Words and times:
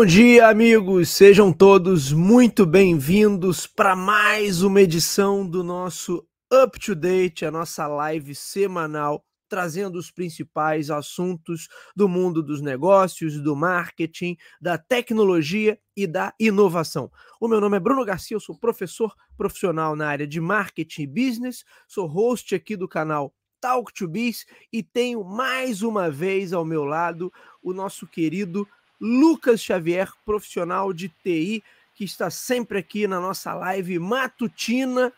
Bom 0.00 0.06
dia, 0.06 0.48
amigos! 0.48 1.10
Sejam 1.10 1.52
todos 1.52 2.10
muito 2.10 2.64
bem-vindos 2.64 3.66
para 3.66 3.94
mais 3.94 4.62
uma 4.62 4.80
edição 4.80 5.46
do 5.46 5.62
nosso 5.62 6.26
Up 6.50 6.80
to 6.80 6.94
Date, 6.94 7.44
a 7.44 7.50
nossa 7.50 7.86
live 7.86 8.34
semanal, 8.34 9.22
trazendo 9.46 9.98
os 9.98 10.10
principais 10.10 10.88
assuntos 10.88 11.68
do 11.94 12.08
mundo 12.08 12.42
dos 12.42 12.62
negócios, 12.62 13.38
do 13.42 13.54
marketing, 13.54 14.38
da 14.58 14.78
tecnologia 14.78 15.78
e 15.94 16.06
da 16.06 16.32
inovação. 16.40 17.12
O 17.38 17.46
meu 17.46 17.60
nome 17.60 17.76
é 17.76 17.80
Bruno 17.80 18.02
Garcia, 18.02 18.34
eu 18.34 18.40
sou 18.40 18.58
professor 18.58 19.14
profissional 19.36 19.94
na 19.94 20.08
área 20.08 20.26
de 20.26 20.40
marketing 20.40 21.02
e 21.02 21.06
business, 21.06 21.62
sou 21.86 22.06
host 22.06 22.54
aqui 22.54 22.74
do 22.74 22.88
canal 22.88 23.34
Talk 23.60 23.92
to 23.92 24.08
Biz 24.08 24.46
e 24.72 24.82
tenho 24.82 25.22
mais 25.22 25.82
uma 25.82 26.10
vez 26.10 26.54
ao 26.54 26.64
meu 26.64 26.86
lado 26.86 27.30
o 27.62 27.74
nosso 27.74 28.06
querido 28.06 28.66
Lucas 29.00 29.62
Xavier, 29.62 30.12
profissional 30.26 30.92
de 30.92 31.08
TI, 31.08 31.64
que 31.94 32.04
está 32.04 32.28
sempre 32.30 32.78
aqui 32.78 33.06
na 33.06 33.18
nossa 33.18 33.54
live 33.54 33.98
matutina 33.98 35.12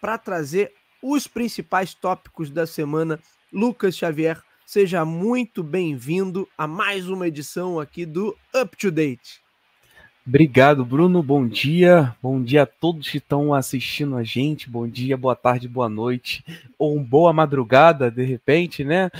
para 0.00 0.16
trazer 0.16 0.72
os 1.02 1.26
principais 1.26 1.94
tópicos 1.94 2.48
da 2.48 2.66
semana. 2.66 3.18
Lucas 3.52 3.96
Xavier, 3.96 4.40
seja 4.64 5.04
muito 5.04 5.62
bem-vindo 5.62 6.48
a 6.56 6.66
mais 6.66 7.08
uma 7.08 7.26
edição 7.26 7.80
aqui 7.80 8.06
do 8.06 8.36
Up 8.54 8.76
to 8.76 8.90
Date. 8.90 9.42
Obrigado, 10.26 10.84
Bruno. 10.86 11.22
Bom 11.22 11.46
dia. 11.46 12.16
Bom 12.22 12.42
dia 12.42 12.62
a 12.62 12.66
todos 12.66 13.10
que 13.10 13.18
estão 13.18 13.52
assistindo 13.52 14.16
a 14.16 14.24
gente. 14.24 14.70
Bom 14.70 14.88
dia, 14.88 15.18
boa 15.18 15.36
tarde, 15.36 15.68
boa 15.68 15.88
noite. 15.88 16.42
Ou 16.78 16.98
boa 16.98 17.30
madrugada, 17.30 18.10
de 18.10 18.24
repente, 18.24 18.82
né? 18.82 19.10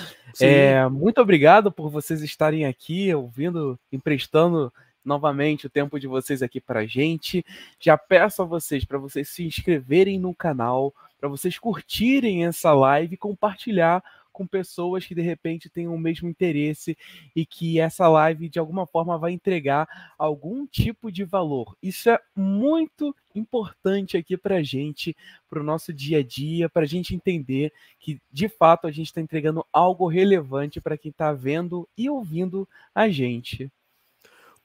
É, 0.40 0.88
muito 0.88 1.20
obrigado 1.20 1.70
por 1.70 1.90
vocês 1.90 2.22
estarem 2.22 2.66
aqui, 2.66 3.14
ouvindo, 3.14 3.78
emprestando 3.92 4.72
novamente 5.04 5.66
o 5.66 5.70
tempo 5.70 6.00
de 6.00 6.06
vocês 6.06 6.42
aqui 6.42 6.60
para 6.60 6.86
gente. 6.86 7.44
Já 7.78 7.96
peço 7.98 8.42
a 8.42 8.44
vocês 8.44 8.84
para 8.84 8.98
vocês 8.98 9.28
se 9.28 9.44
inscreverem 9.44 10.18
no 10.18 10.34
canal, 10.34 10.94
para 11.20 11.28
vocês 11.28 11.58
curtirem 11.58 12.46
essa 12.46 12.72
live 12.72 13.14
e 13.14 13.18
compartilhar 13.18 14.02
com 14.34 14.46
pessoas 14.46 15.06
que 15.06 15.14
de 15.14 15.22
repente 15.22 15.70
têm 15.70 15.88
o 15.88 15.96
mesmo 15.96 16.28
interesse 16.28 16.98
e 17.34 17.46
que 17.46 17.80
essa 17.80 18.06
live 18.08 18.50
de 18.50 18.58
alguma 18.58 18.84
forma 18.86 19.16
vai 19.16 19.32
entregar 19.32 19.88
algum 20.18 20.66
tipo 20.66 21.10
de 21.10 21.24
valor. 21.24 21.74
Isso 21.80 22.10
é 22.10 22.18
muito 22.36 23.16
importante 23.34 24.16
aqui 24.16 24.36
para 24.36 24.56
a 24.56 24.62
gente, 24.62 25.16
para 25.48 25.60
o 25.60 25.64
nosso 25.64 25.92
dia 25.92 26.18
a 26.18 26.22
dia, 26.22 26.68
para 26.68 26.82
a 26.82 26.86
gente 26.86 27.14
entender 27.14 27.72
que 27.98 28.20
de 28.30 28.48
fato 28.48 28.86
a 28.86 28.90
gente 28.90 29.06
está 29.06 29.20
entregando 29.20 29.64
algo 29.72 30.06
relevante 30.08 30.80
para 30.80 30.98
quem 30.98 31.10
está 31.10 31.32
vendo 31.32 31.88
e 31.96 32.10
ouvindo 32.10 32.68
a 32.94 33.08
gente. 33.08 33.70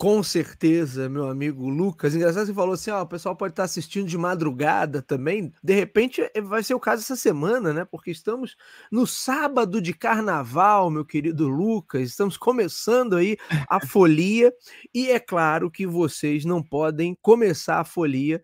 Com 0.01 0.23
certeza, 0.23 1.09
meu 1.09 1.27
amigo 1.27 1.67
Lucas. 1.67 2.15
Engraçado 2.15 2.45
você 2.45 2.53
falou 2.53 2.73
assim: 2.73 2.89
ó, 2.89 3.01
o 3.01 3.05
pessoal 3.05 3.35
pode 3.35 3.51
estar 3.51 3.63
assistindo 3.63 4.07
de 4.07 4.17
madrugada 4.17 5.01
também. 5.01 5.51
De 5.61 5.73
repente 5.73 6.21
eh, 6.33 6.39
vai 6.39 6.63
ser 6.63 6.73
o 6.73 6.79
caso 6.79 7.01
essa 7.03 7.17
semana, 7.17 7.73
né? 7.73 7.83
Porque 7.83 8.09
estamos 8.09 8.55
no 8.89 9.05
sábado 9.05 9.81
de 9.81 9.93
carnaval, 9.93 10.89
meu 10.89 11.03
querido 11.03 11.49
Lucas. 11.49 12.03
Estamos 12.03 12.37
começando 12.37 13.17
aí 13.17 13.35
a 13.67 13.81
folia. 13.85 14.53
E 14.93 15.09
é 15.11 15.19
claro 15.19 15.69
que 15.69 15.85
vocês 15.85 16.45
não 16.45 16.63
podem 16.63 17.17
começar 17.21 17.81
a 17.81 17.85
folia 17.85 18.41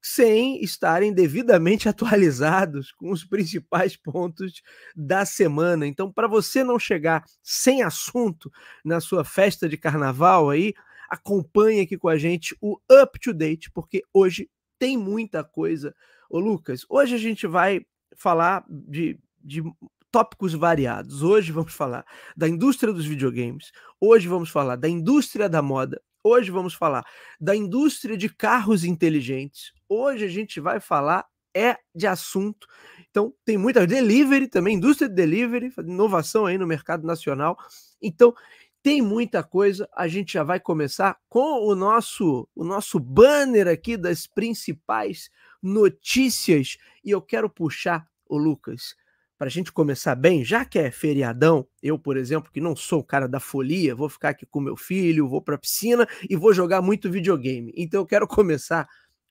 sem 0.00 0.62
estarem 0.62 1.12
devidamente 1.12 1.88
atualizados 1.90 2.92
com 2.92 3.10
os 3.10 3.24
principais 3.24 3.96
pontos 3.96 4.62
da 4.94 5.24
semana. 5.24 5.86
Então, 5.86 6.12
para 6.12 6.26
você 6.26 6.62
não 6.64 6.78
chegar 6.78 7.24
sem 7.42 7.82
assunto 7.82 8.50
na 8.84 9.00
sua 9.00 9.24
festa 9.24 9.68
de 9.68 9.76
carnaval 9.76 10.50
aí, 10.50 10.74
acompanhe 11.08 11.80
aqui 11.80 11.96
com 11.96 12.08
a 12.08 12.18
gente 12.18 12.56
o 12.60 12.78
Up 13.02 13.18
to 13.18 13.32
Date, 13.32 13.70
porque 13.70 14.02
hoje 14.12 14.48
tem 14.78 14.96
muita 14.96 15.42
coisa. 15.42 15.94
Ô 16.30 16.38
Lucas, 16.38 16.84
hoje 16.88 17.14
a 17.14 17.18
gente 17.18 17.46
vai 17.46 17.80
falar 18.16 18.64
de, 18.68 19.18
de 19.42 19.62
tópicos 20.10 20.54
variados. 20.54 21.22
Hoje 21.22 21.52
vamos 21.52 21.72
falar 21.72 22.04
da 22.36 22.48
indústria 22.48 22.92
dos 22.92 23.06
videogames, 23.06 23.72
hoje 24.00 24.28
vamos 24.28 24.50
falar 24.50 24.76
da 24.76 24.88
indústria 24.88 25.48
da 25.48 25.62
moda, 25.62 26.00
hoje 26.22 26.50
vamos 26.50 26.74
falar 26.74 27.04
da 27.40 27.54
indústria 27.54 28.16
de 28.16 28.28
carros 28.28 28.84
inteligentes, 28.84 29.72
hoje 29.88 30.24
a 30.24 30.28
gente 30.28 30.60
vai 30.60 30.80
falar 30.80 31.26
é 31.54 31.76
de 31.94 32.06
assunto. 32.06 32.66
Então, 33.10 33.32
tem 33.44 33.56
muita 33.56 33.86
delivery 33.86 34.48
também, 34.48 34.76
indústria 34.76 35.08
de 35.08 35.14
delivery, 35.14 35.72
inovação 35.78 36.46
aí 36.46 36.58
no 36.58 36.66
mercado 36.66 37.06
nacional. 37.06 37.56
Então, 38.00 38.34
tem 38.82 39.02
muita 39.02 39.42
coisa. 39.42 39.88
A 39.96 40.06
gente 40.06 40.34
já 40.34 40.44
vai 40.44 40.60
começar 40.60 41.18
com 41.28 41.66
o 41.66 41.74
nosso 41.74 42.48
o 42.54 42.64
nosso 42.64 43.00
banner 43.00 43.66
aqui 43.66 43.96
das 43.96 44.26
principais 44.26 45.30
notícias 45.62 46.76
e 47.04 47.10
eu 47.10 47.20
quero 47.20 47.50
puxar 47.50 48.06
o 48.26 48.38
Lucas 48.38 48.94
para 49.36 49.46
a 49.46 49.50
gente 49.50 49.70
começar 49.70 50.16
bem, 50.16 50.44
já 50.44 50.64
que 50.64 50.80
é 50.80 50.90
feriadão, 50.90 51.64
eu, 51.80 51.96
por 51.96 52.16
exemplo, 52.16 52.50
que 52.50 52.60
não 52.60 52.74
sou 52.74 53.00
o 53.00 53.04
cara 53.04 53.28
da 53.28 53.38
folia, 53.38 53.94
vou 53.94 54.08
ficar 54.08 54.30
aqui 54.30 54.44
com 54.44 54.60
meu 54.60 54.76
filho, 54.76 55.28
vou 55.28 55.40
para 55.40 55.54
a 55.54 55.58
piscina 55.58 56.08
e 56.28 56.34
vou 56.34 56.52
jogar 56.52 56.82
muito 56.82 57.08
videogame. 57.08 57.72
Então 57.76 58.00
eu 58.00 58.06
quero 58.06 58.26
começar 58.26 58.88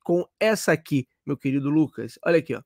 com 0.08 0.26
essa 0.40 0.72
aqui, 0.72 1.06
meu 1.26 1.36
querido 1.36 1.70
Lucas. 1.70 2.18
Olha 2.26 2.40
aqui, 2.40 2.56
ó. 2.56 2.62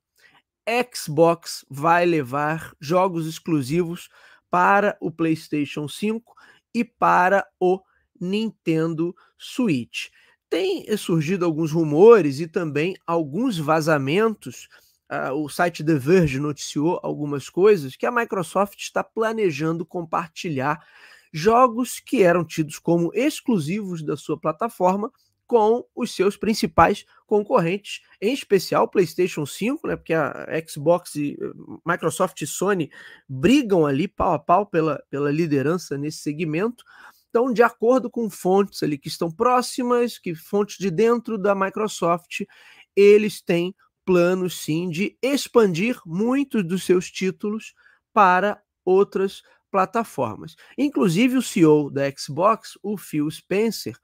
Xbox 0.93 1.65
vai 1.67 2.05
levar 2.05 2.71
jogos 2.79 3.25
exclusivos 3.25 4.09
para 4.47 4.95
o 5.01 5.09
PlayStation 5.09 5.87
5 5.87 6.35
e 6.71 6.83
para 6.83 7.43
o 7.59 7.81
Nintendo 8.19 9.15
Switch. 9.39 10.09
Tem 10.51 10.85
surgido 10.95 11.43
alguns 11.43 11.71
rumores 11.71 12.39
e 12.39 12.45
também 12.45 12.95
alguns 13.07 13.57
vazamentos. 13.57 14.69
Uh, 15.11 15.33
o 15.33 15.49
site 15.49 15.83
The 15.83 15.95
Verge 15.95 16.39
noticiou 16.39 16.99
algumas 17.01 17.49
coisas 17.49 17.95
que 17.95 18.05
a 18.05 18.11
Microsoft 18.11 18.77
está 18.79 19.03
planejando 19.03 19.83
compartilhar 19.83 20.79
jogos 21.33 21.99
que 21.99 22.21
eram 22.21 22.45
tidos 22.45 22.77
como 22.77 23.09
exclusivos 23.15 24.03
da 24.03 24.15
sua 24.15 24.39
plataforma 24.39 25.11
com 25.51 25.85
os 25.93 26.15
seus 26.15 26.37
principais 26.37 27.05
concorrentes, 27.27 27.99
em 28.21 28.33
especial 28.33 28.87
PlayStation 28.87 29.45
5, 29.45 29.85
né, 29.85 29.97
porque 29.97 30.13
a 30.13 30.47
Xbox 30.65 31.13
e 31.15 31.33
eh, 31.33 31.45
Microsoft 31.85 32.41
e 32.41 32.47
Sony 32.47 32.89
brigam 33.27 33.85
ali 33.85 34.07
pau 34.07 34.31
a 34.31 34.39
pau 34.39 34.65
pela, 34.65 35.03
pela 35.09 35.29
liderança 35.29 35.97
nesse 35.97 36.19
segmento. 36.19 36.85
Então, 37.29 37.51
de 37.51 37.61
acordo 37.61 38.09
com 38.09 38.29
fontes 38.29 38.81
ali 38.81 38.97
que 38.97 39.09
estão 39.09 39.29
próximas, 39.29 40.17
que 40.17 40.33
fontes 40.33 40.77
de 40.77 40.89
dentro 40.89 41.37
da 41.37 41.53
Microsoft, 41.53 42.43
eles 42.95 43.41
têm 43.41 43.75
planos 44.05 44.57
sim 44.57 44.89
de 44.89 45.17
expandir 45.21 45.99
muitos 46.05 46.65
dos 46.65 46.85
seus 46.85 47.11
títulos 47.11 47.73
para 48.13 48.57
outras 48.85 49.41
plataformas. 49.69 50.55
Inclusive 50.77 51.35
o 51.35 51.41
CEO 51.41 51.89
da 51.89 52.09
Xbox, 52.09 52.79
o 52.81 52.95
Phil 52.95 53.29
Spencer, 53.29 53.97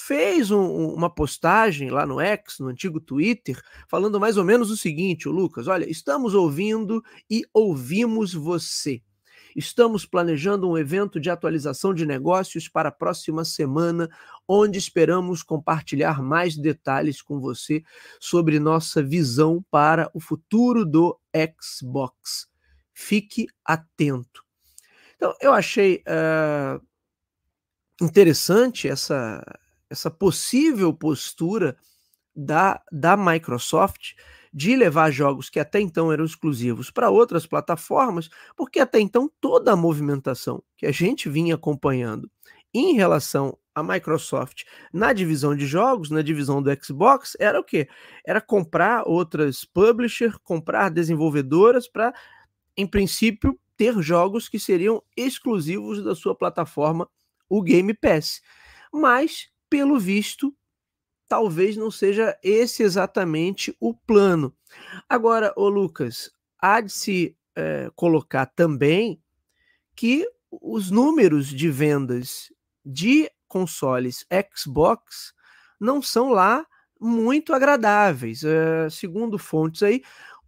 fez 0.00 0.50
um, 0.50 0.88
uma 0.88 1.08
postagem 1.08 1.90
lá 1.90 2.06
no 2.06 2.20
X, 2.20 2.58
no 2.58 2.68
antigo 2.68 3.00
Twitter, 3.00 3.60
falando 3.88 4.18
mais 4.18 4.36
ou 4.36 4.44
menos 4.44 4.70
o 4.70 4.76
seguinte, 4.76 5.28
o 5.28 5.32
Lucas, 5.32 5.68
olha, 5.68 5.88
estamos 5.88 6.34
ouvindo 6.34 7.02
e 7.28 7.42
ouvimos 7.52 8.32
você. 8.32 9.02
Estamos 9.54 10.06
planejando 10.06 10.68
um 10.68 10.78
evento 10.78 11.18
de 11.18 11.28
atualização 11.28 11.92
de 11.92 12.06
negócios 12.06 12.68
para 12.68 12.88
a 12.88 12.92
próxima 12.92 13.44
semana, 13.44 14.08
onde 14.46 14.78
esperamos 14.78 15.42
compartilhar 15.42 16.22
mais 16.22 16.56
detalhes 16.56 17.20
com 17.20 17.40
você 17.40 17.82
sobre 18.20 18.60
nossa 18.60 19.02
visão 19.02 19.64
para 19.70 20.10
o 20.14 20.20
futuro 20.20 20.84
do 20.84 21.18
Xbox. 21.60 22.48
Fique 22.94 23.48
atento. 23.64 24.44
Então, 25.16 25.34
eu 25.40 25.52
achei 25.52 26.02
uh, 26.06 26.80
interessante 28.00 28.88
essa, 28.88 29.44
essa 29.90 30.10
possível 30.10 30.94
postura 30.94 31.76
da, 32.34 32.80
da 32.90 33.16
Microsoft 33.16 34.14
de 34.52 34.74
levar 34.74 35.10
jogos 35.10 35.48
que 35.48 35.60
até 35.60 35.80
então 35.80 36.12
eram 36.12 36.24
exclusivos 36.24 36.90
para 36.90 37.10
outras 37.10 37.46
plataformas, 37.46 38.28
porque 38.56 38.80
até 38.80 38.98
então 39.00 39.30
toda 39.40 39.72
a 39.72 39.76
movimentação 39.76 40.62
que 40.76 40.86
a 40.86 40.92
gente 40.92 41.28
vinha 41.28 41.54
acompanhando 41.54 42.30
em 42.74 42.94
relação 42.94 43.56
à 43.74 43.82
Microsoft 43.82 44.64
na 44.92 45.12
divisão 45.12 45.54
de 45.54 45.66
jogos, 45.66 46.10
na 46.10 46.22
divisão 46.22 46.62
do 46.62 46.70
Xbox, 46.82 47.36
era 47.38 47.60
o 47.60 47.64
quê? 47.64 47.88
Era 48.26 48.40
comprar 48.40 49.04
outras 49.06 49.64
publishers, 49.64 50.36
comprar 50.42 50.88
desenvolvedoras 50.90 51.88
para, 51.88 52.12
em 52.76 52.86
princípio, 52.86 53.58
ter 53.76 54.00
jogos 54.02 54.48
que 54.48 54.58
seriam 54.58 55.02
exclusivos 55.16 56.02
da 56.02 56.14
sua 56.14 56.34
plataforma, 56.34 57.08
o 57.48 57.62
Game 57.62 57.94
Pass. 57.94 58.40
Mas 58.92 59.49
pelo 59.70 59.98
visto, 59.98 60.54
talvez 61.28 61.76
não 61.76 61.90
seja 61.90 62.36
esse 62.42 62.82
exatamente 62.82 63.74
o 63.80 63.94
plano. 63.94 64.54
Agora, 65.08 65.54
o 65.56 65.68
Lucas, 65.68 66.30
há 66.60 66.80
de 66.80 66.92
se 66.92 67.36
é, 67.56 67.90
colocar 67.94 68.46
também 68.46 69.22
que 69.94 70.26
os 70.50 70.90
números 70.90 71.46
de 71.46 71.70
vendas 71.70 72.52
de 72.84 73.30
consoles 73.46 74.26
Xbox 74.56 75.32
não 75.78 76.02
são 76.02 76.30
lá 76.30 76.66
muito 77.00 77.54
agradáveis. 77.54 78.42
Uh, 78.42 78.90
segundo 78.90 79.38
fontes 79.38 79.82
aí, 79.82 80.02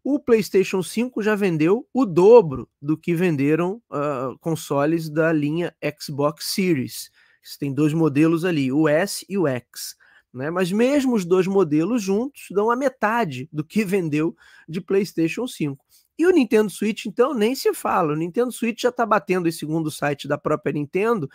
o 0.04 0.18
PlayStation 0.18 0.82
5 0.82 1.22
já 1.22 1.34
vendeu 1.34 1.88
o 1.94 2.04
dobro 2.04 2.68
do 2.80 2.96
que 2.96 3.14
venderam 3.14 3.80
uh, 3.90 4.36
consoles 4.40 5.08
da 5.08 5.32
linha 5.32 5.74
Xbox 6.00 6.52
Series. 6.52 7.10
Tem 7.58 7.72
dois 7.72 7.92
modelos 7.92 8.44
ali, 8.44 8.72
o 8.72 8.88
S 8.88 9.24
e 9.28 9.36
o 9.36 9.46
X. 9.46 9.96
Né? 10.32 10.50
Mas 10.50 10.72
mesmo 10.72 11.14
os 11.14 11.24
dois 11.24 11.46
modelos 11.46 12.02
juntos 12.02 12.46
dão 12.50 12.70
a 12.70 12.76
metade 12.76 13.48
do 13.52 13.64
que 13.64 13.84
vendeu 13.84 14.36
de 14.68 14.80
PlayStation 14.80 15.46
5. 15.46 15.84
E 16.18 16.26
o 16.26 16.30
Nintendo 16.30 16.70
Switch, 16.70 17.06
então, 17.06 17.34
nem 17.34 17.54
se 17.54 17.72
fala. 17.74 18.12
O 18.12 18.16
Nintendo 18.16 18.52
Switch 18.52 18.82
já 18.82 18.90
está 18.90 19.04
batendo, 19.04 19.50
segundo 19.50 19.86
o 19.86 19.90
site 19.90 20.28
da 20.28 20.38
própria 20.38 20.72
Nintendo, 20.72 21.28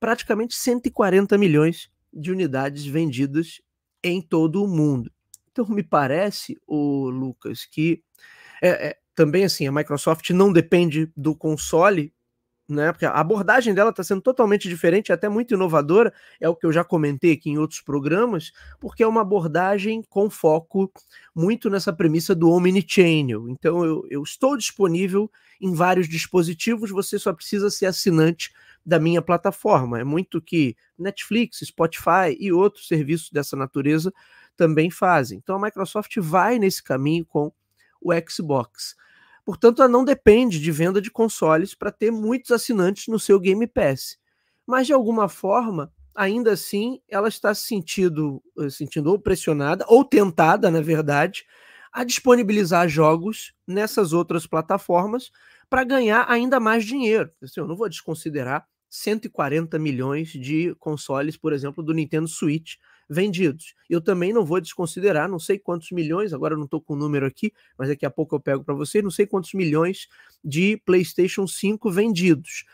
praticamente 0.00 0.54
140 0.54 1.36
milhões 1.38 1.90
de 2.12 2.32
unidades 2.32 2.84
vendidas 2.86 3.60
em 4.02 4.20
todo 4.20 4.64
o 4.64 4.68
mundo. 4.68 5.12
Então, 5.52 5.66
me 5.68 5.82
parece, 5.82 6.58
o 6.66 7.08
Lucas, 7.08 7.64
que 7.64 8.02
é, 8.62 8.88
é, 8.88 8.98
também 9.14 9.44
assim, 9.44 9.66
a 9.66 9.72
Microsoft 9.72 10.30
não 10.30 10.52
depende 10.52 11.10
do 11.16 11.34
console, 11.34 12.12
né? 12.68 12.92
Porque 12.92 13.06
a 13.06 13.12
abordagem 13.12 13.72
dela 13.72 13.90
está 13.90 14.02
sendo 14.02 14.20
totalmente 14.20 14.68
diferente, 14.68 15.12
até 15.12 15.28
muito 15.28 15.54
inovadora, 15.54 16.12
é 16.40 16.48
o 16.48 16.56
que 16.56 16.66
eu 16.66 16.72
já 16.72 16.84
comentei 16.84 17.32
aqui 17.32 17.50
em 17.50 17.58
outros 17.58 17.80
programas, 17.80 18.52
porque 18.80 19.02
é 19.02 19.06
uma 19.06 19.20
abordagem 19.20 20.02
com 20.08 20.28
foco 20.28 20.92
muito 21.34 21.70
nessa 21.70 21.92
premissa 21.92 22.34
do 22.34 22.50
omnichannel. 22.50 23.48
Então, 23.48 23.84
eu, 23.84 24.04
eu 24.10 24.22
estou 24.22 24.56
disponível 24.56 25.30
em 25.60 25.74
vários 25.74 26.08
dispositivos, 26.08 26.90
você 26.90 27.18
só 27.18 27.32
precisa 27.32 27.70
ser 27.70 27.86
assinante 27.86 28.52
da 28.84 28.98
minha 28.98 29.22
plataforma. 29.22 30.00
É 30.00 30.04
muito 30.04 30.40
que 30.40 30.76
Netflix, 30.98 31.58
Spotify 31.64 32.36
e 32.38 32.52
outros 32.52 32.86
serviços 32.86 33.30
dessa 33.30 33.56
natureza 33.56 34.12
também 34.56 34.90
fazem. 34.90 35.38
Então 35.38 35.56
a 35.56 35.60
Microsoft 35.60 36.16
vai 36.18 36.58
nesse 36.58 36.82
caminho 36.82 37.24
com 37.24 37.52
o 38.00 38.12
Xbox. 38.28 38.94
Portanto, 39.46 39.80
ela 39.80 39.88
não 39.88 40.04
depende 40.04 40.60
de 40.60 40.72
venda 40.72 41.00
de 41.00 41.10
consoles 41.10 41.72
para 41.72 41.92
ter 41.92 42.10
muitos 42.10 42.50
assinantes 42.50 43.06
no 43.06 43.20
seu 43.20 43.40
Game 43.40 43.64
Pass. 43.68 44.18
Mas 44.66 44.88
de 44.88 44.92
alguma 44.92 45.28
forma, 45.28 45.92
ainda 46.16 46.52
assim, 46.52 47.00
ela 47.08 47.28
está 47.28 47.54
se 47.54 47.62
sentindo, 47.68 48.42
eh, 48.58 48.68
sentindo 48.70 49.08
ou 49.12 49.20
pressionada, 49.20 49.84
ou 49.88 50.04
tentada, 50.04 50.68
na 50.68 50.80
verdade, 50.80 51.44
a 51.92 52.02
disponibilizar 52.02 52.88
jogos 52.88 53.54
nessas 53.68 54.12
outras 54.12 54.48
plataformas 54.48 55.30
para 55.70 55.84
ganhar 55.84 56.26
ainda 56.28 56.58
mais 56.58 56.84
dinheiro. 56.84 57.30
Assim, 57.40 57.60
eu 57.60 57.68
não 57.68 57.76
vou 57.76 57.88
desconsiderar 57.88 58.66
140 58.90 59.78
milhões 59.78 60.30
de 60.30 60.74
consoles, 60.80 61.36
por 61.36 61.52
exemplo, 61.52 61.84
do 61.84 61.94
Nintendo 61.94 62.26
Switch 62.26 62.74
vendidos. 63.08 63.74
Eu 63.88 64.00
também 64.00 64.32
não 64.32 64.44
vou 64.44 64.60
desconsiderar, 64.60 65.28
não 65.28 65.38
sei 65.38 65.58
quantos 65.58 65.90
milhões, 65.90 66.32
agora 66.32 66.54
eu 66.54 66.58
não 66.58 66.64
estou 66.64 66.80
com 66.80 66.94
o 66.94 66.96
número 66.96 67.26
aqui, 67.26 67.52
mas 67.78 67.88
daqui 67.88 68.04
a 68.04 68.10
pouco 68.10 68.34
eu 68.34 68.40
pego 68.40 68.64
para 68.64 68.74
você, 68.74 69.00
não 69.00 69.10
sei 69.10 69.26
quantos 69.26 69.54
milhões 69.54 70.08
de 70.44 70.76
PlayStation 70.84 71.46
5 71.46 71.90
vendidos. 71.90 72.64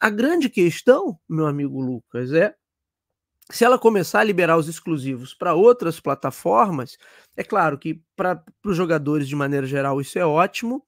A 0.00 0.10
grande 0.10 0.48
questão, 0.48 1.18
meu 1.28 1.46
amigo 1.46 1.80
Lucas, 1.80 2.32
é 2.32 2.54
se 3.50 3.64
ela 3.64 3.78
começar 3.78 4.20
a 4.20 4.24
liberar 4.24 4.58
os 4.58 4.68
exclusivos 4.68 5.32
para 5.34 5.54
outras 5.54 5.98
plataformas, 5.98 6.98
é 7.36 7.42
claro 7.42 7.78
que 7.78 8.02
para 8.14 8.44
os 8.64 8.76
jogadores 8.76 9.26
de 9.26 9.34
maneira 9.34 9.66
geral 9.66 10.00
isso 10.00 10.18
é 10.18 10.26
ótimo, 10.26 10.84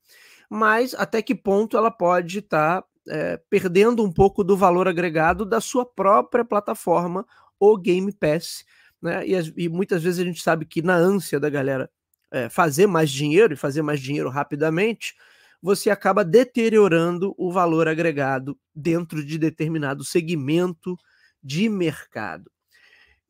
mas 0.49 0.95
até 0.95 1.23
que 1.23 1.35
ponto 1.35 1.77
ela 1.77 1.91
pode 1.91 2.41
estar 2.41 2.83
tá, 2.83 2.89
é, 3.09 3.41
perdendo 3.49 4.05
um 4.05 4.13
pouco 4.13 4.45
do 4.45 4.57
valor 4.57 4.87
agregado 4.89 5.47
da 5.47 5.61
sua 5.61 5.87
própria 5.87 6.45
plataforma, 6.45 7.27
o 7.59 7.77
Game 7.77 8.13
Pass, 8.13 8.65
né? 9.03 9.27
E, 9.27 9.35
e, 9.57 9.69
muitas 9.69 10.03
vezes 10.03 10.21
a 10.21 10.25
gente 10.25 10.43
sabe 10.43 10.65
que 10.65 10.83
na 10.83 10.95
ânsia 10.95 11.41
da 11.41 11.49
galera 11.49 11.91
é, 12.31 12.49
fazer 12.49 12.87
mais 12.87 13.11
dinheiro 13.11 13.55
e 13.55 13.57
fazer 13.57 13.83
mais 13.83 14.01
dinheiro 14.01 14.29
rapidamente, 14.29 15.15
você 15.63 15.91
acaba 15.91 16.25
deteriorando 16.25 17.35
o 17.37 17.53
valor 17.53 17.89
agregado 17.89 18.59
dentro 18.75 19.25
de 19.25 19.39
determinado 19.39 20.05
segmento 20.05 20.97
de 21.43 21.69
mercado. 21.69 22.51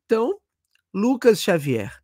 Então, 0.05 0.39
Lucas 0.93 1.41
Xavier, 1.41 2.01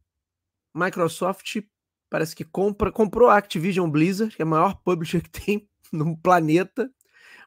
Microsoft 0.73 1.61
parece 2.09 2.35
que 2.35 2.45
compra, 2.45 2.91
comprou 2.91 3.29
a 3.29 3.37
Activision 3.37 3.89
Blizzard, 3.89 4.35
que 4.35 4.41
é 4.41 4.45
a 4.45 4.47
maior 4.47 4.75
publisher 4.81 5.21
que 5.21 5.29
tem 5.45 5.69
no 5.91 6.17
planeta, 6.17 6.89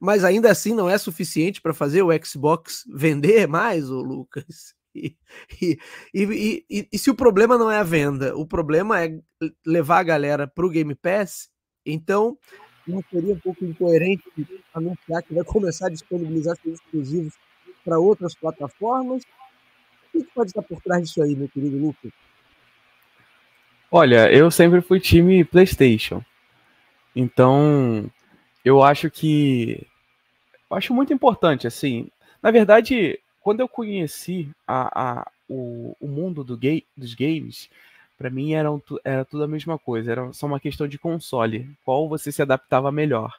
mas 0.00 0.24
ainda 0.24 0.50
assim 0.50 0.74
não 0.74 0.88
é 0.88 0.96
suficiente 0.96 1.60
para 1.60 1.74
fazer 1.74 2.02
o 2.02 2.24
Xbox 2.24 2.84
vender 2.88 3.46
mais, 3.46 3.90
o 3.90 4.00
Lucas. 4.00 4.74
E, 5.62 5.78
e, 6.12 6.64
e, 6.68 6.88
e, 6.92 6.99
se 6.99 7.11
o 7.11 7.14
problema 7.14 7.56
não 7.56 7.70
é 7.70 7.78
a 7.78 7.85
venda, 7.85 8.37
o 8.37 8.44
problema 8.44 9.00
é 9.00 9.20
levar 9.64 10.00
a 10.00 10.02
galera 10.02 10.49
para 10.49 10.66
o 10.66 10.68
Game 10.68 10.94
Pass, 10.97 11.49
então 11.87 12.37
não 12.87 13.02
seria 13.11 13.35
um 13.35 13.38
pouco 13.38 13.64
incoerente 13.64 14.25
anunciar 14.75 15.23
que 15.23 15.35
vai 15.35 15.44
começar 15.47 15.87
a 15.87 15.90
disponibilizar 15.90 16.56
seus 16.56 16.80
exclusivos 16.80 17.35
para 17.85 17.99
outras 17.99 18.35
plataformas? 18.35 19.23
O 20.12 20.18
que 20.18 20.25
pode 20.35 20.50
estar 20.50 20.62
por 20.62 20.80
trás 20.82 21.04
disso 21.04 21.23
aí, 21.23 21.37
meu 21.37 21.49
querido 21.49 21.78
Lucas? 21.78 22.11
Olha, 23.90 24.32
eu 24.32 24.50
sempre 24.50 24.80
fui 24.80 25.00
time 25.00 25.44
PlayStation. 25.44 26.25
Então, 27.14 28.11
eu 28.64 28.82
acho 28.82 29.11
que. 29.11 29.87
Eu 30.70 30.76
acho 30.76 30.94
muito 30.94 31.12
importante, 31.12 31.66
assim. 31.66 32.09
Na 32.42 32.50
verdade, 32.50 33.18
quando 33.40 33.61
eu 33.61 33.68
conheci 33.68 34.50
a, 34.66 35.20
a, 35.20 35.30
o, 35.49 35.97
o 36.00 36.06
mundo 36.06 36.44
do 36.44 36.59
dos 36.97 37.14
games, 37.14 37.68
para 38.16 38.30
mim 38.30 38.52
era, 38.52 38.68
era 39.02 39.25
tudo 39.25 39.44
a 39.44 39.49
mesma 39.49 39.78
coisa, 39.78 40.12
era 40.12 40.32
só 40.32 40.47
uma 40.47 40.61
questão 40.61 40.87
de 40.87 40.99
console, 40.99 41.70
qual 41.85 42.09
você 42.09 42.30
se 42.30 42.42
adaptava 42.42 42.92
melhor. 42.92 43.35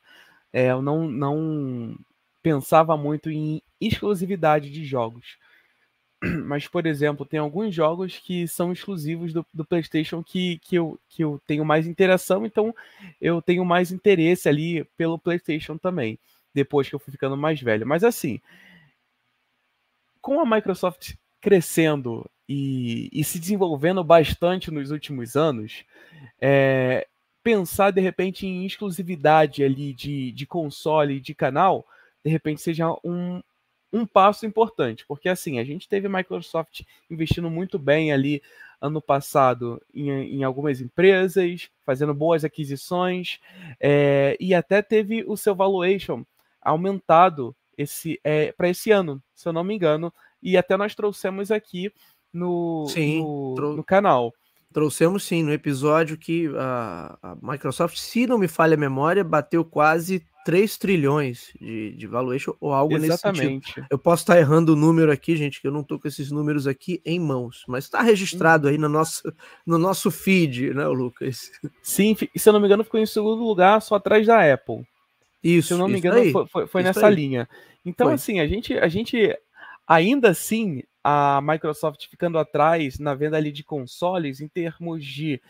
É, 0.51 0.71
eu 0.71 0.81
não, 0.81 1.07
não 1.07 1.95
pensava 2.41 2.97
muito 2.97 3.29
em 3.29 3.61
exclusividade 3.79 4.69
de 4.69 4.83
jogos. 4.83 5.37
Mas, 6.45 6.67
por 6.67 6.85
exemplo, 6.85 7.25
tem 7.25 7.39
alguns 7.39 7.73
jogos 7.73 8.17
que 8.17 8.47
são 8.47 8.71
exclusivos 8.71 9.33
do, 9.33 9.45
do, 9.53 9.65
PlayStation 9.65 10.23
que, 10.23 10.59
que, 10.59 10.75
eu, 10.75 10.99
que 11.09 11.23
eu 11.23 11.41
tenho 11.47 11.65
mais 11.65 11.87
interação, 11.87 12.45
então 12.45 12.75
eu 13.19 13.41
tenho 13.41 13.63
mais 13.65 13.91
interesse 13.91 14.49
ali 14.49 14.83
pelo 14.97 15.19
PlayStation 15.19 15.77
também, 15.77 16.19
depois 16.53 16.89
que 16.89 16.95
eu 16.95 16.99
fui 16.99 17.11
ficando 17.11 17.37
mais 17.37 17.61
velho. 17.61 17.87
Mas 17.87 18.03
assim, 18.03 18.39
com 20.21 20.39
a 20.39 20.45
Microsoft 20.45 21.15
crescendo 21.39 22.29
e, 22.47 23.09
e 23.11 23.23
se 23.23 23.39
desenvolvendo 23.39 24.03
bastante 24.03 24.69
nos 24.69 24.91
últimos 24.91 25.35
anos, 25.35 25.83
é, 26.39 27.07
pensar 27.43 27.91
de 27.91 28.01
repente 28.01 28.45
em 28.45 28.65
exclusividade 28.65 29.63
ali 29.63 29.93
de, 29.93 30.31
de 30.31 30.45
console 30.45 31.15
e 31.15 31.21
de 31.21 31.33
canal, 31.33 31.85
de 32.23 32.29
repente 32.29 32.61
seja 32.61 32.87
um, 33.03 33.41
um 33.91 34.05
passo 34.05 34.45
importante, 34.45 35.05
porque 35.07 35.27
assim, 35.27 35.59
a 35.59 35.63
gente 35.63 35.89
teve 35.89 36.07
a 36.07 36.09
Microsoft 36.09 36.81
investindo 37.09 37.49
muito 37.49 37.79
bem 37.79 38.11
ali 38.13 38.41
ano 38.79 39.01
passado 39.01 39.81
em, 39.93 40.09
em 40.09 40.43
algumas 40.43 40.81
empresas, 40.81 41.69
fazendo 41.85 42.13
boas 42.13 42.43
aquisições, 42.43 43.39
é, 43.79 44.35
e 44.39 44.53
até 44.53 44.81
teve 44.81 45.23
o 45.27 45.37
seu 45.37 45.55
valuation 45.55 46.25
aumentado 46.61 47.55
esse 47.81 48.19
é, 48.23 48.51
para 48.51 48.69
esse 48.69 48.91
ano, 48.91 49.21
se 49.35 49.47
eu 49.47 49.53
não 49.53 49.63
me 49.63 49.75
engano, 49.75 50.13
e 50.41 50.57
até 50.57 50.77
nós 50.77 50.95
trouxemos 50.95 51.51
aqui 51.51 51.91
no, 52.33 52.87
sim, 52.87 53.19
no, 53.19 53.53
trou 53.55 53.75
no 53.75 53.83
canal. 53.83 54.33
Trouxemos 54.73 55.23
sim, 55.23 55.43
no 55.43 55.51
episódio 55.51 56.17
que 56.17 56.49
a, 56.57 57.17
a, 57.21 57.37
Microsoft, 57.41 57.97
se 57.97 58.25
não 58.25 58.37
me 58.37 58.47
falha 58.47 58.75
a 58.75 58.79
memória, 58.79 59.23
bateu 59.23 59.65
quase 59.65 60.25
3 60.45 60.77
trilhões 60.77 61.51
de, 61.59 61.91
de 61.91 62.07
valuation 62.07 62.55
ou 62.59 62.71
algo 62.71 62.95
Exatamente. 62.95 63.43
nesse 63.43 63.65
sentido. 63.73 63.87
Eu 63.91 63.99
posso 63.99 64.23
estar 64.23 64.39
errando 64.39 64.73
o 64.73 64.75
número 64.75 65.11
aqui, 65.11 65.35
gente, 65.35 65.59
que 65.59 65.67
eu 65.67 65.71
não 65.71 65.81
estou 65.81 65.99
com 65.99 66.07
esses 66.07 66.31
números 66.31 66.67
aqui 66.67 67.01
em 67.05 67.19
mãos, 67.19 67.63
mas 67.67 67.83
está 67.83 68.01
registrado 68.01 68.69
aí 68.69 68.77
no 68.77 68.87
nosso, 68.87 69.21
no 69.65 69.77
nosso 69.77 70.09
feed, 70.09 70.73
né, 70.73 70.87
Lucas? 70.87 71.51
Sim, 71.83 72.15
se 72.15 72.49
eu 72.49 72.53
não 72.53 72.59
me 72.59 72.65
engano, 72.65 72.83
ficou 72.83 72.99
em 72.99 73.05
segundo 73.05 73.43
lugar, 73.43 73.81
só 73.81 73.95
atrás 73.95 74.25
da 74.25 74.53
Apple. 74.53 74.85
Isso. 75.43 75.69
Se 75.69 75.73
eu 75.73 75.77
não 75.77 75.87
me 75.87 75.97
engano, 75.97 76.19
aí, 76.19 76.31
foi, 76.31 76.47
foi, 76.47 76.67
foi 76.67 76.83
nessa 76.83 77.07
aí. 77.07 77.15
linha. 77.15 77.49
Então, 77.85 78.07
foi. 78.07 78.15
assim, 78.15 78.39
a 78.39 78.47
gente, 78.47 78.77
a 78.77 78.87
gente 78.87 79.35
ainda 79.87 80.29
assim, 80.29 80.83
a 81.03 81.41
Microsoft 81.41 82.07
ficando 82.07 82.37
atrás 82.37 82.99
na 82.99 83.13
venda 83.13 83.37
ali 83.37 83.51
de 83.51 83.63
consoles 83.63 84.39
em 84.39 84.47
termos 84.47 85.03
de 85.05 85.41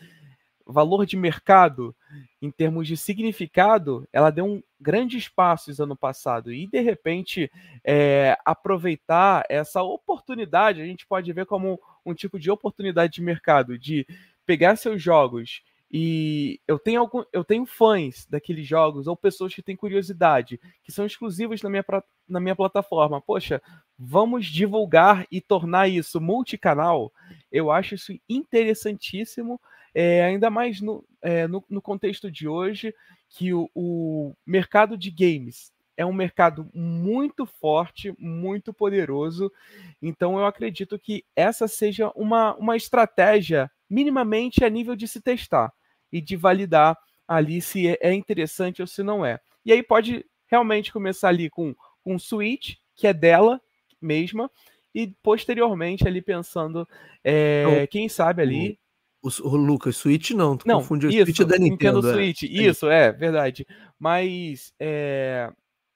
valor 0.66 1.04
de 1.04 1.16
mercado, 1.16 1.94
em 2.40 2.50
termos 2.50 2.86
de 2.86 2.96
significado, 2.96 4.08
ela 4.12 4.30
deu 4.30 4.44
um 4.44 4.62
grandes 4.80 5.28
passos 5.28 5.80
ano 5.80 5.96
passado 5.96 6.52
e 6.52 6.66
de 6.66 6.80
repente 6.80 7.50
é, 7.84 8.36
aproveitar 8.44 9.44
essa 9.48 9.82
oportunidade, 9.82 10.80
a 10.80 10.86
gente 10.86 11.06
pode 11.06 11.32
ver 11.32 11.46
como 11.46 11.80
um 12.04 12.14
tipo 12.14 12.38
de 12.38 12.50
oportunidade 12.50 13.12
de 13.12 13.22
mercado, 13.22 13.78
de 13.78 14.06
pegar 14.46 14.76
seus 14.76 15.02
jogos 15.02 15.62
e 15.92 16.58
eu 16.66 16.78
tenho 16.78 17.00
algum, 17.00 17.22
eu 17.30 17.44
tenho 17.44 17.66
fãs 17.66 18.26
daqueles 18.26 18.66
jogos 18.66 19.06
ou 19.06 19.14
pessoas 19.14 19.54
que 19.54 19.60
têm 19.60 19.76
curiosidade, 19.76 20.58
que 20.82 20.90
são 20.90 21.04
exclusivos 21.04 21.60
na 21.60 21.68
minha, 21.68 21.84
na 22.26 22.40
minha 22.40 22.56
plataforma. 22.56 23.20
Poxa, 23.20 23.60
vamos 23.98 24.46
divulgar 24.46 25.26
e 25.30 25.38
tornar 25.38 25.88
isso 25.88 26.18
multicanal. 26.18 27.12
Eu 27.50 27.70
acho 27.70 27.94
isso 27.94 28.18
interessantíssimo, 28.26 29.60
é, 29.94 30.24
ainda 30.24 30.48
mais 30.48 30.80
no, 30.80 31.04
é, 31.20 31.46
no, 31.46 31.62
no, 31.68 31.82
contexto 31.82 32.30
de 32.30 32.48
hoje, 32.48 32.94
que 33.28 33.52
o, 33.52 33.68
o 33.74 34.34
mercado 34.46 34.96
de 34.96 35.10
games 35.10 35.70
é 35.94 36.06
um 36.06 36.12
mercado 36.14 36.70
muito 36.72 37.44
forte, 37.44 38.14
muito 38.18 38.72
poderoso. 38.72 39.52
Então 40.00 40.38
eu 40.38 40.46
acredito 40.46 40.98
que 40.98 41.22
essa 41.36 41.68
seja 41.68 42.10
uma, 42.16 42.54
uma 42.54 42.78
estratégia 42.78 43.70
minimamente 43.90 44.64
a 44.64 44.70
nível 44.70 44.96
de 44.96 45.06
se 45.06 45.20
testar 45.20 45.70
e 46.12 46.20
de 46.20 46.36
validar 46.36 46.96
ali 47.26 47.60
se 47.60 47.88
é, 47.88 47.98
é 48.00 48.12
interessante 48.12 48.80
ou 48.80 48.86
se 48.86 49.02
não 49.02 49.24
é. 49.24 49.40
E 49.64 49.72
aí 49.72 49.82
pode 49.82 50.24
realmente 50.46 50.92
começar 50.92 51.28
ali 51.28 51.48
com 51.48 51.74
um 52.04 52.18
switch, 52.18 52.74
que 52.94 53.06
é 53.06 53.14
dela 53.14 53.60
mesma, 54.00 54.50
e 54.94 55.14
posteriormente 55.22 56.06
ali 56.06 56.20
pensando, 56.20 56.86
é, 57.24 57.86
quem 57.86 58.08
sabe 58.08 58.42
ali. 58.42 58.78
O, 59.22 59.28
o, 59.28 59.48
o 59.48 59.56
Lucas, 59.56 59.96
Switch 59.96 60.32
não, 60.32 60.56
tu 60.56 60.66
não, 60.66 60.80
confundiu 60.80 61.08
o 61.08 61.12
Switch 61.12 61.38
da 61.38 61.56
Nintendo. 61.56 62.00
Nintendo 62.00 62.10
é. 62.10 62.12
Switch, 62.12 62.42
isso, 62.42 62.90
é 62.90 63.12
verdade. 63.12 63.66
Mas 63.98 64.74
é, 64.78 65.50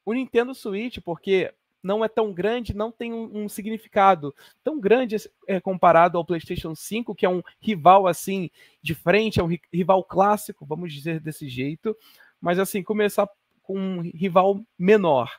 o 0.04 0.12
Nintendo 0.12 0.54
Switch, 0.54 0.98
porque 1.04 1.52
não 1.86 2.04
é 2.04 2.08
tão 2.08 2.32
grande, 2.32 2.74
não 2.74 2.90
tem 2.90 3.12
um, 3.12 3.44
um 3.44 3.48
significado 3.48 4.34
tão 4.64 4.80
grande 4.80 5.16
é, 5.46 5.60
comparado 5.60 6.18
ao 6.18 6.24
PlayStation 6.24 6.74
5, 6.74 7.14
que 7.14 7.24
é 7.24 7.28
um 7.28 7.42
rival 7.60 8.08
assim 8.08 8.50
de 8.82 8.94
frente, 8.94 9.38
é 9.38 9.44
um 9.44 9.56
rival 9.72 10.02
clássico, 10.02 10.66
vamos 10.66 10.92
dizer 10.92 11.20
desse 11.20 11.48
jeito, 11.48 11.96
mas 12.40 12.58
assim 12.58 12.82
começar 12.82 13.28
com 13.62 13.78
um 13.78 14.00
rival 14.00 14.60
menor. 14.76 15.30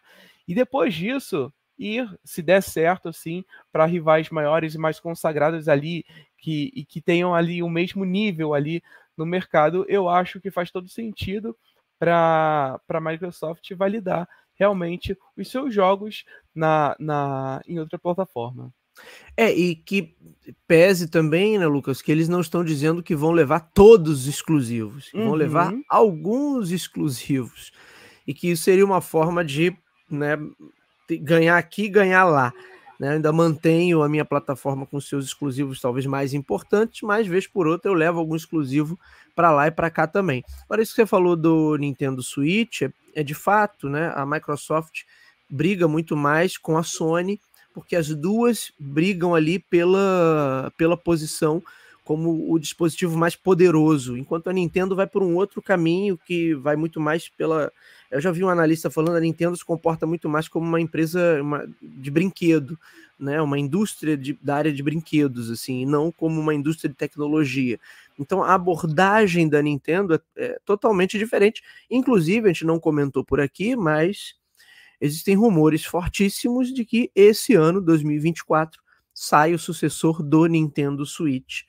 E 0.48 0.56
depois 0.56 0.94
disso 0.94 1.54
ir, 1.78 2.10
se 2.24 2.42
der 2.42 2.64
certo, 2.64 3.10
assim, 3.10 3.44
para 3.72 3.86
rivais 3.86 4.30
maiores 4.30 4.74
e 4.74 4.78
mais 4.78 5.00
consagrados 5.00 5.68
ali 5.68 6.06
que 6.38 6.72
e 6.74 6.86
que 6.86 7.02
tenham 7.02 7.36
ali 7.36 7.62
o 7.62 7.70
mesmo 7.70 8.06
nível 8.06 8.54
ali 8.54 8.82
no 9.16 9.26
mercado, 9.26 9.86
eu 9.90 10.08
acho 10.08 10.40
que 10.40 10.50
faz 10.50 10.72
todo 10.72 10.88
sentido 10.88 11.58
para 12.00 12.80
a 12.88 13.02
Microsoft 13.02 13.70
validar 13.74 14.28
realmente 14.58 15.18
os 15.38 15.50
seus 15.50 15.74
jogos 15.74 16.26
na, 16.54 16.96
na, 17.00 17.62
em 17.68 17.80
outra 17.80 17.98
plataforma. 17.98 18.74
É, 19.36 19.52
e 19.54 19.76
que 19.76 20.16
pese 20.68 21.08
também, 21.08 21.60
né, 21.60 21.68
Lucas, 21.68 22.02
que 22.02 22.12
eles 22.12 22.28
não 22.28 22.42
estão 22.42 22.64
dizendo 22.64 23.04
que 23.04 23.16
vão 23.16 23.32
levar 23.32 23.60
todos 23.60 24.22
os 24.22 24.28
exclusivos, 24.28 25.12
uhum. 25.14 25.26
vão 25.26 25.34
levar 25.36 25.72
uhum. 25.72 25.84
alguns 25.88 26.72
exclusivos. 26.72 27.72
E 28.26 28.34
que 28.34 28.50
isso 28.50 28.64
seria 28.64 28.84
uma 28.84 29.00
forma 29.00 29.46
de 29.46 29.76
né, 30.10 30.38
ganhar 31.22 31.58
aqui 31.58 31.88
ganhar 31.88 32.26
lá. 32.26 32.52
Né? 33.00 33.10
Ainda 33.10 33.32
mantenho 33.32 34.02
a 34.02 34.10
minha 34.10 34.26
plataforma 34.26 34.86
com 34.86 35.00
seus 35.00 35.26
exclusivos 35.26 35.80
talvez 35.80 36.06
mais 36.06 36.34
importantes, 36.34 37.02
mas 37.02 37.28
vez 37.28 37.46
por 37.46 37.68
outra 37.68 37.92
eu 37.92 37.96
levo 37.96 38.20
algum 38.20 38.36
exclusivo 38.36 39.00
para 39.36 39.52
lá 39.52 39.68
e 39.68 39.72
para 39.72 39.90
cá 39.90 40.08
também. 40.08 40.44
Agora, 40.66 40.82
isso 40.82 40.94
que 40.94 41.02
você 41.02 41.06
falou 41.06 41.36
do 41.36 41.78
Nintendo 41.78 42.24
Switch 42.24 42.82
é, 42.82 42.92
é 43.16 43.24
de 43.24 43.34
fato, 43.34 43.88
né? 43.88 44.12
A 44.16 44.26
Microsoft 44.26 45.04
briga 45.50 45.88
muito 45.88 46.18
mais 46.18 46.58
com 46.58 46.78
a 46.78 46.84
Sony, 46.84 47.40
porque 47.74 47.96
as 47.96 48.08
duas 48.08 48.72
brigam 48.80 49.36
ali 49.36 49.60
pela, 49.60 50.72
pela 50.76 50.98
posição 50.98 51.62
como 52.08 52.50
o 52.50 52.58
dispositivo 52.58 53.18
mais 53.18 53.36
poderoso, 53.36 54.16
enquanto 54.16 54.50
a 54.50 54.54
Nintendo 54.54 54.96
vai 54.96 55.06
por 55.06 55.22
um 55.22 55.36
outro 55.36 55.62
caminho 55.62 56.18
que 56.18 56.56
vai 56.56 56.78
muito 56.78 57.02
mais 57.02 57.28
pela. 57.28 57.70
Eu 58.10 58.22
já 58.22 58.32
vi 58.32 58.46
um 58.46 58.50
analista 58.50 58.90
falando 58.90 59.18
a 59.18 59.20
Nintendo 59.20 59.58
se 59.58 59.66
comporta 59.66 60.08
muito 60.08 60.30
mais 60.30 60.48
como 60.48 60.66
uma 60.66 60.80
empresa 60.80 61.42
uma, 61.42 61.68
de 61.82 62.10
brinquedo, 62.10 62.80
né? 63.20 63.42
Uma 63.42 63.60
indústria 63.60 64.16
de, 64.16 64.40
da 64.42 64.56
área 64.56 64.72
de 64.72 64.82
brinquedos, 64.82 65.52
assim, 65.52 65.82
e 65.82 65.86
não 65.86 66.10
como 66.10 66.40
uma 66.40 66.56
indústria 66.56 66.90
de 66.90 66.96
tecnologia. 66.96 67.78
Então 68.18 68.42
a 68.42 68.54
abordagem 68.54 69.50
da 69.50 69.62
Nintendo 69.62 70.14
é, 70.14 70.22
é 70.38 70.60
totalmente 70.64 71.18
diferente. 71.18 71.62
Inclusive, 71.92 72.50
a 72.50 72.54
gente 72.54 72.66
não 72.66 72.80
comentou 72.80 73.22
por 73.22 73.42
aqui, 73.42 73.76
mas 73.76 74.34
existem 75.02 75.36
rumores 75.36 75.84
fortíssimos 75.84 76.74
de 76.74 76.86
que 76.86 77.12
esse 77.14 77.54
ano, 77.54 77.82
2024, 77.82 78.82
sai 79.14 79.54
o 79.54 79.60
sucessor 79.60 80.24
do 80.24 80.46
Nintendo 80.46 81.06
Switch. 81.06 81.64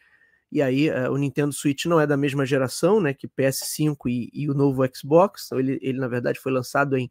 E 0.50 0.62
aí 0.62 0.88
uh, 0.90 1.11
o 1.12 1.17
Nintendo 1.17 1.52
Switch 1.52 1.85
não 1.85 2.00
é 2.00 2.07
da 2.07 2.17
mesma 2.17 2.47
geração, 2.47 3.00
né, 3.00 3.12
que 3.12 3.28
PS5 3.28 3.97
e, 4.07 4.31
e 4.33 4.50
o 4.50 4.55
novo 4.55 4.83
Xbox. 4.95 5.47
Então 5.47 5.59
ele, 5.59 5.78
ele, 5.83 5.99
na 5.99 6.09
verdade, 6.09 6.40
foi 6.40 6.52
lançado 6.52 6.97
em 6.97 7.11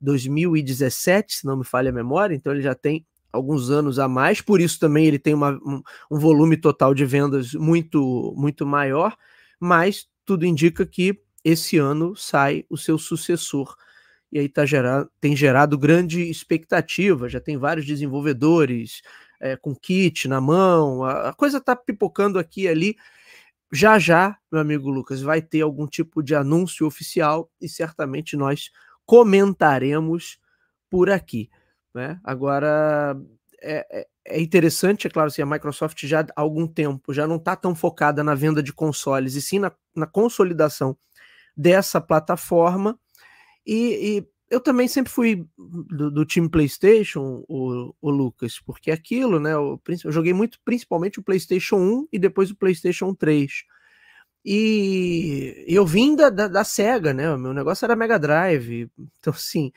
2017, 0.00 1.36
se 1.36 1.46
não 1.46 1.56
me 1.56 1.64
falha 1.64 1.90
a 1.90 1.92
memória. 1.92 2.34
Então 2.34 2.52
ele 2.52 2.62
já 2.62 2.74
tem 2.74 3.04
alguns 3.32 3.70
anos 3.70 3.98
a 3.98 4.08
mais, 4.08 4.40
por 4.40 4.60
isso 4.60 4.78
também 4.78 5.06
ele 5.06 5.18
tem 5.18 5.34
uma, 5.34 5.52
um, 5.64 5.82
um, 6.10 6.18
volume 6.18 6.56
total 6.56 6.94
de 6.94 7.04
vendas 7.04 7.52
muito, 7.52 8.34
muito 8.36 8.64
maior, 8.64 9.16
mas 9.60 10.08
tudo 10.24 10.46
indica 10.46 10.86
que 10.86 11.20
esse 11.44 11.76
ano 11.76 12.16
sai 12.16 12.64
o 12.68 12.76
seu 12.76 12.98
sucessor. 12.98 13.76
E 14.32 14.38
aí 14.38 14.48
tá 14.48 14.66
gerado, 14.66 15.10
tem 15.20 15.36
gerado 15.36 15.78
grande 15.78 16.28
expectativa, 16.28 17.28
já 17.28 17.40
tem 17.40 17.56
vários 17.56 17.86
desenvolvedores 17.86 19.02
é, 19.40 19.56
com 19.56 19.74
kit 19.74 20.28
na 20.28 20.40
mão, 20.40 21.04
a, 21.04 21.30
a 21.30 21.32
coisa 21.34 21.60
tá 21.60 21.74
pipocando 21.76 22.38
aqui 22.38 22.62
e 22.62 22.68
ali. 22.68 22.96
Já 23.72 23.98
já, 23.98 24.38
meu 24.50 24.60
amigo 24.60 24.88
Lucas, 24.88 25.20
vai 25.20 25.42
ter 25.42 25.60
algum 25.60 25.86
tipo 25.86 26.22
de 26.22 26.34
anúncio 26.34 26.86
oficial 26.86 27.50
e 27.60 27.68
certamente 27.68 28.36
nós 28.36 28.70
comentaremos 29.04 30.38
por 30.88 31.10
aqui. 31.10 31.50
Né? 31.92 32.20
Agora, 32.22 33.16
é, 33.60 33.86
é, 33.90 34.06
é 34.24 34.40
interessante, 34.40 35.06
é 35.06 35.10
claro, 35.10 35.28
assim, 35.28 35.42
a 35.42 35.46
Microsoft 35.46 36.04
já 36.06 36.20
há 36.20 36.40
algum 36.40 36.66
tempo 36.66 37.12
já 37.12 37.26
não 37.26 37.36
está 37.36 37.56
tão 37.56 37.74
focada 37.74 38.22
na 38.22 38.34
venda 38.34 38.62
de 38.62 38.72
consoles, 38.72 39.34
e 39.34 39.42
sim 39.42 39.58
na, 39.58 39.72
na 39.94 40.06
consolidação 40.06 40.96
dessa 41.56 42.00
plataforma. 42.00 42.98
E, 43.66 44.18
e, 44.18 44.28
eu 44.50 44.60
também 44.60 44.88
sempre 44.88 45.12
fui 45.12 45.46
do, 45.58 46.10
do 46.10 46.24
time 46.24 46.48
PlayStation, 46.48 47.44
o, 47.48 47.94
o, 48.00 48.10
Lucas, 48.10 48.60
porque 48.60 48.90
aquilo, 48.90 49.40
né? 49.40 49.54
Eu, 49.54 49.80
eu 50.04 50.12
joguei 50.12 50.32
muito, 50.32 50.60
principalmente 50.64 51.18
o 51.18 51.22
PlayStation 51.22 51.76
1 51.76 52.08
e 52.12 52.18
depois 52.18 52.50
o 52.50 52.56
PlayStation 52.56 53.14
3. 53.14 53.64
E 54.44 55.64
eu 55.66 55.84
vim 55.84 56.14
da, 56.14 56.30
da, 56.30 56.46
da 56.48 56.64
SEGA, 56.64 57.12
né? 57.12 57.32
O 57.34 57.38
meu 57.38 57.52
negócio 57.52 57.84
era 57.84 57.96
Mega 57.96 58.18
Drive. 58.18 58.88
Então, 59.18 59.32
assim, 59.32 59.72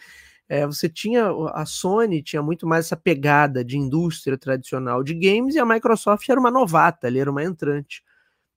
é, 0.49 0.65
você 0.65 0.89
tinha 0.89 1.29
a 1.53 1.65
Sony 1.65 2.23
tinha 2.23 2.41
muito 2.41 2.67
mais 2.67 2.85
essa 2.87 2.97
pegada 2.97 3.63
de 3.63 3.77
indústria 3.77 4.37
tradicional 4.37 5.03
de 5.03 5.13
games 5.13 5.55
e 5.55 5.59
a 5.59 5.65
Microsoft 5.65 6.27
era 6.27 6.39
uma 6.39 6.51
novata, 6.51 7.07
ali 7.07 7.19
era 7.19 7.31
uma 7.31 7.43
entrante. 7.43 8.03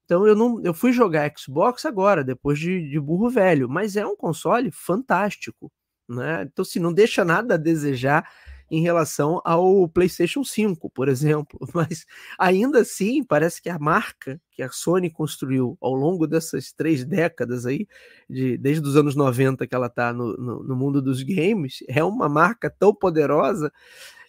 Então 0.04 0.26
eu 0.26 0.35
não 0.37 0.62
eu 0.64 0.75
fui 0.75 0.92
jogar 0.92 1.33
Xbox 1.38 1.85
agora, 1.87 2.25
depois 2.25 2.59
de, 2.59 2.90
de 2.90 3.00
burro 3.00 3.31
velho, 3.31 3.69
mas 3.69 3.97
é 3.97 4.07
um 4.07 4.16
console 4.16 4.71
fantástico, 4.73 5.71
né? 6.09 6.42
Então 6.42 6.64
se 6.64 6.80
não 6.80 6.92
deixa 6.92 7.25
nada 7.25 7.54
a 7.54 7.59
desejar 7.59 8.28
em 8.73 8.80
relação 8.80 9.38
ao 9.44 9.87
PlayStation 9.87 10.42
5, 10.42 10.88
por 10.88 11.06
exemplo. 11.06 11.61
Mas 11.75 12.06
ainda 12.38 12.80
assim, 12.80 13.23
parece 13.23 13.61
que 13.61 13.68
a 13.68 13.78
marca 13.78 14.40
que 14.50 14.62
a 14.62 14.71
Sony 14.71 15.11
construiu 15.11 15.76
ao 15.78 15.92
longo 15.92 16.26
dessas 16.26 16.73
três 16.73 17.04
décadas 17.04 17.66
aí, 17.66 17.87
de, 18.30 18.56
desde 18.56 18.88
os 18.88 18.97
anos 18.97 19.14
90 19.14 19.66
que 19.66 19.75
ela 19.75 19.88
está 19.88 20.11
no, 20.14 20.35
no, 20.38 20.62
no 20.64 20.75
mundo 20.75 21.02
dos 21.02 21.23
games, 21.23 21.85
é 21.87 22.02
uma 22.02 22.30
marca 22.30 22.71
tão 22.71 22.94
poderosa 22.94 23.71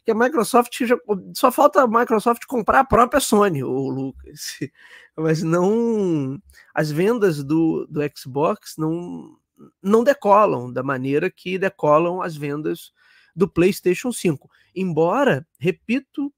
que 0.03 0.11
a 0.11 0.15
Microsoft 0.15 0.77
já, 0.83 0.97
só 1.33 1.49
falta 1.49 1.81
a 1.81 1.87
Microsoft 1.87 2.43
comprar 2.45 2.81
a 2.81 2.85
própria 2.85 3.21
Sony, 3.21 3.63
o 3.63 3.87
Lucas. 3.87 4.59
Mas 5.15 5.41
não 5.41 6.37
as 6.73 6.91
vendas 6.91 7.41
do, 7.41 7.87
do 7.89 8.01
Xbox 8.13 8.75
não 8.77 9.37
não 9.81 10.03
decolam 10.03 10.71
da 10.71 10.83
maneira 10.83 11.29
que 11.29 11.57
decolam 11.57 12.21
as 12.21 12.35
vendas 12.35 12.91
do 13.35 13.47
PlayStation 13.47 14.11
5. 14.11 14.49
Embora, 14.75 15.45
repito, 15.59 16.33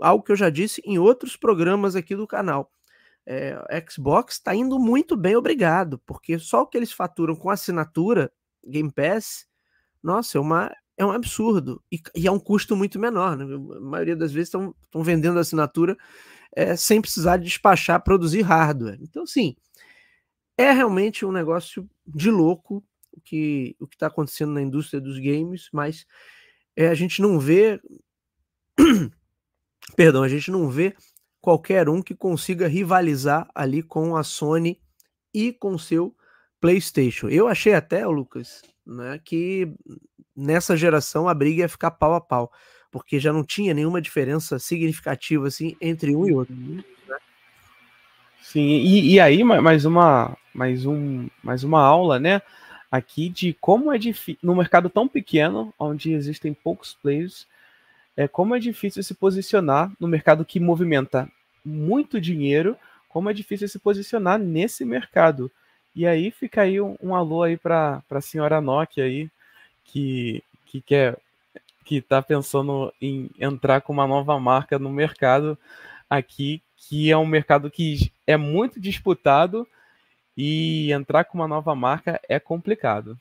algo 0.00 0.24
que 0.24 0.32
eu 0.32 0.36
já 0.36 0.50
disse 0.50 0.82
em 0.84 0.98
outros 0.98 1.36
programas 1.36 1.94
aqui 1.96 2.14
do 2.14 2.26
canal. 2.26 2.70
É, 3.24 3.56
Xbox 3.88 4.34
está 4.34 4.54
indo 4.54 4.78
muito 4.78 5.16
bem, 5.16 5.36
obrigado, 5.36 5.98
porque 6.04 6.38
só 6.38 6.62
o 6.62 6.66
que 6.66 6.76
eles 6.76 6.92
faturam 6.92 7.36
com 7.36 7.50
assinatura 7.50 8.32
Game 8.64 8.90
Pass, 8.90 9.46
nossa, 10.02 10.38
é, 10.38 10.40
uma, 10.40 10.74
é 10.96 11.06
um 11.06 11.12
absurdo 11.12 11.82
e, 11.90 12.00
e 12.16 12.26
é 12.26 12.30
um 12.30 12.38
custo 12.38 12.74
muito 12.74 12.98
menor. 12.98 13.36
Né? 13.36 13.44
A 13.44 13.80
maioria 13.80 14.16
das 14.16 14.32
vezes 14.32 14.48
estão 14.48 14.74
vendendo 14.96 15.38
assinatura 15.38 15.96
é, 16.54 16.76
sem 16.76 17.00
precisar 17.00 17.36
despachar, 17.36 18.02
produzir 18.02 18.42
hardware. 18.42 18.98
Então, 19.00 19.24
sim, 19.24 19.56
é 20.62 20.72
realmente 20.72 21.24
um 21.24 21.32
negócio 21.32 21.88
de 22.06 22.30
louco 22.30 22.84
o 23.12 23.20
que 23.20 23.76
o 23.78 23.84
está 23.84 24.06
acontecendo 24.06 24.52
na 24.52 24.62
indústria 24.62 25.00
dos 25.00 25.18
games, 25.18 25.68
mas 25.72 26.06
é, 26.74 26.88
a 26.88 26.94
gente 26.94 27.20
não 27.20 27.38
vê. 27.38 27.80
Perdão, 29.94 30.22
a 30.22 30.28
gente 30.28 30.50
não 30.50 30.70
vê 30.70 30.94
qualquer 31.40 31.88
um 31.88 32.00
que 32.00 32.14
consiga 32.14 32.68
rivalizar 32.68 33.48
ali 33.54 33.82
com 33.82 34.16
a 34.16 34.22
Sony 34.22 34.80
e 35.34 35.52
com 35.52 35.76
seu 35.76 36.14
PlayStation. 36.60 37.28
Eu 37.28 37.48
achei 37.48 37.74
até, 37.74 38.06
Lucas, 38.06 38.62
né, 38.86 39.20
que 39.22 39.74
nessa 40.34 40.76
geração 40.76 41.28
a 41.28 41.34
briga 41.34 41.62
ia 41.62 41.68
ficar 41.68 41.90
pau 41.90 42.14
a 42.14 42.20
pau, 42.20 42.50
porque 42.90 43.18
já 43.18 43.32
não 43.32 43.44
tinha 43.44 43.74
nenhuma 43.74 44.00
diferença 44.00 44.58
significativa 44.58 45.48
assim 45.48 45.76
entre 45.80 46.14
um 46.14 46.26
e 46.26 46.32
outro. 46.32 46.54
Sim, 48.42 48.60
e, 48.60 49.14
e 49.14 49.20
aí 49.20 49.44
mais 49.44 49.84
uma, 49.84 50.36
mais 50.52 50.84
um, 50.84 51.28
mais 51.42 51.62
uma 51.62 51.80
aula, 51.80 52.18
né? 52.18 52.42
Aqui 52.90 53.28
de 53.28 53.54
como 53.54 53.92
é 53.92 53.96
difícil 53.96 54.38
no 54.42 54.54
mercado 54.54 54.90
tão 54.90 55.08
pequeno, 55.08 55.72
onde 55.78 56.12
existem 56.12 56.52
poucos 56.52 56.92
players, 56.92 57.46
é 58.16 58.28
como 58.28 58.54
é 58.54 58.58
difícil 58.58 59.02
se 59.02 59.14
posicionar 59.14 59.90
no 59.98 60.08
mercado 60.08 60.44
que 60.44 60.60
movimenta 60.60 61.28
muito 61.64 62.20
dinheiro, 62.20 62.76
como 63.08 63.30
é 63.30 63.32
difícil 63.32 63.68
se 63.68 63.78
posicionar 63.78 64.38
nesse 64.38 64.84
mercado. 64.84 65.50
E 65.94 66.06
aí 66.06 66.30
fica 66.30 66.62
aí 66.62 66.80
um, 66.80 66.96
um 67.00 67.14
alô 67.14 67.44
aí 67.44 67.56
para 67.56 68.02
a 68.10 68.20
senhora 68.20 68.60
Nokia 68.60 69.04
aí, 69.04 69.30
que, 69.84 70.42
que 70.66 70.80
quer 70.80 71.16
que 71.84 71.96
está 71.96 72.22
pensando 72.22 72.92
em 73.00 73.30
entrar 73.38 73.80
com 73.80 73.92
uma 73.92 74.06
nova 74.06 74.38
marca 74.38 74.78
no 74.78 74.90
mercado 74.90 75.58
aqui, 76.08 76.62
que 76.76 77.10
é 77.10 77.16
um 77.16 77.26
mercado 77.26 77.70
que 77.70 78.12
é 78.32 78.36
muito 78.36 78.80
disputado 78.80 79.66
e 80.36 80.92
entrar 80.92 81.24
com 81.24 81.38
uma 81.38 81.48
nova 81.48 81.74
marca 81.74 82.20
é 82.28 82.40
complicado. 82.40 83.18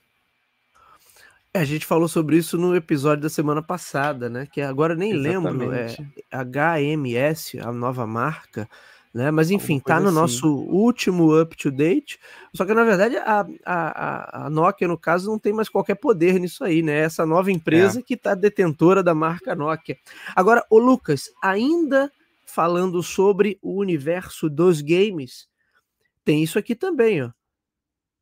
É, 1.53 1.59
a 1.59 1.65
gente 1.65 1.85
falou 1.85 2.07
sobre 2.07 2.37
isso 2.37 2.57
no 2.57 2.75
episódio 2.75 3.23
da 3.23 3.29
semana 3.29 3.61
passada, 3.61 4.29
né? 4.29 4.47
Que 4.49 4.61
agora 4.61 4.95
nem 4.95 5.11
Exatamente. 5.11 6.01
lembro, 6.01 6.15
é 6.31 6.79
HMS, 6.79 7.59
a 7.59 7.73
nova 7.73 8.07
marca, 8.07 8.69
né? 9.13 9.29
Mas 9.31 9.51
enfim, 9.51 9.77
tá 9.77 9.99
no 9.99 10.07
assim. 10.07 10.15
nosso 10.15 10.47
último 10.47 11.37
up 11.41 11.53
to 11.57 11.69
date. 11.69 12.17
Só 12.55 12.63
que 12.63 12.73
na 12.73 12.85
verdade 12.85 13.17
a, 13.17 13.45
a, 13.65 14.45
a 14.45 14.49
Nokia, 14.49 14.87
no 14.87 14.97
caso, 14.97 15.29
não 15.29 15.37
tem 15.37 15.51
mais 15.51 15.67
qualquer 15.67 15.95
poder 15.95 16.39
nisso 16.39 16.63
aí, 16.63 16.81
né? 16.81 16.99
Essa 16.99 17.25
nova 17.25 17.51
empresa 17.51 17.99
é. 17.99 18.01
que 18.01 18.15
tá 18.15 18.33
detentora 18.33 19.03
da 19.03 19.13
marca 19.13 19.53
Nokia. 19.53 19.97
Agora, 20.33 20.65
o 20.69 20.79
Lucas, 20.79 21.29
ainda 21.43 22.09
falando 22.45 23.01
sobre 23.03 23.57
o 23.61 23.79
universo 23.79 24.49
dos 24.49 24.81
games, 24.81 25.47
tem 26.23 26.43
isso 26.43 26.59
aqui 26.59 26.75
também, 26.75 27.23
ó. 27.23 27.31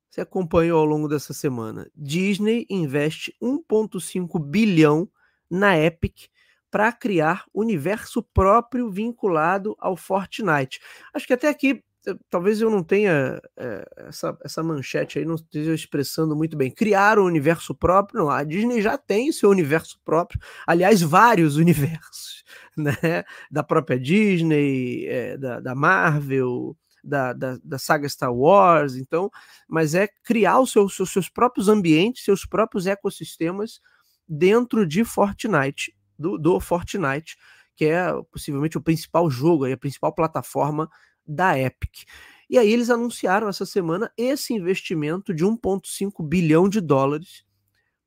Você 0.10 0.22
acompanhou 0.22 0.80
ao 0.80 0.86
longo 0.86 1.08
dessa 1.08 1.34
semana. 1.34 1.90
Disney 1.96 2.66
investe 2.70 3.36
1,5 3.42 4.40
bilhão 4.40 5.10
na 5.50 5.78
Epic 5.78 6.28
para 6.72 6.92
criar 6.92 7.46
universo 7.54 8.24
próprio 8.24 8.90
vinculado 8.90 9.76
ao 9.80 9.96
Fortnite. 9.96 10.80
Acho 11.14 11.28
que 11.28 11.34
até 11.34 11.48
aqui, 11.48 11.84
talvez 12.30 12.62
eu 12.62 12.70
não 12.70 12.84
tenha 12.84 13.42
é, 13.58 13.86
essa, 14.08 14.38
essa 14.44 14.64
manchete 14.64 15.20
aí, 15.20 15.26
não 15.26 15.36
esteja 15.36 15.74
expressando 15.74 16.36
muito 16.36 16.58
bem. 16.58 16.72
Criar 16.72 17.20
um 17.20 17.26
universo 17.26 17.76
próprio, 17.76 18.20
não. 18.20 18.30
A 18.30 18.44
Disney 18.44 18.82
já 18.82 18.98
tem 18.98 19.32
seu 19.32 19.50
universo 19.50 20.00
próprio, 20.04 20.40
aliás, 20.66 21.02
vários 21.02 21.58
universos, 21.58 22.44
né? 22.78 23.24
Da 23.52 23.64
própria 23.64 24.00
Disney, 24.00 25.06
é, 25.08 25.38
da, 25.38 25.60
da 25.60 25.76
Marvel. 25.76 26.76
Da, 27.02 27.32
da, 27.32 27.58
da, 27.64 27.80
saga 27.80 28.10
Star 28.10 28.34
Wars, 28.34 28.98
então, 28.98 29.32
mas 29.70 29.96
é 29.96 30.06
criar 30.22 30.60
os 30.60 30.70
seus, 30.70 30.94
seus 30.94 31.30
próprios 31.30 31.70
ambientes, 31.70 32.26
seus 32.26 32.46
próprios 32.46 32.86
ecossistemas 32.86 33.80
dentro 34.28 34.86
de 34.86 35.06
Fortnite 35.06 35.96
do, 36.20 36.38
do 36.38 36.60
Fortnite, 36.60 37.38
que 37.74 37.86
é 37.86 38.12
possivelmente 38.30 38.78
o 38.78 38.82
principal 38.82 39.30
jogo, 39.30 39.66
a 39.66 39.78
principal 39.78 40.14
plataforma 40.14 40.90
da 41.30 41.58
Epic. 41.58 42.06
E 42.50 42.58
aí 42.58 42.72
eles 42.72 42.90
anunciaram 42.90 43.48
essa 43.48 43.66
semana 43.66 44.12
esse 44.18 44.54
investimento 44.54 45.34
de 45.34 45.46
1,5 45.46 46.28
bilhão 46.28 46.68
de 46.68 46.82
dólares 46.82 47.46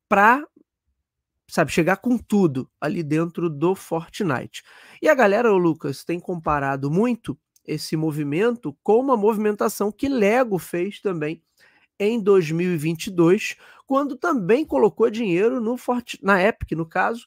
para 0.08 0.46
sabe, 1.48 1.70
chegar 1.70 1.98
com 1.98 2.16
tudo 2.16 2.66
ali 2.80 3.02
dentro 3.02 3.50
do 3.50 3.74
Fortnite. 3.74 4.62
E 5.02 5.08
a 5.08 5.14
galera, 5.14 5.52
o 5.52 5.58
Lucas, 5.58 6.02
tem 6.02 6.18
comparado 6.18 6.90
muito 6.90 7.38
esse 7.66 7.94
movimento 7.94 8.74
com 8.82 8.98
uma 8.98 9.18
movimentação 9.18 9.92
que 9.92 10.08
Lego 10.08 10.58
fez 10.58 10.98
também 11.00 11.42
em 11.98 12.18
2022, 12.18 13.56
quando 13.86 14.16
também 14.16 14.64
colocou 14.64 15.10
dinheiro 15.10 15.60
no 15.60 15.76
Fort, 15.76 16.14
na 16.22 16.42
Epic, 16.42 16.72
no 16.72 16.86
caso, 16.86 17.26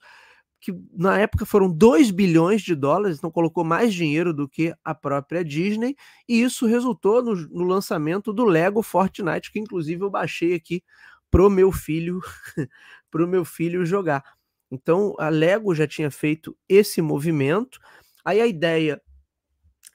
que 0.66 0.74
na 0.92 1.20
época 1.20 1.46
foram 1.46 1.72
2 1.72 2.10
bilhões 2.10 2.64
de 2.64 2.74
dólares, 2.74 3.20
então 3.20 3.30
colocou 3.30 3.64
mais 3.64 3.94
dinheiro 3.94 4.34
do 4.34 4.50
que 4.50 4.74
a 4.84 4.96
própria 4.96 5.46
Disney, 5.46 5.96
e 6.28 6.42
isso 6.42 6.66
resultou 6.66 7.24
no, 7.24 7.36
no 7.36 7.66
lançamento 7.66 8.34
do 8.34 8.44
Lego 8.44 8.82
Fortnite, 8.82 9.52
que 9.52 9.60
inclusive 9.60 10.04
eu 10.04 10.10
baixei 10.10 10.56
aqui 10.56 10.84
pro 11.30 11.52
meu 11.52 11.72
filho, 11.72 12.20
pro 13.12 13.28
meu 13.28 13.46
filho 13.46 13.86
jogar. 13.86 14.24
Então 14.72 15.14
a 15.20 15.30
Lego 15.30 15.76
já 15.76 15.86
tinha 15.86 16.10
feito 16.10 16.58
esse 16.68 17.00
movimento. 17.00 17.80
Aí 18.26 18.42
a 18.42 18.48
ideia 18.48 19.00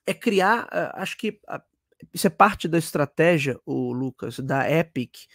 é 0.06 0.14
criar, 0.14 0.68
acho 0.94 1.18
que 1.18 1.40
isso 2.14 2.28
é 2.28 2.30
parte 2.30 2.68
da 2.68 2.78
estratégia, 2.78 3.58
o 3.66 3.92
Lucas, 3.92 4.38
da 4.38 4.70
Epic, 4.70 5.26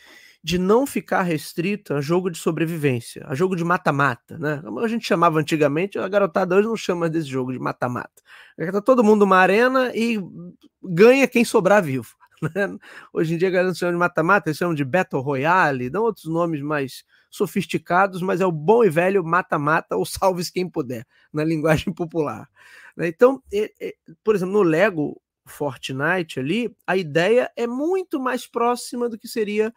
de 0.45 0.59
não 0.59 0.85
ficar 0.85 1.23
restrito 1.23 1.95
a 1.95 1.99
jogo 1.99 2.29
de 2.29 2.37
sobrevivência, 2.37 3.25
a 3.27 3.33
jogo 3.33 3.55
de 3.55 3.63
mata-mata, 3.63 4.37
né? 4.37 4.61
Como 4.63 4.79
a 4.79 4.87
gente 4.87 5.03
chamava 5.03 5.39
antigamente, 5.39 5.97
a 5.97 6.07
garotada 6.07 6.55
hoje 6.55 6.67
não 6.67 6.77
chama 6.77 7.09
desse 7.09 7.25
jogo 7.27 7.51
de 7.51 7.57
mata-mata. 7.57 8.21
Tá 8.71 8.79
todo 8.79 9.03
mundo 9.03 9.21
numa 9.21 9.39
arena 9.39 9.91
e 9.95 10.19
ganha 10.83 11.27
quem 11.27 11.43
sobrar 11.43 11.81
vivo. 11.83 12.15
Né? 12.53 12.77
Hoje 13.13 13.33
em 13.33 13.37
dia 13.37 13.49
galera 13.49 13.69
não 13.69 13.73
chama 13.73 13.93
de 13.93 13.97
mata-mata, 13.97 14.49
eles 14.49 14.57
chamam 14.57 14.75
de 14.75 14.83
Battle 14.83 15.21
Royale, 15.21 15.89
dão 15.89 16.03
outros 16.03 16.25
nomes 16.25 16.61
mais 16.61 17.05
sofisticados, 17.31 18.21
mas 18.21 18.41
é 18.41 18.45
o 18.45 18.51
bom 18.51 18.83
e 18.83 18.89
velho 18.89 19.23
mata-mata 19.23 19.95
ou 19.95 20.05
salve-se 20.05 20.51
quem 20.51 20.69
puder, 20.69 21.07
na 21.33 21.45
linguagem 21.45 21.91
popular. 21.95 22.47
Né? 22.95 23.07
Então, 23.07 23.41
por 24.21 24.35
exemplo, 24.35 24.53
no 24.53 24.63
Lego 24.63 25.19
Fortnite 25.47 26.39
ali, 26.39 26.75
a 26.85 26.97
ideia 26.97 27.49
é 27.55 27.65
muito 27.65 28.19
mais 28.19 28.45
próxima 28.45 29.07
do 29.07 29.17
que 29.17 29.29
seria 29.29 29.73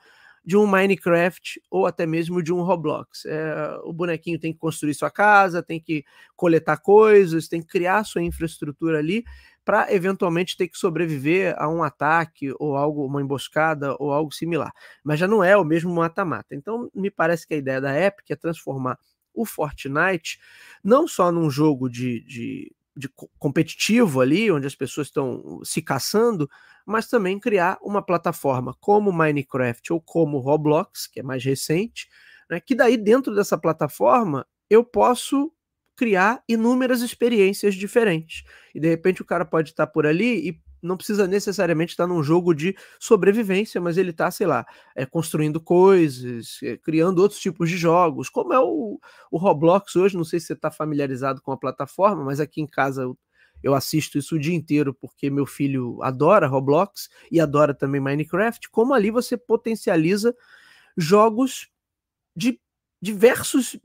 de 0.49 0.57
um 0.57 0.67
Minecraft 0.67 1.61
ou 1.71 1.85
até 1.85 2.07
mesmo 2.07 2.43
de 2.43 2.55
um 2.55 2.63
Roblox. 2.63 3.27
É, 3.27 3.79
o 3.85 3.93
bonequinho 3.93 4.41
tem 4.41 4.51
que 4.51 4.59
construir 4.59 4.95
sua 4.95 5.11
casa, 5.11 5.63
tem 5.63 5.79
que 5.79 6.07
coletar 6.35 6.79
coisas, 6.79 7.49
tem 7.49 7.61
que 7.61 7.67
criar 7.67 8.03
sua 8.05 8.23
infraestrutura 8.23 8.99
ali 8.99 9.25
para 9.63 9.93
eventualmente 9.93 10.57
ter 10.57 10.67
que 10.67 10.79
sobreviver 10.79 11.55
a 11.59 11.69
um 11.69 11.83
ataque 11.83 12.51
ou 12.59 12.79
algo, 12.79 13.05
uma 13.05 13.21
emboscada 13.21 13.95
ou 13.99 14.11
algo 14.11 14.33
similar. 14.33 14.73
Mas 15.05 15.21
já 15.21 15.29
não 15.29 15.45
é 15.45 15.55
o 15.55 15.63
mesmo 15.63 15.95
mata-mata. 15.95 16.55
Então, 16.55 16.91
me 16.95 17.11
parece 17.11 17.47
que 17.47 17.53
a 17.53 17.59
ideia 17.59 17.79
da 17.79 17.95
Epic 17.95 18.31
é 18.31 18.35
transformar 18.35 18.99
o 19.35 19.45
Fortnite 19.45 20.39
não 20.83 21.07
só 21.07 21.31
num 21.31 21.51
jogo 21.51 21.91
de, 21.91 22.25
de 22.25 22.73
de 22.99 23.09
competitivo 23.39 24.21
ali, 24.21 24.51
onde 24.51 24.67
as 24.67 24.75
pessoas 24.75 25.07
estão 25.07 25.61
se 25.63 25.81
caçando, 25.81 26.51
mas 26.85 27.09
também 27.09 27.39
criar 27.39 27.79
uma 27.81 28.03
plataforma 28.03 28.75
como 28.81 29.13
Minecraft 29.13 29.93
ou 29.93 30.01
como 30.01 30.39
Roblox, 30.39 31.07
que 31.07 31.21
é 31.21 31.23
mais 31.23 31.45
recente, 31.45 32.09
né, 32.51 32.59
que 32.59 32.75
daí 32.75 32.97
dentro 32.97 33.35
dessa 33.35 33.57
plataforma 33.57 34.45
eu 34.69 34.83
posso 34.83 35.53
criar 35.97 36.43
inúmeras 36.49 37.01
experiências 37.01 37.75
diferentes. 37.75 38.43
E 38.75 38.81
de 38.81 38.89
repente 38.89 39.23
o 39.23 39.25
cara 39.25 39.45
pode 39.45 39.71
estar 39.71 39.87
por 39.87 40.07
ali 40.07 40.49
e 40.49 40.61
não 40.83 40.97
precisa 40.97 41.27
necessariamente 41.27 41.93
estar 41.93 42.07
num 42.07 42.23
jogo 42.23 42.55
de 42.55 42.77
sobrevivência, 42.99 43.81
mas 43.81 43.97
ele 43.97 44.11
está, 44.11 44.31
sei 44.31 44.47
lá, 44.47 44.67
é, 44.95 45.05
construindo 45.05 45.61
coisas, 45.61 46.59
é, 46.63 46.77
criando 46.77 47.19
outros 47.21 47.41
tipos 47.41 47.69
de 47.69 47.77
jogos, 47.77 48.29
como 48.29 48.53
é 48.53 48.61
o, 48.61 48.99
o 49.31 49.39
Roblox 49.39 49.97
hoje. 49.97 50.17
Não 50.17 50.25
sei 50.25 50.41
se 50.41 50.47
você 50.47 50.53
está 50.53 50.71
familiarizado 50.71 51.43
com 51.43 51.53
a 51.53 51.57
plataforma, 51.57 52.25
mas 52.25 52.41
aqui 52.41 52.61
em 52.61 52.67
casa 52.67 53.03
eu, 53.03 53.19
eu, 53.63 53.75
assisto 53.75 54.19
isso 54.19 54.37
o 54.37 54.39
dia 54.39 54.55
inteiro 54.55 54.95
porque 54.95 55.31
meu 55.31 55.47
filho 55.47 56.03
adora 56.03 56.47
Roblox 56.47 57.09
e 57.31 57.41
adora 57.41 57.75
também 57.75 58.01
Minecraft. 58.01 58.71
Como 58.71 58.95
ali 58.95 59.11
você 59.11 59.37
potencializa 59.37 60.35
jogos 60.97 61.69
de 62.37 62.61
diversos 63.01 63.79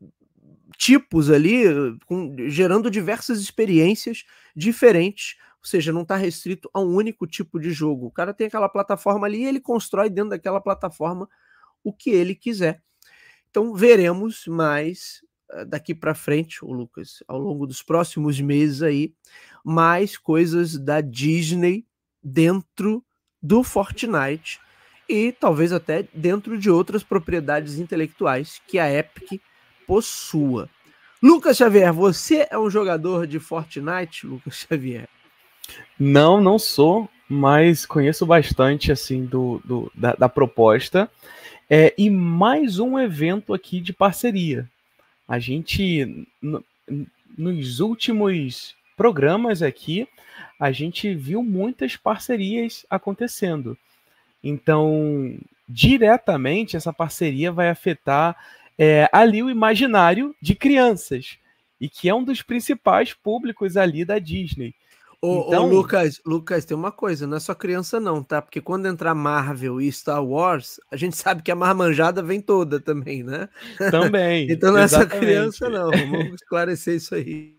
tipos 0.78 1.30
ali, 1.30 1.64
com, 2.06 2.36
gerando 2.50 2.90
diversas 2.90 3.40
experiências 3.40 4.24
diferentes 4.56 5.38
ou 5.64 5.70
seja, 5.70 5.94
não 5.94 6.02
está 6.02 6.18
restrito 6.18 6.70
a 6.74 6.82
um 6.82 6.94
único 6.94 7.26
tipo 7.26 7.58
de 7.58 7.72
jogo. 7.72 8.08
O 8.08 8.12
cara 8.12 8.34
tem 8.34 8.48
aquela 8.48 8.68
plataforma 8.68 9.26
ali 9.26 9.44
e 9.44 9.46
ele 9.46 9.62
constrói 9.62 10.10
dentro 10.10 10.32
daquela 10.32 10.60
plataforma 10.60 11.30
o 11.82 11.94
que 11.94 12.10
ele 12.10 12.36
quiser. 12.36 12.82
Então 13.50 13.74
veremos 13.74 14.46
mais 14.46 15.22
eh, 15.52 15.64
daqui 15.64 15.96
para 15.96 16.14
frente, 16.14 16.66
o 16.66 16.74
Lucas, 16.74 17.24
ao 17.30 17.40
longo 17.40 17.66
dos 17.66 17.82
próximos 17.82 18.42
meses 18.42 18.82
aí, 18.82 19.14
mais 19.64 20.18
coisas 20.18 20.78
da 20.78 21.00
Disney 21.00 21.88
dentro 22.22 23.02
do 23.42 23.64
Fortnite 23.64 24.60
e 25.08 25.32
talvez 25.32 25.72
até 25.72 26.04
dentro 26.14 26.58
de 26.58 26.70
outras 26.70 27.04
propriedades 27.04 27.80
intelectuais 27.80 28.62
que 28.68 28.80
a 28.80 28.92
Epic 28.92 29.42
possua. 29.88 30.70
Lucas 31.22 31.56
Xavier, 31.56 31.94
você 31.94 32.48
é 32.50 32.60
um 32.60 32.70
jogador 32.70 33.26
de 33.26 33.40
Fortnite, 33.40 34.28
Lucas 34.28 34.66
Xavier? 34.70 35.08
Não, 36.00 36.42
não 36.42 36.60
sou. 36.60 37.10
mas 37.30 37.86
conheço 37.86 38.26
bastante 38.26 38.92
assim 38.92 39.26
do, 39.26 39.62
do 39.66 39.92
da, 39.96 40.14
da, 40.14 40.30
proposta. 40.30 41.10
É, 41.70 41.94
e 41.98 42.10
mais 42.10 42.80
um 42.80 43.00
evento 43.00 43.54
aqui 43.54 43.80
de 43.80 43.94
parceria. 43.94 44.70
A 45.28 45.40
gente, 45.40 46.28
no, 46.42 46.64
nos 47.38 47.80
últimos 47.80 48.76
programas 48.96 49.62
aqui, 49.62 50.08
a 50.60 50.72
gente 50.72 51.14
viu 51.16 51.42
muitas 51.42 51.96
parcerias 51.96 52.86
acontecendo. 52.90 53.78
Então, 54.44 55.38
diretamente, 55.68 56.76
essa 56.76 56.94
parceria 56.94 57.52
vai 57.52 57.70
afetar 57.70 58.36
é, 58.78 59.10
ali 59.12 59.42
o 59.42 59.50
imaginário 59.50 60.36
de 60.42 60.54
crianças, 60.56 61.38
e 61.80 61.90
que 61.90 62.10
é 62.10 62.14
um 62.14 62.24
dos 62.24 62.42
principais 62.42 63.14
públicos 63.14 63.78
ali 63.78 64.06
da 64.06 64.20
Disney. 64.20 64.76
Ô, 65.26 65.46
então... 65.48 65.68
ô, 65.68 65.70
Lucas, 65.70 66.22
Lucas, 66.26 66.66
tem 66.66 66.76
uma 66.76 66.92
coisa, 66.92 67.26
não 67.26 67.38
é 67.38 67.40
só 67.40 67.56
criança 67.56 67.98
não, 67.98 68.22
tá? 68.22 68.42
Porque 68.42 68.60
quando 68.60 68.90
entrar 68.90 69.16
Marvel 69.16 69.80
e 69.80 69.90
Star 69.90 70.22
Wars, 70.22 70.82
a 70.92 70.98
gente 70.98 71.16
sabe 71.16 71.42
que 71.42 71.50
a 71.50 71.56
marmanjada 71.56 72.22
vem 72.22 72.42
toda 72.42 72.78
também, 72.78 73.24
né? 73.24 73.48
Também. 73.90 74.48
então 74.52 74.74
não 74.74 74.80
é 74.80 74.88
só 74.90 75.06
criança 75.06 75.70
não, 75.70 75.92
vamos 75.92 76.34
esclarecer 76.42 76.96
isso 76.96 77.16
aí. 77.16 77.56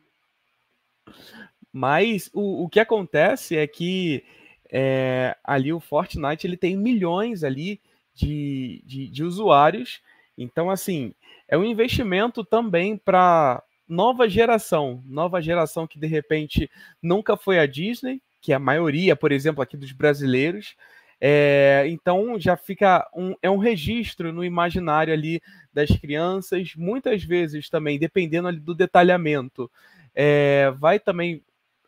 Mas 1.73 2.29
o, 2.35 2.65
o 2.65 2.69
que 2.69 2.79
acontece 2.79 3.57
é 3.57 3.67
que 3.67 4.23
é, 4.71 5.35
ali 5.43 5.73
o 5.73 5.81
Fortnite 5.81 6.47
ele 6.47 6.59
tem 6.59 6.77
milhões 6.77 7.43
ali 7.43 7.81
de, 8.15 8.83
de, 8.85 9.09
de 9.09 9.25
usuários, 9.25 10.03
então 10.37 10.69
assim, 10.69 11.15
é 11.49 11.57
um 11.57 11.65
investimento 11.65 12.45
também 12.45 12.95
para 12.95 13.63
nova 13.95 14.29
geração, 14.29 15.03
nova 15.07 15.41
geração 15.41 15.87
que 15.87 15.99
de 15.99 16.07
repente 16.07 16.69
nunca 17.01 17.37
foi 17.37 17.59
a 17.59 17.67
Disney, 17.67 18.21
que 18.41 18.53
é 18.53 18.57
a 18.57 18.59
maioria, 18.59 19.15
por 19.15 19.31
exemplo, 19.31 19.63
aqui 19.63 19.77
dos 19.77 19.93
brasileiros. 19.93 20.77
É, 21.21 21.85
então 21.87 22.39
já 22.39 22.57
fica 22.57 23.09
um, 23.15 23.35
é 23.41 23.49
um 23.49 23.57
registro 23.57 24.33
no 24.33 24.45
imaginário 24.45 25.15
ali 25.15 25.41
das 25.73 25.89
crianças, 25.91 26.75
muitas 26.77 27.23
vezes 27.23 27.71
também, 27.71 27.99
dependendo 27.99 28.53
do 28.61 28.75
detalhamento, 28.75 29.71
é, 30.15 30.73
vai 30.73 30.99
também 30.99 31.41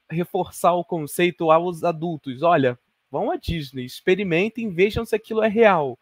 reforçar 0.08 0.72
o 0.74 0.84
conceito 0.84 1.50
aos 1.50 1.82
adultos. 1.82 2.42
Olha, 2.42 2.78
vão 3.10 3.30
à 3.30 3.36
Disney, 3.36 3.84
experimentem, 3.84 4.70
vejam 4.70 5.04
se 5.04 5.14
aquilo 5.14 5.42
é 5.42 5.48
real. 5.48 5.98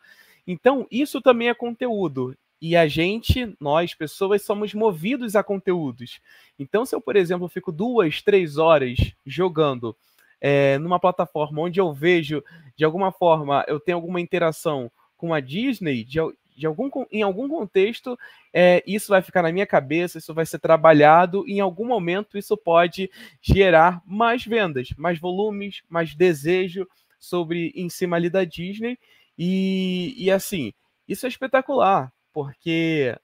Então, 0.47 0.87
isso 0.91 1.23
também 1.23 1.49
é 1.49 1.55
conteúdo. 1.55 2.37
E 2.61 2.77
a 2.77 2.87
gente, 2.87 3.55
nós, 3.61 3.95
pessoas, 3.95 4.43
somos 4.43 4.73
movidos 4.73 5.37
a 5.37 5.43
conteúdos. 5.43 6.21
Então, 6.59 6.87
se 6.87 6.95
eu, 6.95 7.01
por 7.01 7.17
exemplo, 7.17 7.49
fico 7.49 7.71
duas, 7.71 8.23
três 8.23 8.57
horas 8.57 8.99
jogando 9.27 9.95
é, 10.41 10.79
numa 10.79 11.01
plataforma 11.01 11.63
onde 11.63 11.81
eu 11.81 11.93
vejo, 11.93 12.43
de 12.77 12.85
alguma 12.85 13.11
forma, 13.13 13.65
eu 13.69 13.81
tenho 13.81 13.97
alguma 13.97 14.21
interação 14.21 14.91
com 15.17 15.33
a 15.33 15.41
Disney, 15.41 16.05
de, 16.05 16.19
de 16.57 16.67
algum, 16.67 16.91
em 17.11 17.23
algum 17.23 17.49
contexto, 17.49 18.19
é, 18.53 18.83
isso 18.87 19.09
vai 19.09 19.23
ficar 19.23 19.43
na 19.43 19.53
minha 19.53 19.67
cabeça, 19.67 20.19
isso 20.19 20.33
vai 20.33 20.47
ser 20.47 20.59
trabalhado, 20.59 21.45
e 21.49 21.55
em 21.55 21.61
algum 21.61 21.87
momento 21.87 22.39
isso 22.39 22.57
pode 22.57 23.11
gerar 23.41 24.03
mais 24.07 24.45
vendas, 24.45 24.89
mais 24.97 25.19
volumes, 25.19 25.83
mais 25.89 26.15
desejo 26.15 26.87
sobre 27.19 27.73
em 27.75 27.89
cima 27.89 28.17
ali 28.17 28.31
da 28.31 28.45
Disney. 28.45 28.99
E, 29.37 30.15
e 30.17 30.31
assim, 30.31 30.73
isso 31.09 31.27
é 31.27 31.29
espetacular 31.29 32.14
porque, 32.35 33.17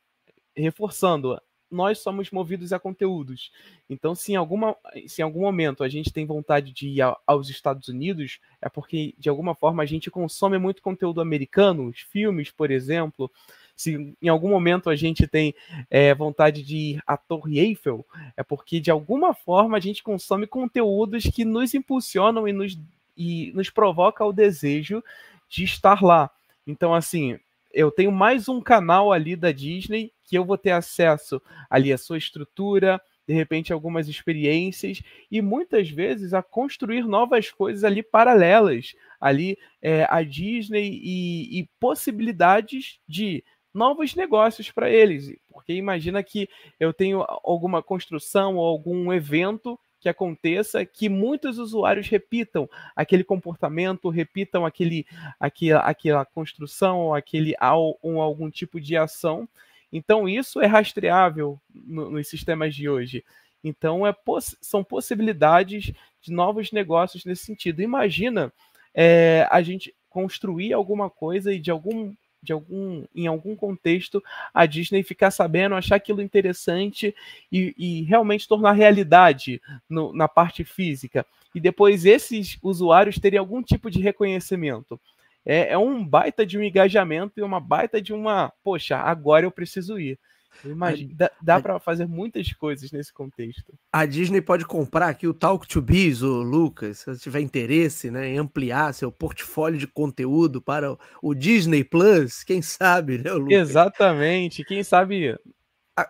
reforçando, 0.57 1.37
nós 1.69 1.99
somos 1.99 2.31
movidos 2.31 2.73
a 2.73 2.79
conteúdos. 2.79 3.51
Então, 3.89 4.15
se 4.15 4.33
em, 4.33 4.37
alguma, 4.37 4.77
se 5.07 5.21
em 5.21 5.25
algum 5.25 5.41
momento 5.41 5.83
a 5.83 5.89
gente 5.89 6.13
tem 6.13 6.25
vontade 6.25 6.73
de 6.73 6.89
ir 6.89 7.03
aos 7.27 7.49
Estados 7.49 7.89
Unidos, 7.89 8.39
é 8.63 8.69
porque, 8.69 9.15
de 9.19 9.29
alguma 9.29 9.55
forma, 9.55 9.83
a 9.83 9.87
gente 9.87 10.11
consome 10.11 10.59
muito 10.59 10.81
conteúdo 10.81 11.21
americano, 11.21 11.89
os 11.89 12.01
filmes, 12.01 12.51
por 12.53 12.71
exemplo. 12.71 13.31
Se 13.77 14.15
em 14.23 14.29
algum 14.29 14.49
momento 14.49 14.89
a 14.89 14.97
gente 14.97 15.27
tem 15.27 15.55
é, 15.91 16.15
vontade 16.15 16.63
de 16.63 16.77
ir 16.77 17.03
à 17.05 17.17
Torre 17.17 17.59
Eiffel, 17.59 18.07
é 18.37 18.45
porque, 18.45 18.79
de 18.79 18.91
alguma 18.91 19.35
forma, 19.35 19.77
a 19.77 19.81
gente 19.81 20.05
consome 20.05 20.47
conteúdos 20.47 21.25
que 21.25 21.45
nos 21.45 21.75
impulsionam 21.75 22.47
e 22.47 22.53
nos, 22.53 22.79
e 23.17 23.51
nos 23.55 23.71
provoca 23.71 24.25
o 24.25 24.33
desejo 24.33 25.03
de 25.49 25.65
estar 25.65 26.01
lá. 26.01 26.31
Então, 26.67 26.95
assim, 26.95 27.39
eu 27.73 27.91
tenho 27.91 28.13
mais 28.13 28.49
um 28.49 28.61
canal 28.61 29.13
ali 29.13 29.37
da 29.37 29.53
Disney 29.53 30.13
que 30.25 30.37
eu 30.37 30.45
vou 30.45 30.59
ter 30.59 30.71
acesso 30.71 31.41
ali 31.69 31.93
à 31.93 31.99
sua 31.99 32.19
estrutura, 32.19 33.01
de 33.27 33.35
repente 33.35 33.73
algumas 33.73 34.09
experiências 34.09 35.03
e 35.31 35.41
muitas 35.41 35.89
vezes 35.89 36.35
a 36.35 36.43
construir 36.43 37.05
novas 37.07 37.51
coisas 37.51 37.85
ali 37.85 38.03
paralelas 38.03 38.95
ali 39.21 39.57
é, 39.81 40.07
a 40.09 40.23
Disney 40.23 41.01
e, 41.03 41.61
e 41.61 41.69
possibilidades 41.79 42.99
de 43.07 43.45
novos 43.73 44.15
negócios 44.17 44.71
para 44.71 44.91
eles, 44.91 45.33
porque 45.49 45.73
imagina 45.73 46.23
que 46.23 46.49
eu 46.79 46.93
tenho 46.93 47.25
alguma 47.45 47.83
construção 47.83 48.57
ou 48.57 48.67
algum 48.67 49.13
evento 49.13 49.79
que 50.01 50.09
aconteça 50.09 50.85
que 50.85 51.09
muitos 51.09 51.59
usuários 51.59 52.09
repitam 52.09 52.69
aquele 52.97 53.23
comportamento, 53.23 54.09
repitam 54.09 54.65
aquele, 54.65 55.07
aquele 55.39 55.73
aquela 55.75 56.25
construção 56.25 57.15
aquele 57.15 57.55
ou 58.03 58.21
algum 58.21 58.51
tipo 58.51 58.81
de 58.81 58.97
ação. 58.97 59.49
Então 59.93 60.29
isso 60.29 60.61
é 60.61 60.67
rastreável 60.67 61.61
no, 61.73 62.11
nos 62.11 62.29
sistemas 62.29 62.75
de 62.75 62.89
hoje. 62.89 63.25
Então 63.63 64.07
é, 64.07 64.15
são 64.61 64.83
possibilidades 64.83 65.93
de 66.23 66.33
novos 66.33 66.73
negócios 66.73 67.25
nesse 67.25 67.45
sentido. 67.45 67.83
Imagina 67.83 68.53
é, 68.95 69.47
a 69.51 69.61
gente 69.61 69.95
construir 70.09 70.73
alguma 70.73 71.11
coisa 71.11 71.53
e 71.53 71.59
de 71.59 71.71
algum 71.71 72.15
de 72.43 72.53
algum, 72.53 73.05
em 73.15 73.27
algum 73.27 73.55
contexto, 73.55 74.23
a 74.53 74.67
Disney 74.67 75.03
ficar 75.03 75.31
sabendo, 75.31 75.75
achar 75.75 75.97
aquilo 75.97 76.23
interessante 76.23 77.15
e, 77.51 77.75
e 77.77 78.03
realmente 78.03 78.49
tornar 78.49 78.73
realidade 78.73 79.61
no, 79.89 80.13
na 80.13 80.29
parte 80.29 80.65
física. 80.65 81.27
E 81.55 81.61
depois 81.61 82.05
esses 82.05 82.59
usuários 82.63 83.19
terem 83.19 83.39
algum 83.39 83.63
tipo 83.63 83.91
de 83.91 84.01
reconhecimento. 84.01 85.01
É, 85.45 85.73
é 85.73 85.79
um 85.79 86.05
baita 86.05 86.45
de 86.45 86.59
um 86.59 86.63
engajamento 86.63 87.41
e 87.41 87.43
uma 87.43 87.61
baita 87.61 88.01
de 88.01 88.13
uma, 88.13 88.53
poxa, 88.63 88.97
agora 88.97 89.47
eu 89.47 89.51
preciso 89.51 89.99
ir. 89.99 90.19
Imagina, 90.65 91.13
dá, 91.15 91.31
dá 91.43 91.61
para 91.61 91.79
fazer 91.79 92.07
muitas 92.07 92.53
coisas 92.53 92.91
nesse 92.93 93.13
contexto. 93.13 93.73
A 93.93 94.05
Disney 94.05 94.41
pode 94.41 94.65
comprar 94.65 95.09
aqui 95.09 95.27
o 95.27 95.35
Talk 95.35 95.67
to 95.67 95.81
Biz, 95.81 96.23
o 96.23 96.43
Lucas, 96.43 96.99
se 96.99 97.07
você 97.07 97.21
tiver 97.21 97.41
interesse 97.41 98.11
né, 98.11 98.29
em 98.29 98.39
ampliar 98.39 98.93
seu 98.95 99.11
portfólio 99.11 99.79
de 99.79 99.87
conteúdo 99.87 100.61
para 100.61 100.97
o 101.23 101.35
Disney 101.35 101.85
Plus, 101.85 102.45
quem 102.45 102.63
sabe, 102.63 103.19
né, 103.19 103.33
Lucas? 103.33 103.71
Exatamente, 103.71 104.65
quem 104.65 104.83
sabe 104.83 105.37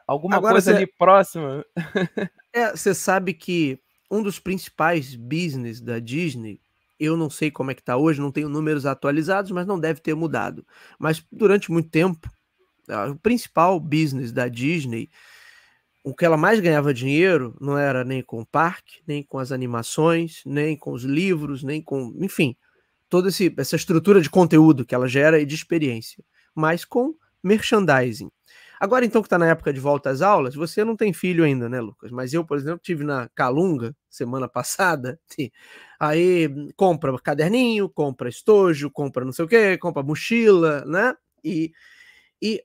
alguma 0.07 0.37
Agora, 0.37 0.55
coisa 0.55 0.71
cê... 0.73 0.77
ali 0.77 0.87
próxima. 0.87 1.65
É, 2.53 2.73
você 2.73 2.93
sabe 2.93 3.33
que 3.33 3.79
um 4.11 4.25
dos 4.25 4.41
principais 4.41 5.15
business 5.15 5.81
da 5.81 6.01
Disney, 6.01 6.61
eu 6.99 7.17
não 7.17 7.31
sei 7.31 7.49
como 7.49 7.71
é 7.71 7.75
que 7.75 7.83
tá 7.83 7.97
hoje, 7.97 8.21
não 8.21 8.33
tenho 8.33 8.49
números 8.49 8.85
atualizados, 8.85 9.53
mas 9.53 9.69
não 9.69 9.79
deve 9.79 10.01
ter 10.01 10.17
mudado. 10.17 10.67
Mas 10.99 11.25
durante 11.31 11.71
muito 11.71 11.91
tempo, 11.91 12.29
o 13.11 13.17
principal 13.17 13.79
business 13.79 14.33
da 14.33 14.49
Disney, 14.49 15.09
o 16.03 16.15
que 16.15 16.25
ela 16.25 16.37
mais 16.37 16.61
ganhava 16.61 16.95
dinheiro 16.95 17.57
não 17.61 17.77
era 17.77 18.05
nem 18.05 18.23
com 18.23 18.41
o 18.41 18.47
parque, 18.47 19.03
nem 19.07 19.23
com 19.23 19.39
as 19.39 19.53
animações, 19.53 20.43
nem 20.47 20.77
com 20.77 20.93
os 20.93 21.05
livros, 21.05 21.63
nem 21.63 21.83
com, 21.83 22.15
enfim, 22.19 22.57
toda 23.09 23.29
esse, 23.29 23.55
essa 23.59 23.77
estrutura 23.77 24.21
de 24.21 24.31
conteúdo 24.31 24.85
que 24.85 24.95
ela 24.95 25.09
gera 25.09 25.41
e 25.41 25.47
de 25.47 25.55
experiência, 25.55 26.25
mas 26.55 26.85
com 26.85 27.15
merchandising. 27.43 28.31
Agora, 28.81 29.05
então, 29.05 29.21
que 29.21 29.27
está 29.27 29.39
na 29.39 29.49
época 29.49 29.75
de 29.75 29.79
volta 29.79 30.09
às 30.09 30.23
aulas, 30.23 30.55
você 30.55 30.83
não 30.83 30.97
tem 30.97 31.13
filho 31.13 31.45
ainda, 31.45 31.69
né, 31.69 31.83
Lucas? 31.83 32.11
Mas 32.11 32.33
eu, 32.33 32.43
por 32.43 32.57
exemplo, 32.57 32.81
tive 32.83 33.05
na 33.05 33.29
Calunga 33.35 33.95
semana 34.09 34.49
passada. 34.49 35.21
Aí 36.01 36.49
compra 36.77 37.19
caderninho, 37.21 37.91
compra 37.91 38.31
estojo, 38.31 38.91
compra 38.91 39.23
não 39.23 39.33
sei 39.33 39.45
o 39.45 39.49
quê, 39.49 39.77
compra 39.77 40.03
mochila, 40.03 40.83
né? 40.87 41.15
E, 41.45 41.73
e 42.41 42.65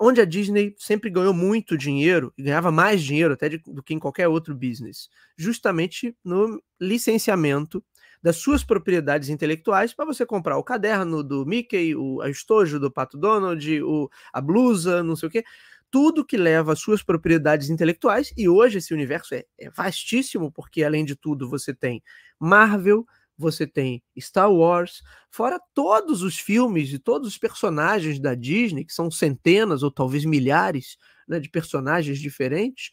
onde 0.00 0.20
a 0.20 0.24
Disney 0.24 0.74
sempre 0.78 1.10
ganhou 1.10 1.34
muito 1.34 1.76
dinheiro, 1.76 2.32
e 2.36 2.42
ganhava 2.42 2.70
mais 2.70 3.02
dinheiro 3.02 3.34
até 3.34 3.48
de, 3.48 3.58
do 3.58 3.82
que 3.82 3.94
em 3.94 3.98
qualquer 3.98 4.28
outro 4.28 4.54
business, 4.54 5.08
justamente 5.36 6.16
no 6.24 6.62
licenciamento 6.80 7.82
das 8.22 8.36
suas 8.36 8.64
propriedades 8.64 9.28
intelectuais 9.28 9.92
para 9.92 10.04
você 10.04 10.24
comprar 10.24 10.56
o 10.56 10.64
caderno 10.64 11.22
do 11.22 11.44
Mickey, 11.46 11.94
o 11.94 12.24
estojo 12.24 12.80
do 12.80 12.90
Pato 12.90 13.16
Donald, 13.16 13.82
o, 13.82 14.08
a 14.32 14.40
blusa, 14.40 15.02
não 15.02 15.14
sei 15.14 15.28
o 15.28 15.30
quê, 15.30 15.44
tudo 15.90 16.24
que 16.24 16.36
leva 16.36 16.72
às 16.72 16.80
suas 16.80 17.02
propriedades 17.02 17.70
intelectuais, 17.70 18.32
e 18.36 18.48
hoje 18.48 18.78
esse 18.78 18.92
universo 18.92 19.34
é, 19.34 19.44
é 19.58 19.70
vastíssimo, 19.70 20.50
porque 20.50 20.82
além 20.82 21.04
de 21.04 21.14
tudo 21.14 21.48
você 21.48 21.72
tem 21.72 22.02
Marvel, 22.38 23.06
você 23.38 23.66
tem 23.66 24.02
Star 24.18 24.52
Wars, 24.52 25.02
fora 25.30 25.60
todos 25.74 26.22
os 26.22 26.38
filmes 26.38 26.92
e 26.92 26.98
todos 26.98 27.28
os 27.28 27.38
personagens 27.38 28.18
da 28.18 28.34
Disney, 28.34 28.84
que 28.84 28.92
são 28.92 29.10
centenas 29.10 29.82
ou 29.82 29.90
talvez 29.90 30.24
milhares 30.24 30.96
né, 31.28 31.38
de 31.38 31.48
personagens 31.48 32.18
diferentes, 32.18 32.90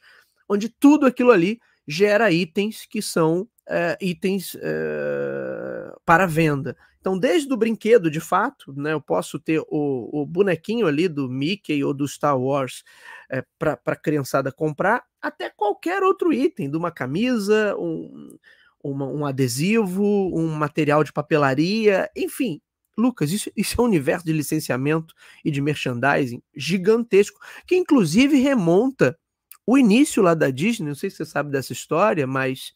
onde 0.48 0.70
tudo 0.70 1.06
aquilo 1.06 1.32
ali 1.32 1.60
gera 1.88 2.32
itens 2.32 2.86
que 2.86 3.02
são 3.02 3.48
é, 3.68 3.98
itens 4.02 4.56
é, 4.62 5.94
para 6.06 6.26
venda. 6.26 6.76
Então, 7.00 7.20
desde 7.20 7.54
o 7.54 7.58
brinquedo, 7.58 8.10
de 8.10 8.22
fato, 8.22 8.74
né, 8.78 8.94
eu 8.94 9.02
posso 9.02 9.38
ter 9.38 9.60
o, 9.68 10.22
o 10.22 10.26
bonequinho 10.26 10.88
ali 10.88 11.10
do 11.10 11.30
Mickey 11.30 11.84
ou 11.84 11.94
do 11.94 12.08
Star 12.08 12.40
Wars 12.40 12.82
é, 13.30 13.44
para 13.60 13.78
a 13.86 13.96
criançada 13.96 14.54
comprar, 14.54 15.04
até 15.22 15.50
qualquer 15.50 16.02
outro 16.02 16.32
item, 16.32 16.70
de 16.70 16.78
uma 16.78 16.92
camisa, 16.92 17.76
um, 17.78 18.38
uma, 18.84 19.08
um 19.08 19.26
adesivo, 19.26 20.04
um 20.04 20.50
material 20.50 21.04
de 21.04 21.14
papelaria, 21.14 22.10
enfim. 22.16 22.62
Lucas, 22.98 23.32
isso, 23.32 23.50
isso 23.56 23.80
é 23.80 23.82
um 23.82 23.88
universo 23.88 24.26
de 24.26 24.34
licenciamento 24.34 25.14
e 25.44 25.50
de 25.50 25.62
merchandising 25.62 26.42
gigantesco, 26.56 27.40
que 27.66 27.76
inclusive 27.76 28.38
remonta 28.38 29.18
o 29.66 29.78
início 29.78 30.22
lá 30.22 30.34
da 30.34 30.50
Disney. 30.50 30.90
Não 30.90 30.96
sei 30.96 31.10
se 31.10 31.18
você 31.18 31.26
sabe 31.26 31.50
dessa 31.50 31.74
história, 31.74 32.28
mas 32.28 32.74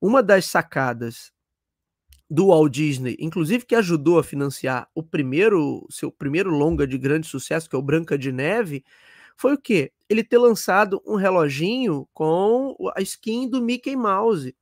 uma 0.00 0.22
das 0.22 0.46
sacadas 0.46 1.32
do 2.30 2.46
Walt 2.46 2.72
Disney, 2.72 3.14
inclusive 3.18 3.66
que 3.66 3.74
ajudou 3.74 4.18
a 4.18 4.24
financiar 4.24 4.88
o 4.94 5.02
primeiro 5.02 5.86
seu 5.90 6.10
primeiro 6.10 6.50
longa 6.50 6.86
de 6.86 6.96
grande 6.96 7.26
sucesso, 7.26 7.68
que 7.68 7.76
é 7.76 7.78
o 7.78 7.82
Branca 7.82 8.16
de 8.16 8.32
Neve, 8.32 8.82
foi 9.36 9.52
o 9.54 9.58
quê? 9.58 9.92
Ele 10.08 10.24
ter 10.24 10.38
lançado 10.38 11.02
um 11.06 11.16
reloginho 11.16 12.08
com 12.14 12.74
a 12.96 13.02
skin 13.02 13.48
do 13.48 13.60
Mickey 13.60 13.96
Mouse 13.96 14.54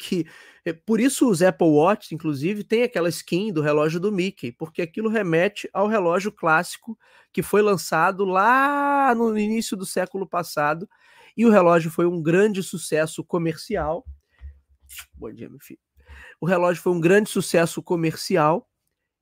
que 0.00 0.26
é, 0.64 0.72
por 0.72 0.98
isso 0.98 1.28
os 1.28 1.42
Apple 1.42 1.68
Watch, 1.68 2.14
inclusive, 2.14 2.64
tem 2.64 2.82
aquela 2.82 3.10
skin 3.10 3.52
do 3.52 3.60
relógio 3.60 4.00
do 4.00 4.10
Mickey, 4.10 4.50
porque 4.50 4.80
aquilo 4.80 5.10
remete 5.10 5.68
ao 5.74 5.86
relógio 5.86 6.32
clássico 6.32 6.98
que 7.30 7.42
foi 7.42 7.60
lançado 7.60 8.24
lá 8.24 9.14
no 9.14 9.38
início 9.38 9.76
do 9.76 9.84
século 9.84 10.26
passado, 10.26 10.88
e 11.36 11.44
o 11.44 11.50
relógio 11.50 11.90
foi 11.90 12.06
um 12.06 12.20
grande 12.22 12.62
sucesso 12.62 13.22
comercial. 13.22 14.04
Bom 15.14 15.30
dia, 15.30 15.48
meu 15.48 15.60
filho. 15.60 15.78
O 16.40 16.46
relógio 16.46 16.82
foi 16.82 16.92
um 16.92 17.00
grande 17.00 17.28
sucesso 17.28 17.82
comercial 17.82 18.68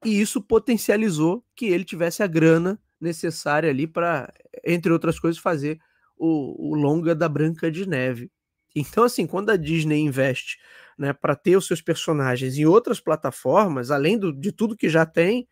e 0.05 0.21
isso 0.21 0.41
potencializou 0.41 1.45
que 1.57 1.67
ele 1.67 1.85
tivesse 1.85 2.23
a 2.23 2.27
grana 2.27 2.81
necessária 3.01 3.69
ali 3.69 3.87
para, 3.87 4.33
entre 4.65 4.93
outras 4.93 5.19
coisas, 5.19 5.41
fazer 5.41 5.79
o, 6.17 6.71
o 6.71 6.75
longa 6.75 7.15
da 7.15 7.29
Branca 7.29 7.71
de 7.71 7.87
Neve. 7.87 8.31
Então, 8.81 9.05
assim, 9.05 9.27
quando 9.27 9.51
a 9.51 9.57
Disney 9.57 10.01
investe 10.01 10.59
né, 10.99 11.13
para 11.13 11.37
ter 11.37 11.57
os 11.57 11.67
seus 11.67 11.81
personagens 11.81 12.59
em 12.59 12.67
outras 12.67 13.01
plataformas, 13.01 13.91
além 13.91 14.19
do, 14.19 14.33
de 14.33 14.53
tudo 14.53 14.77
que 14.77 14.89
já 14.89 15.07
tem, 15.07 15.49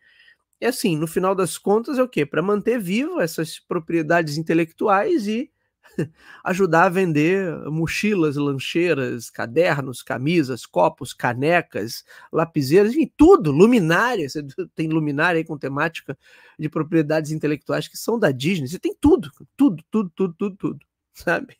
é 0.59 0.67
assim, 0.67 0.97
no 0.97 1.07
final 1.07 1.35
das 1.35 1.57
contas 1.57 1.97
é 1.97 2.03
o 2.03 2.09
quê? 2.09 2.25
Para 2.25 2.41
manter 2.41 2.79
vivo 2.79 3.21
essas 3.21 3.59
propriedades 3.59 4.37
intelectuais 4.37 5.27
e 5.27 5.51
ajudar 6.43 6.85
a 6.85 6.89
vender 6.89 7.53
mochilas, 7.69 8.35
lancheiras, 8.35 9.29
cadernos, 9.29 10.01
camisas, 10.01 10.65
copos, 10.65 11.13
canecas, 11.13 12.03
lapiseiras, 12.31 12.91
enfim, 12.91 13.11
tudo, 13.15 13.51
luminária. 13.51 14.27
Você 14.27 14.43
tem 14.75 14.89
luminária 14.89 15.39
aí 15.39 15.45
com 15.45 15.57
temática 15.57 16.17
de 16.59 16.69
propriedades 16.69 17.31
intelectuais 17.31 17.87
que 17.87 17.97
são 17.97 18.19
da 18.19 18.31
Disney. 18.31 18.67
Você 18.67 18.79
tem 18.79 18.95
tudo, 18.99 19.31
tudo, 19.55 19.83
tudo, 19.91 20.11
tudo, 20.15 20.33
tudo, 20.37 20.55
tudo 20.57 20.87
sabe? 21.17 21.55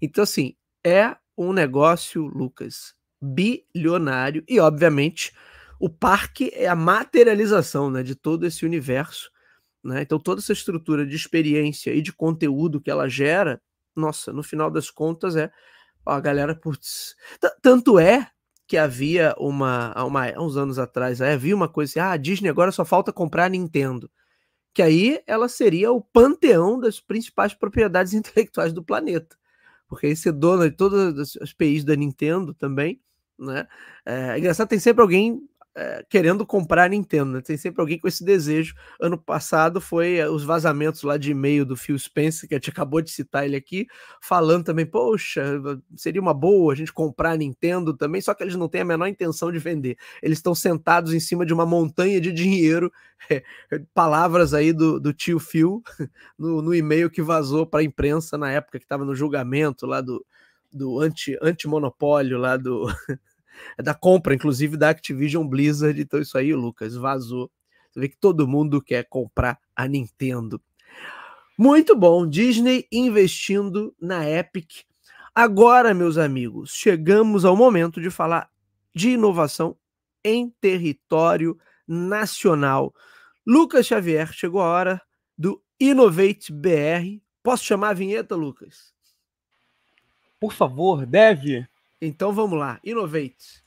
Então, 0.00 0.22
assim, 0.22 0.54
é 0.84 1.16
um 1.36 1.52
negócio, 1.52 2.26
Lucas, 2.26 2.94
bilionário 3.20 4.44
e, 4.48 4.60
obviamente, 4.60 5.32
o 5.80 5.90
parque 5.90 6.50
é 6.54 6.68
a 6.68 6.76
materialização 6.76 7.90
né, 7.90 8.02
de 8.02 8.14
todo 8.14 8.46
esse 8.46 8.64
universo. 8.64 9.30
Né? 9.82 10.02
Então, 10.02 10.18
toda 10.18 10.40
essa 10.40 10.52
estrutura 10.52 11.06
de 11.06 11.16
experiência 11.16 11.92
e 11.92 12.00
de 12.00 12.12
conteúdo 12.12 12.80
que 12.80 12.90
ela 12.90 13.08
gera, 13.08 13.60
nossa, 13.96 14.32
no 14.32 14.42
final 14.42 14.70
das 14.70 14.90
contas 14.90 15.36
é 15.36 15.50
ó, 16.06 16.12
a 16.12 16.20
galera, 16.20 16.54
putz. 16.54 17.16
Tanto 17.60 17.98
é 17.98 18.30
que 18.66 18.76
havia 18.76 19.34
uma, 19.38 19.92
uma, 20.04 20.26
uns 20.40 20.56
anos 20.56 20.78
atrás, 20.78 21.20
havia 21.20 21.54
uma 21.54 21.68
coisa 21.68 21.90
assim, 21.90 22.00
ah, 22.00 22.12
a 22.12 22.16
Disney 22.16 22.48
agora 22.48 22.72
só 22.72 22.84
falta 22.84 23.12
comprar 23.12 23.44
a 23.46 23.48
Nintendo 23.48 24.10
que 24.74 24.82
aí 24.82 25.22
ela 25.26 25.48
seria 25.48 25.92
o 25.92 26.00
panteão 26.00 26.78
das 26.78 27.00
principais 27.00 27.54
propriedades 27.54 28.12
intelectuais 28.14 28.72
do 28.72 28.82
planeta. 28.82 29.36
Porque 29.88 30.08
aí 30.08 30.16
você 30.16 30.32
dona 30.32 30.68
de 30.68 30.76
todas 30.76 31.36
as 31.40 31.52
PIs 31.52 31.84
da 31.84 31.94
Nintendo 31.94 32.52
também, 32.52 33.00
né? 33.38 33.66
É, 34.04 34.30
é 34.30 34.38
engraçado, 34.38 34.68
tem 34.68 34.78
sempre 34.78 35.02
alguém 35.02 35.48
é, 35.76 36.04
querendo 36.08 36.46
comprar 36.46 36.84
a 36.84 36.88
Nintendo, 36.88 37.32
né? 37.32 37.40
Tem 37.40 37.56
sempre 37.56 37.80
alguém 37.80 37.98
com 37.98 38.06
esse 38.06 38.24
desejo. 38.24 38.74
Ano 39.00 39.18
passado 39.18 39.80
foi 39.80 40.16
é, 40.16 40.28
os 40.28 40.44
vazamentos 40.44 41.02
lá 41.02 41.16
de 41.16 41.32
e-mail 41.32 41.64
do 41.64 41.76
Phil 41.76 41.98
Spencer, 41.98 42.48
que 42.48 42.54
a 42.54 42.58
gente 42.58 42.70
acabou 42.70 43.02
de 43.02 43.10
citar 43.10 43.44
ele 43.44 43.56
aqui, 43.56 43.86
falando 44.20 44.64
também, 44.64 44.86
poxa, 44.86 45.60
seria 45.96 46.20
uma 46.20 46.32
boa 46.32 46.72
a 46.72 46.76
gente 46.76 46.92
comprar 46.92 47.32
a 47.32 47.36
Nintendo 47.36 47.92
também, 47.92 48.20
só 48.20 48.32
que 48.34 48.42
eles 48.44 48.54
não 48.54 48.68
têm 48.68 48.82
a 48.82 48.84
menor 48.84 49.08
intenção 49.08 49.50
de 49.50 49.58
vender. 49.58 49.96
Eles 50.22 50.38
estão 50.38 50.54
sentados 50.54 51.12
em 51.12 51.20
cima 51.20 51.44
de 51.44 51.52
uma 51.52 51.66
montanha 51.66 52.20
de 52.20 52.32
dinheiro, 52.32 52.92
é, 53.28 53.42
palavras 53.92 54.54
aí 54.54 54.72
do, 54.72 55.00
do 55.00 55.12
tio 55.12 55.40
Phil 55.40 55.82
no, 56.38 56.62
no 56.62 56.74
e-mail 56.74 57.10
que 57.10 57.22
vazou 57.22 57.66
para 57.66 57.80
a 57.80 57.84
imprensa 57.84 58.38
na 58.38 58.50
época 58.50 58.78
que 58.78 58.84
estava 58.84 59.04
no 59.04 59.14
julgamento 59.14 59.86
lá 59.86 60.00
do, 60.00 60.24
do 60.72 61.00
anti, 61.00 61.36
anti-monopólio 61.42 62.38
lá 62.38 62.56
do 62.56 62.86
é 63.78 63.82
da 63.82 63.94
compra, 63.94 64.34
inclusive, 64.34 64.76
da 64.76 64.90
Activision 64.90 65.46
Blizzard. 65.46 66.00
Então, 66.00 66.20
isso 66.20 66.36
aí, 66.36 66.54
Lucas, 66.54 66.94
vazou. 66.94 67.50
Você 67.90 68.00
vê 68.00 68.08
que 68.08 68.16
todo 68.16 68.48
mundo 68.48 68.82
quer 68.82 69.06
comprar 69.08 69.58
a 69.74 69.86
Nintendo. 69.86 70.60
Muito 71.56 71.94
bom, 71.94 72.26
Disney 72.26 72.86
investindo 72.90 73.94
na 74.00 74.28
Epic. 74.28 74.82
Agora, 75.34 75.94
meus 75.94 76.18
amigos, 76.18 76.72
chegamos 76.74 77.44
ao 77.44 77.56
momento 77.56 78.00
de 78.00 78.10
falar 78.10 78.50
de 78.94 79.10
inovação 79.10 79.76
em 80.24 80.48
território 80.60 81.58
nacional. 81.86 82.94
Lucas 83.46 83.86
Xavier, 83.86 84.32
chegou 84.32 84.60
a 84.60 84.68
hora 84.68 85.02
do 85.36 85.62
Innovate 85.78 86.52
BR. 86.52 87.20
Posso 87.42 87.64
chamar 87.64 87.90
a 87.90 87.94
vinheta, 87.94 88.34
Lucas? 88.34 88.94
Por 90.40 90.52
favor, 90.52 91.04
deve. 91.04 91.66
Então 92.06 92.34
vamos 92.34 92.58
lá, 92.58 92.78
Innovate. 92.84 93.64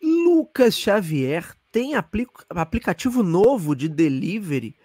Lucas 0.00 0.78
Xavier 0.78 1.56
tem 1.72 1.94
aplicativo 1.96 3.24
novo 3.24 3.74
de 3.74 3.88
delivery 3.88 4.76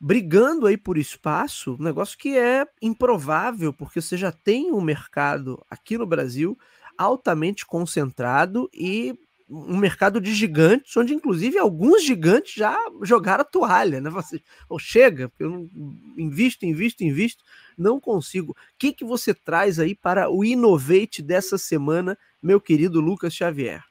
brigando 0.00 0.68
aí 0.68 0.76
por 0.76 0.98
espaço, 0.98 1.76
um 1.78 1.82
negócio 1.82 2.16
que 2.16 2.36
é 2.36 2.64
improvável, 2.80 3.72
porque 3.72 4.00
você 4.00 4.16
já 4.16 4.30
tem 4.30 4.72
um 4.72 4.80
mercado 4.80 5.64
aqui 5.68 5.98
no 5.98 6.06
Brasil 6.06 6.56
altamente 6.96 7.66
concentrado 7.66 8.68
e 8.72 9.14
um 9.52 9.76
mercado 9.76 10.18
de 10.20 10.34
gigantes, 10.34 10.96
onde 10.96 11.12
inclusive 11.12 11.58
alguns 11.58 12.02
gigantes 12.02 12.54
já 12.54 12.76
jogaram 13.02 13.42
a 13.42 13.44
toalha, 13.44 14.00
né? 14.00 14.08
Você, 14.08 14.40
oh, 14.68 14.78
chega, 14.78 15.30
eu 15.38 15.50
não 15.50 15.70
invisto, 16.16 16.64
invisto, 16.64 17.04
invisto, 17.04 17.44
não 17.76 18.00
consigo. 18.00 18.52
O 18.52 18.56
que, 18.78 18.92
que 18.92 19.04
você 19.04 19.34
traz 19.34 19.78
aí 19.78 19.94
para 19.94 20.30
o 20.30 20.42
Innovate 20.42 21.20
dessa 21.20 21.58
semana, 21.58 22.16
meu 22.42 22.60
querido 22.60 23.00
Lucas 23.00 23.34
Xavier? 23.34 23.84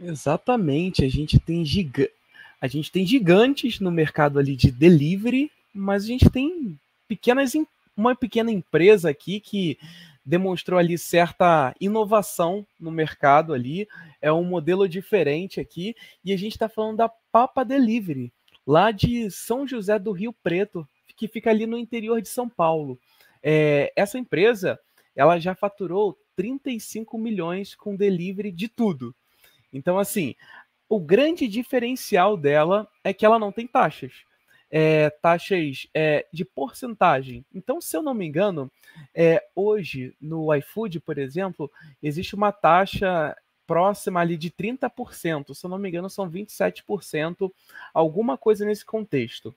Exatamente, 0.00 1.04
a 1.04 1.08
gente 1.08 1.38
tem 1.38 1.64
giga... 1.64 2.08
a 2.60 2.66
gente 2.66 2.90
tem 2.90 3.06
gigantes 3.06 3.78
no 3.78 3.90
mercado 3.90 4.38
ali 4.38 4.56
de 4.56 4.70
delivery, 4.70 5.50
mas 5.74 6.04
a 6.04 6.06
gente 6.06 6.30
tem 6.30 6.78
pequenas 7.06 7.52
uma 7.94 8.16
pequena 8.16 8.50
empresa 8.50 9.10
aqui 9.10 9.38
que 9.38 9.78
demonstrou 10.24 10.78
ali 10.78 10.96
certa 10.96 11.74
inovação 11.80 12.66
no 12.78 12.90
mercado 12.90 13.52
ali, 13.52 13.88
é 14.20 14.32
um 14.32 14.44
modelo 14.44 14.88
diferente 14.88 15.60
aqui, 15.60 15.94
e 16.24 16.32
a 16.32 16.36
gente 16.36 16.52
está 16.52 16.68
falando 16.68 16.98
da 16.98 17.08
Papa 17.08 17.64
Delivery, 17.64 18.32
lá 18.66 18.90
de 18.90 19.30
São 19.30 19.66
José 19.66 19.98
do 19.98 20.12
Rio 20.12 20.32
Preto, 20.32 20.88
que 21.16 21.28
fica 21.28 21.50
ali 21.50 21.66
no 21.66 21.76
interior 21.76 22.20
de 22.20 22.28
São 22.28 22.48
Paulo. 22.48 22.98
É, 23.42 23.92
essa 23.96 24.18
empresa, 24.18 24.78
ela 25.14 25.38
já 25.38 25.54
faturou 25.54 26.18
35 26.36 27.18
milhões 27.18 27.74
com 27.74 27.96
delivery 27.96 28.50
de 28.50 28.68
tudo. 28.68 29.14
Então, 29.72 29.98
assim, 29.98 30.34
o 30.88 31.00
grande 31.00 31.48
diferencial 31.48 32.36
dela 32.36 32.88
é 33.02 33.12
que 33.12 33.26
ela 33.26 33.38
não 33.38 33.52
tem 33.52 33.66
taxas 33.66 34.24
é, 34.72 35.10
taxas 35.10 35.86
é, 35.92 36.26
de 36.32 36.46
porcentagem. 36.46 37.44
Então, 37.54 37.78
se 37.78 37.94
eu 37.94 38.02
não 38.02 38.14
me 38.14 38.26
engano, 38.26 38.72
é, 39.14 39.44
hoje 39.54 40.16
no 40.18 40.52
iFood, 40.54 40.98
por 41.00 41.18
exemplo, 41.18 41.70
existe 42.02 42.34
uma 42.34 42.50
taxa 42.50 43.36
próxima 43.66 44.20
ali 44.20 44.36
de 44.36 44.50
30%. 44.50 45.54
Se 45.54 45.66
eu 45.66 45.70
não 45.70 45.78
me 45.78 45.90
engano, 45.90 46.08
são 46.08 46.28
27%, 46.28 47.52
alguma 47.92 48.38
coisa 48.38 48.64
nesse 48.64 48.84
contexto. 48.84 49.54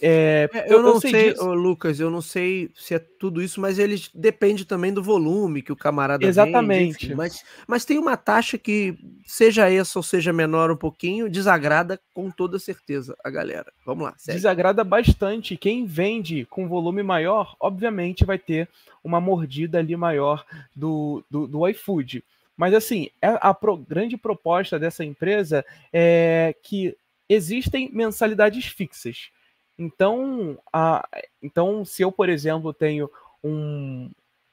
É, 0.00 0.48
é, 0.52 0.72
eu, 0.72 0.76
eu, 0.76 0.82
não 0.82 0.94
eu 0.94 1.00
sei, 1.00 1.34
sei 1.34 1.34
Lucas, 1.34 1.98
eu 1.98 2.08
não 2.08 2.20
sei 2.20 2.70
se 2.76 2.94
é 2.94 2.98
tudo 2.98 3.42
isso, 3.42 3.60
mas 3.60 3.78
ele 3.78 4.00
depende 4.14 4.64
também 4.64 4.92
do 4.92 5.02
volume 5.02 5.60
que 5.60 5.72
o 5.72 5.76
camarada 5.76 6.24
Exatamente. 6.24 6.92
Vende, 6.92 7.06
enfim, 7.06 7.14
mas, 7.14 7.44
mas 7.66 7.84
tem 7.84 7.98
uma 7.98 8.16
taxa 8.16 8.56
que, 8.56 8.96
seja 9.26 9.68
essa 9.68 9.98
ou 9.98 10.02
seja 10.02 10.32
menor 10.32 10.70
um 10.70 10.76
pouquinho, 10.76 11.28
desagrada 11.28 12.00
com 12.14 12.30
toda 12.30 12.58
certeza 12.58 13.16
a 13.24 13.30
galera. 13.30 13.72
Vamos 13.84 14.04
lá. 14.04 14.14
Segue. 14.16 14.36
Desagrada 14.36 14.84
bastante. 14.84 15.56
Quem 15.56 15.84
vende 15.84 16.46
com 16.48 16.68
volume 16.68 17.02
maior, 17.02 17.56
obviamente, 17.58 18.24
vai 18.24 18.38
ter 18.38 18.68
uma 19.02 19.20
mordida 19.20 19.78
ali 19.78 19.96
maior 19.96 20.44
do, 20.74 21.24
do, 21.28 21.46
do 21.46 21.68
iFood. 21.68 22.22
Mas 22.56 22.72
assim, 22.72 23.08
é, 23.20 23.28
a, 23.28 23.34
a 23.34 23.54
pro, 23.54 23.76
grande 23.76 24.16
proposta 24.16 24.78
dessa 24.78 25.04
empresa 25.04 25.64
é 25.92 26.54
que 26.62 26.96
existem 27.28 27.90
mensalidades 27.92 28.64
fixas. 28.66 29.30
Então, 29.78 30.58
a, 30.72 31.06
então, 31.42 31.84
se 31.84 32.02
eu, 32.02 32.10
por 32.10 32.28
exemplo, 32.28 32.72
tenho 32.72 33.10
um 33.42 34.10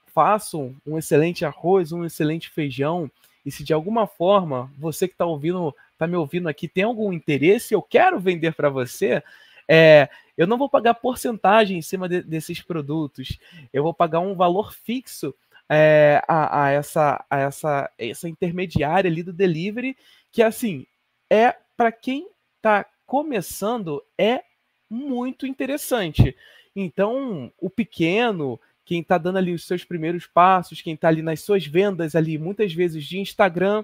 faço 0.07 0.73
um 0.85 0.97
excelente 0.97 1.43
arroz, 1.43 1.91
um 1.91 2.05
excelente 2.05 2.49
feijão, 2.49 3.11
e 3.45 3.51
se 3.51 3.65
de 3.65 3.73
alguma 3.73 4.07
forma 4.07 4.71
você 4.77 5.09
que 5.09 5.13
está 5.13 5.25
ouvindo, 5.25 5.75
está 5.91 6.07
me 6.07 6.15
ouvindo 6.15 6.47
aqui, 6.47 6.69
tem 6.69 6.85
algum 6.85 7.11
interesse, 7.11 7.73
eu 7.73 7.81
quero 7.81 8.17
vender 8.17 8.53
para 8.53 8.69
você, 8.69 9.21
é, 9.67 10.07
eu 10.37 10.47
não 10.47 10.57
vou 10.57 10.69
pagar 10.69 10.93
porcentagem 10.93 11.77
em 11.77 11.81
cima 11.81 12.07
de, 12.07 12.21
desses 12.21 12.61
produtos, 12.61 13.37
eu 13.73 13.83
vou 13.83 13.93
pagar 13.93 14.19
um 14.19 14.35
valor 14.35 14.73
fixo 14.73 15.35
é, 15.69 16.21
a, 16.27 16.63
a, 16.63 16.71
essa, 16.71 17.25
a 17.29 17.39
essa, 17.39 17.91
essa 17.97 18.29
intermediária 18.29 19.09
ali 19.09 19.21
do 19.21 19.33
delivery, 19.33 19.97
que 20.31 20.41
assim 20.41 20.85
é 21.29 21.55
para 21.75 21.91
quem 21.91 22.27
está 22.57 22.85
começando 23.05 24.01
é 24.17 24.43
muito 24.89 25.47
interessante. 25.47 26.35
Então, 26.75 27.51
o 27.59 27.69
pequeno, 27.69 28.59
quem 28.83 29.01
está 29.01 29.17
dando 29.17 29.37
ali 29.37 29.53
os 29.53 29.65
seus 29.65 29.83
primeiros 29.83 30.27
passos, 30.27 30.81
quem 30.81 30.93
está 30.93 31.07
ali 31.07 31.21
nas 31.21 31.41
suas 31.41 31.65
vendas 31.65 32.15
ali, 32.15 32.37
muitas 32.37 32.73
vezes 32.73 33.03
de 33.05 33.19
Instagram, 33.19 33.83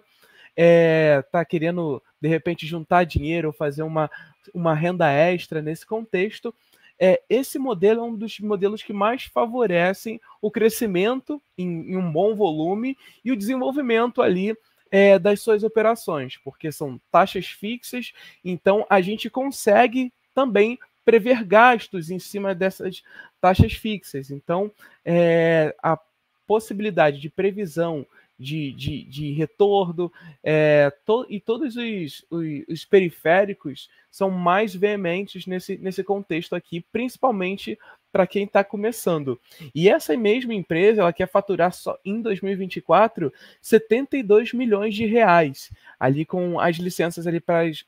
é, 0.55 1.23
querendo 1.49 2.01
de 2.19 2.27
repente 2.27 2.67
juntar 2.67 3.05
dinheiro 3.05 3.47
ou 3.47 3.53
fazer 3.53 3.83
uma, 3.83 4.11
uma 4.53 4.73
renda 4.73 5.09
extra 5.09 5.61
nesse 5.61 5.85
contexto, 5.85 6.53
é, 6.99 7.19
esse 7.27 7.57
modelo 7.57 8.01
é 8.01 8.03
um 8.03 8.15
dos 8.15 8.39
modelos 8.39 8.83
que 8.83 8.93
mais 8.93 9.23
favorecem 9.23 10.21
o 10.39 10.51
crescimento 10.51 11.41
em, 11.57 11.93
em 11.93 11.97
um 11.97 12.11
bom 12.11 12.35
volume 12.35 12.95
e 13.25 13.31
o 13.31 13.35
desenvolvimento 13.35 14.21
ali 14.21 14.55
é, 14.91 15.17
das 15.17 15.41
suas 15.41 15.63
operações, 15.63 16.37
porque 16.37 16.71
são 16.71 17.01
taxas 17.09 17.47
fixas, 17.47 18.13
então 18.45 18.85
a 18.87 19.01
gente 19.01 19.31
consegue 19.31 20.13
também 20.35 20.77
prever 21.03 21.43
gastos 21.43 22.09
em 22.09 22.19
cima 22.19 22.53
dessas 22.53 23.03
taxas 23.39 23.73
fixas. 23.73 24.31
Então, 24.31 24.71
é, 25.03 25.75
a 25.81 25.99
possibilidade 26.47 27.19
de 27.19 27.29
previsão 27.29 28.05
de, 28.41 28.71
de, 28.71 29.03
de 29.03 29.31
retorno 29.33 30.11
é, 30.43 30.91
to, 31.05 31.27
e 31.29 31.39
todos 31.39 31.75
os, 31.75 32.25
os, 32.29 32.63
os, 32.67 32.85
periféricos 32.85 33.87
são 34.09 34.31
mais 34.31 34.73
veementes 34.73 35.45
nesse, 35.45 35.77
nesse 35.77 36.03
contexto 36.03 36.55
aqui, 36.55 36.83
principalmente 36.91 37.77
para 38.11 38.25
quem 38.25 38.45
está 38.45 38.63
começando. 38.63 39.39
E 39.73 39.87
essa 39.87 40.17
mesma 40.17 40.55
empresa 40.55 41.01
ela 41.01 41.13
quer 41.13 41.27
faturar 41.27 41.71
só 41.71 41.97
em 42.03 42.19
2024 42.19 43.31
72 43.61 44.53
milhões 44.53 44.95
de 44.95 45.05
reais, 45.05 45.71
ali 45.99 46.25
com 46.25 46.59
as 46.59 46.77
licenças 46.77 47.27
ali 47.27 47.39
para 47.39 47.69
as 47.69 47.85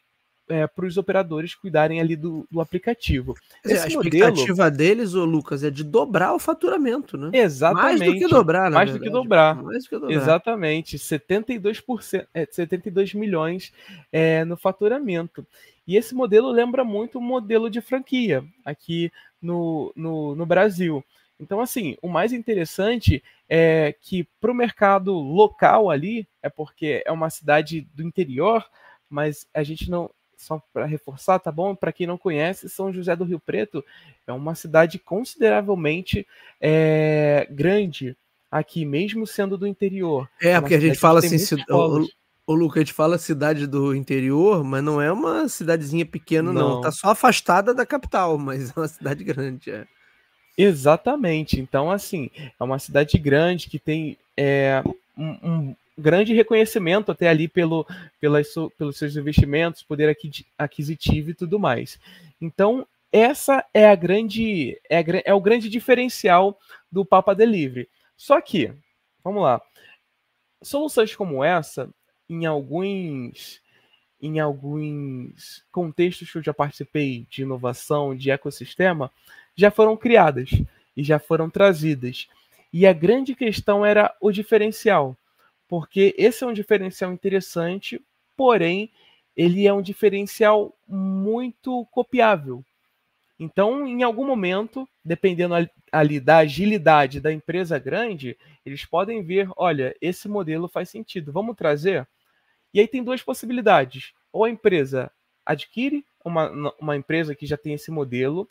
é, 0.54 0.68
para 0.68 0.86
os 0.86 0.98
operadores 0.98 1.56
cuidarem 1.56 2.00
ali 2.00 2.16
do, 2.16 2.48
do 2.50 2.62
aplicativo. 2.62 3.36
Esse 3.66 3.86
a 3.86 3.88
expectativa 3.88 4.64
modelo... 4.64 4.78
deles, 4.78 5.14
ô 5.14 5.26
Lucas, 5.26 5.64
é 5.64 5.72
de 5.72 5.84
dobrar 5.84 6.34
o 6.34 6.40
faturamento, 6.40 7.18
né? 7.18 7.32
Exatamente. 7.34 8.00
Mais 8.00 8.12
do 8.12 8.20
que 8.20 8.28
dobrar, 8.28 8.72
Mais 8.72 8.92
do 8.92 9.00
que 9.00 9.10
dobrar. 9.10 9.56
Mais 9.64 9.84
do 9.84 9.90
que 9.90 9.98
dobrar. 9.98 10.16
Exatamente. 10.16 10.98
72%, 10.98 12.28
é, 12.34 12.48
72 12.50 13.14
milhões 13.14 13.74
é, 14.12 14.46
no 14.46 14.56
faturamento. 14.56 15.46
E 15.88 15.98
esse 15.98 16.14
modelo 16.16 16.50
lembra 16.50 16.84
muito 16.84 17.18
o 17.18 17.22
modelo 17.22 17.70
de 17.70 17.82
franquia 17.82 18.44
aqui 18.64 19.12
no, 19.42 19.92
no, 19.96 20.36
no 20.36 20.46
Brasil. 20.46 21.04
Então, 21.40 21.60
assim, 21.60 21.98
o 22.02 22.08
mais 22.08 22.32
interessante 22.32 23.22
é 23.50 23.94
que 24.02 24.24
para 24.40 24.52
o 24.52 24.56
mercado 24.56 25.14
local 25.14 25.90
ali, 25.90 26.28
é 26.42 26.50
porque 26.50 27.04
é 27.06 27.12
uma 27.12 27.30
cidade 27.30 27.82
do 27.94 28.04
interior, 28.04 28.64
mas 29.10 29.46
a 29.54 29.62
gente 29.62 29.90
não 29.90 30.10
só 30.44 30.62
para 30.74 30.86
reforçar, 30.86 31.40
tá 31.40 31.52
bom? 31.52 31.76
Para 31.76 31.92
quem 31.92 32.06
não 32.06 32.18
conhece, 32.18 32.70
São 32.70 32.94
José 32.94 33.16
do 33.16 33.24
Rio 33.24 33.40
Preto 33.40 33.84
é 34.28 34.34
uma 34.34 34.56
cidade 34.56 35.00
consideravelmente 35.00 36.28
é, 36.62 37.48
grande 37.50 38.16
aqui, 38.52 38.86
mesmo 38.86 39.26
sendo 39.26 39.58
do 39.58 39.66
interior. 39.66 40.30
É, 40.42 40.52
é 40.52 40.62
porque 40.62 40.76
a 40.76 40.80
gente 40.80 41.00
fala 41.00 41.20
assim, 41.20 41.38
o, 41.70 42.08
o 42.46 42.54
Luca, 42.54 42.80
a 42.80 42.84
gente 42.84 42.94
fala 42.94 43.18
cidade 43.18 43.66
do 43.66 43.96
interior, 43.96 44.64
mas 44.64 44.84
não 44.84 45.02
é 45.02 45.12
uma 45.12 45.48
cidadezinha 45.48 46.06
pequena, 46.06 46.52
não. 46.54 46.70
não. 46.76 46.82
Tá 46.82 46.92
só 46.92 47.10
afastada 47.10 47.74
da 47.74 47.86
capital, 47.86 48.38
mas 48.40 48.70
é 48.70 48.80
uma 48.80 48.88
cidade 48.88 49.24
grande, 49.24 49.72
é. 49.72 49.88
Exatamente. 50.58 51.60
Então, 51.60 51.90
assim, 51.90 52.30
é 52.38 52.64
uma 52.64 52.78
cidade 52.78 53.18
grande 53.18 53.70
que 53.70 53.80
tem 53.80 54.18
é, 54.38 54.84
um, 55.18 55.30
um, 55.44 55.76
grande 55.98 56.34
reconhecimento 56.34 57.12
até 57.12 57.30
ali 57.30 57.48
pelo, 57.48 57.86
pelas, 58.20 58.54
pelos 58.78 58.98
seus 58.98 59.16
investimentos, 59.16 59.84
poder 59.84 60.16
aquisitivo 60.58 61.30
e 61.30 61.34
tudo 61.34 61.60
mais. 61.60 62.00
Então, 62.42 62.88
essa 63.12 63.64
é 63.74 63.88
a 63.88 63.96
grande 63.96 64.80
é, 64.90 64.98
a, 64.98 65.04
é 65.26 65.34
o 65.34 65.42
grande 65.42 65.70
diferencial 65.70 66.60
do 66.92 67.06
Papa 67.06 67.36
Delivery. 67.36 67.88
Só 68.18 68.42
que, 68.42 68.74
vamos 69.24 69.44
lá, 69.44 69.62
soluções 70.62 71.16
como 71.16 71.44
essa, 71.44 71.90
em 72.30 72.46
alguns 72.46 73.62
em 74.22 74.40
alguns 74.40 75.66
contextos 75.70 76.32
que 76.32 76.38
eu 76.38 76.44
já 76.44 76.54
participei 76.54 77.28
de 77.30 77.42
inovação, 77.42 78.16
de 78.16 78.32
ecossistema, 78.32 79.12
já 79.54 79.70
foram 79.70 79.98
criadas 79.98 80.50
e 80.96 81.04
já 81.04 81.20
foram 81.20 81.50
trazidas. 81.50 82.30
E 82.72 82.88
a 82.88 82.94
grande 82.94 83.36
questão 83.36 83.86
era 83.86 84.16
o 84.22 84.32
diferencial 84.32 85.18
porque 85.74 86.14
esse 86.20 86.44
é 86.44 86.46
um 86.46 86.54
diferencial 86.54 87.12
interessante, 87.12 88.00
porém 88.38 88.92
ele 89.36 89.66
é 89.66 89.74
um 89.74 89.82
diferencial 89.82 90.72
muito 90.88 91.84
copiável. 91.88 92.64
Então, 93.40 93.88
em 93.88 94.04
algum 94.04 94.24
momento, 94.24 94.88
dependendo 95.04 95.56
ali 95.92 96.20
da 96.20 96.38
agilidade 96.38 97.20
da 97.20 97.34
empresa 97.34 97.80
grande, 97.80 98.38
eles 98.64 98.86
podem 98.86 99.24
ver, 99.24 99.50
olha, 99.58 99.98
esse 100.00 100.30
modelo 100.30 100.68
faz 100.68 100.90
sentido, 100.90 101.32
vamos 101.32 101.56
trazer. 101.56 102.08
E 102.72 102.80
aí 102.80 102.88
tem 102.88 103.04
duas 103.04 103.24
possibilidades. 103.24 104.14
Ou 104.32 104.44
a 104.44 104.52
empresa 104.52 105.10
adquire 105.44 106.06
uma, 106.24 106.52
uma 106.80 106.96
empresa 106.96 107.34
que 107.34 107.48
já 107.48 107.58
tem 107.58 107.74
esse 107.74 107.90
modelo, 107.90 108.48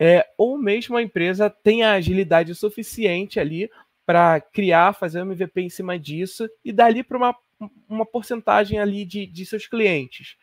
é, 0.00 0.28
ou 0.36 0.58
mesmo 0.58 0.96
a 0.96 1.02
empresa 1.02 1.48
tem 1.48 1.84
a 1.84 1.92
agilidade 1.92 2.52
suficiente 2.56 3.38
ali 3.38 3.70
para 4.10 4.40
criar, 4.40 4.92
fazer 4.92 5.22
um 5.22 5.30
MVP 5.30 5.60
em 5.60 5.70
cima 5.70 5.96
disso 5.96 6.50
e 6.64 6.72
dali 6.72 7.04
para 7.04 7.16
uma, 7.16 7.36
uma 7.88 8.04
porcentagem 8.04 8.76
ali 8.76 9.04
de, 9.04 9.24
de 9.24 9.46
seus 9.46 9.68
clientes. 9.68 10.36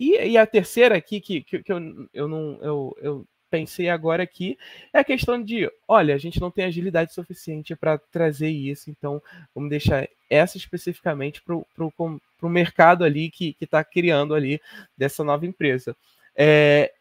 E, 0.00 0.16
e 0.20 0.36
a 0.36 0.44
terceira 0.44 0.96
aqui, 0.96 1.20
que, 1.20 1.42
que, 1.42 1.62
que, 1.62 1.72
eu, 1.72 1.78
eu, 2.12 2.26
não, 2.26 2.58
eu, 2.60 2.96
eu 3.00 3.26
pensei 3.48 3.88
agora 3.88 4.24
aqui, 4.24 4.58
é 4.92 4.98
a 4.98 5.04
questão 5.04 5.40
de, 5.40 5.70
olha, 5.86 6.12
a 6.12 6.18
gente 6.18 6.40
não 6.40 6.50
tem 6.50 6.64
agilidade 6.64 7.14
suficiente 7.14 7.76
para 7.76 7.98
trazer 7.98 8.50
isso, 8.50 8.90
então 8.90 9.22
vamos 9.54 9.70
deixar 9.70 10.08
essa 10.28 10.56
especificamente 10.56 11.40
para 11.40 11.54
o 11.54 12.48
mercado 12.48 13.04
ali 13.04 13.30
que 13.30 13.56
está 13.60 13.84
criando 13.84 14.34
ali 14.34 14.60
dessa 14.98 15.22
nova 15.22 15.46
empresa. 15.46 15.96
É, 16.34 16.92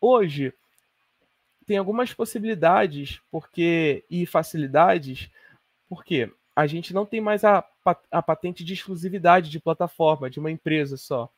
hoje, 0.00 0.54
tem 1.68 1.76
algumas 1.76 2.14
possibilidades 2.14 3.20
porque 3.30 4.02
e 4.10 4.24
facilidades, 4.24 5.28
porque 5.86 6.32
a 6.56 6.66
gente 6.66 6.94
não 6.94 7.04
tem 7.04 7.20
mais 7.20 7.44
a, 7.44 7.62
a 8.10 8.22
patente 8.22 8.64
de 8.64 8.72
exclusividade 8.72 9.50
de 9.50 9.60
plataforma 9.60 10.30
de 10.30 10.40
uma 10.40 10.50
empresa 10.50 10.96
só. 10.96 11.30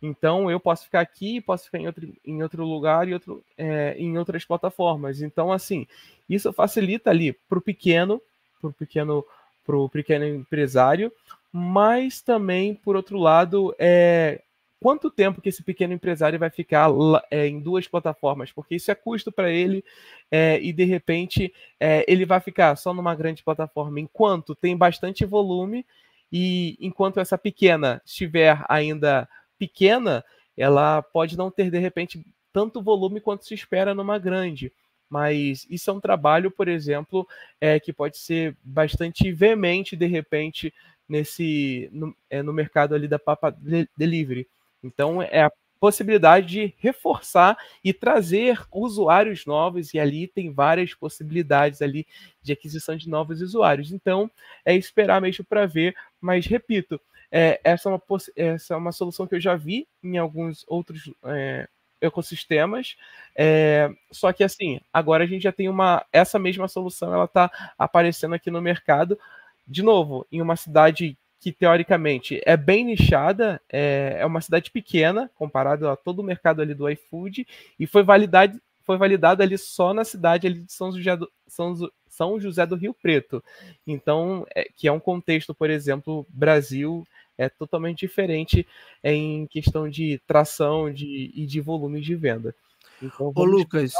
Então 0.00 0.50
eu 0.50 0.58
posso 0.58 0.84
ficar 0.84 1.00
aqui, 1.00 1.42
posso 1.42 1.66
ficar 1.66 1.78
em 1.78 1.86
outro, 1.86 2.14
em 2.24 2.42
outro 2.42 2.64
lugar 2.64 3.06
e 3.06 3.12
outro, 3.12 3.44
é, 3.56 3.94
em 3.98 4.16
outras 4.16 4.46
plataformas. 4.46 5.20
Então, 5.20 5.52
assim, 5.52 5.86
isso 6.26 6.52
facilita 6.54 7.10
ali 7.10 7.34
para 7.34 7.58
o 7.58 7.62
pequeno, 7.62 8.20
para 8.58 8.70
o 8.70 8.72
pequeno, 8.72 9.24
pro 9.64 9.90
pequeno 9.90 10.26
empresário, 10.26 11.12
mas 11.52 12.22
também, 12.22 12.74
por 12.74 12.96
outro 12.96 13.18
lado, 13.18 13.74
é, 13.78 14.40
quanto 14.80 15.10
tempo 15.10 15.40
que 15.40 15.48
esse 15.48 15.62
pequeno 15.62 15.94
empresário 15.94 16.38
vai 16.38 16.50
ficar 16.50 16.90
é, 17.30 17.46
em 17.46 17.60
duas 17.60 17.88
plataformas, 17.88 18.52
porque 18.52 18.76
isso 18.76 18.90
é 18.90 18.94
custo 18.94 19.32
para 19.32 19.50
ele 19.50 19.84
é, 20.30 20.60
e 20.60 20.72
de 20.72 20.84
repente 20.84 21.52
é, 21.80 22.04
ele 22.06 22.24
vai 22.24 22.40
ficar 22.40 22.76
só 22.76 22.92
numa 22.92 23.14
grande 23.14 23.42
plataforma, 23.42 24.00
enquanto 24.00 24.54
tem 24.54 24.76
bastante 24.76 25.24
volume 25.24 25.84
e 26.30 26.76
enquanto 26.80 27.20
essa 27.20 27.38
pequena 27.38 28.02
estiver 28.04 28.62
ainda 28.68 29.28
pequena, 29.58 30.24
ela 30.56 31.02
pode 31.02 31.36
não 31.36 31.50
ter 31.50 31.70
de 31.70 31.78
repente 31.78 32.24
tanto 32.52 32.82
volume 32.82 33.20
quanto 33.20 33.44
se 33.44 33.54
espera 33.54 33.94
numa 33.94 34.18
grande. 34.18 34.72
Mas 35.08 35.66
isso 35.70 35.88
é 35.88 35.92
um 35.92 36.00
trabalho, 36.00 36.50
por 36.50 36.68
exemplo, 36.68 37.26
é, 37.60 37.78
que 37.78 37.92
pode 37.92 38.18
ser 38.18 38.56
bastante 38.62 39.30
veemente, 39.30 39.94
de 39.94 40.06
repente, 40.06 40.74
nesse 41.08 41.88
no, 41.92 42.16
é, 42.28 42.42
no 42.42 42.52
mercado 42.52 42.94
ali 42.94 43.06
da 43.06 43.18
Papa 43.18 43.56
Delivery. 43.96 44.48
Então, 44.86 45.22
é 45.22 45.42
a 45.42 45.52
possibilidade 45.78 46.46
de 46.46 46.74
reforçar 46.78 47.56
e 47.84 47.92
trazer 47.92 48.60
usuários 48.72 49.44
novos, 49.46 49.92
e 49.92 49.98
ali 49.98 50.26
tem 50.26 50.52
várias 50.52 50.94
possibilidades 50.94 51.82
ali 51.82 52.06
de 52.42 52.52
aquisição 52.52 52.96
de 52.96 53.08
novos 53.08 53.40
usuários. 53.42 53.92
Então, 53.92 54.30
é 54.64 54.74
esperar 54.74 55.20
mesmo 55.20 55.44
para 55.44 55.66
ver, 55.66 55.94
mas 56.20 56.46
repito, 56.46 57.00
é, 57.30 57.60
essa, 57.62 57.88
é 57.88 57.92
uma, 57.92 58.02
essa 58.36 58.74
é 58.74 58.76
uma 58.76 58.92
solução 58.92 59.26
que 59.26 59.34
eu 59.34 59.40
já 59.40 59.54
vi 59.56 59.86
em 60.02 60.16
alguns 60.16 60.64
outros 60.66 61.10
é, 61.24 61.68
ecossistemas, 62.00 62.96
é, 63.34 63.90
só 64.10 64.32
que 64.32 64.44
assim, 64.44 64.80
agora 64.92 65.24
a 65.24 65.26
gente 65.26 65.42
já 65.42 65.52
tem 65.52 65.68
uma, 65.68 66.04
essa 66.12 66.38
mesma 66.38 66.68
solução, 66.68 67.12
ela 67.12 67.24
está 67.24 67.50
aparecendo 67.78 68.34
aqui 68.34 68.50
no 68.50 68.62
mercado, 68.62 69.18
de 69.66 69.82
novo, 69.82 70.26
em 70.30 70.40
uma 70.40 70.56
cidade 70.56 71.18
que 71.46 71.52
teoricamente 71.52 72.40
é 72.44 72.56
bem 72.56 72.86
nichada, 72.86 73.62
é, 73.72 74.16
é 74.18 74.26
uma 74.26 74.40
cidade 74.40 74.68
pequena 74.68 75.30
comparado 75.36 75.88
a 75.88 75.94
todo 75.94 76.18
o 76.18 76.24
mercado 76.24 76.60
ali 76.60 76.74
do 76.74 76.90
iFood 76.90 77.46
e 77.78 77.86
foi 77.86 78.02
validado 78.02 78.60
foi 78.82 78.98
validado 78.98 79.44
ali 79.44 79.56
só 79.56 79.94
na 79.94 80.04
cidade 80.04 80.48
ali 80.48 80.62
de 80.62 80.72
São 80.72 80.90
José 80.90 81.16
do, 81.16 81.30
São, 81.46 81.72
São 82.08 82.40
José 82.40 82.66
do 82.66 82.74
Rio 82.74 82.92
Preto. 82.92 83.44
Então, 83.86 84.44
é, 84.56 84.64
que 84.64 84.88
é 84.88 84.92
um 84.92 84.98
contexto, 84.98 85.54
por 85.54 85.70
exemplo, 85.70 86.26
Brasil 86.28 87.06
é 87.38 87.48
totalmente 87.48 88.00
diferente 88.00 88.66
em 89.04 89.46
questão 89.46 89.88
de 89.88 90.20
tração 90.26 90.92
de, 90.92 91.30
e 91.32 91.46
de 91.46 91.60
volume 91.60 92.00
de 92.00 92.16
venda. 92.16 92.56
Então, 93.00 93.32
Ô, 93.32 93.44
Lucas, 93.44 93.92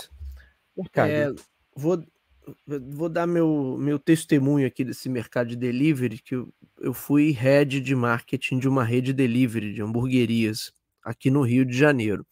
é, 0.96 1.32
vou, 1.76 2.04
vou 2.66 3.08
dar 3.08 3.26
meu, 3.26 3.76
meu 3.78 3.98
testemunho 3.98 4.66
aqui 4.66 4.84
desse 4.84 5.08
mercado 5.08 5.48
de 5.48 5.56
delivery, 5.56 6.18
que 6.18 6.34
eu, 6.34 6.52
eu 6.80 6.94
fui 6.94 7.30
head 7.30 7.80
de 7.80 7.94
marketing 7.94 8.58
de 8.58 8.68
uma 8.68 8.84
rede 8.84 9.12
delivery 9.12 9.72
de 9.72 9.82
hamburguerias 9.82 10.72
aqui 11.02 11.30
no 11.30 11.42
Rio 11.42 11.64
de 11.64 11.76
Janeiro. 11.76 12.26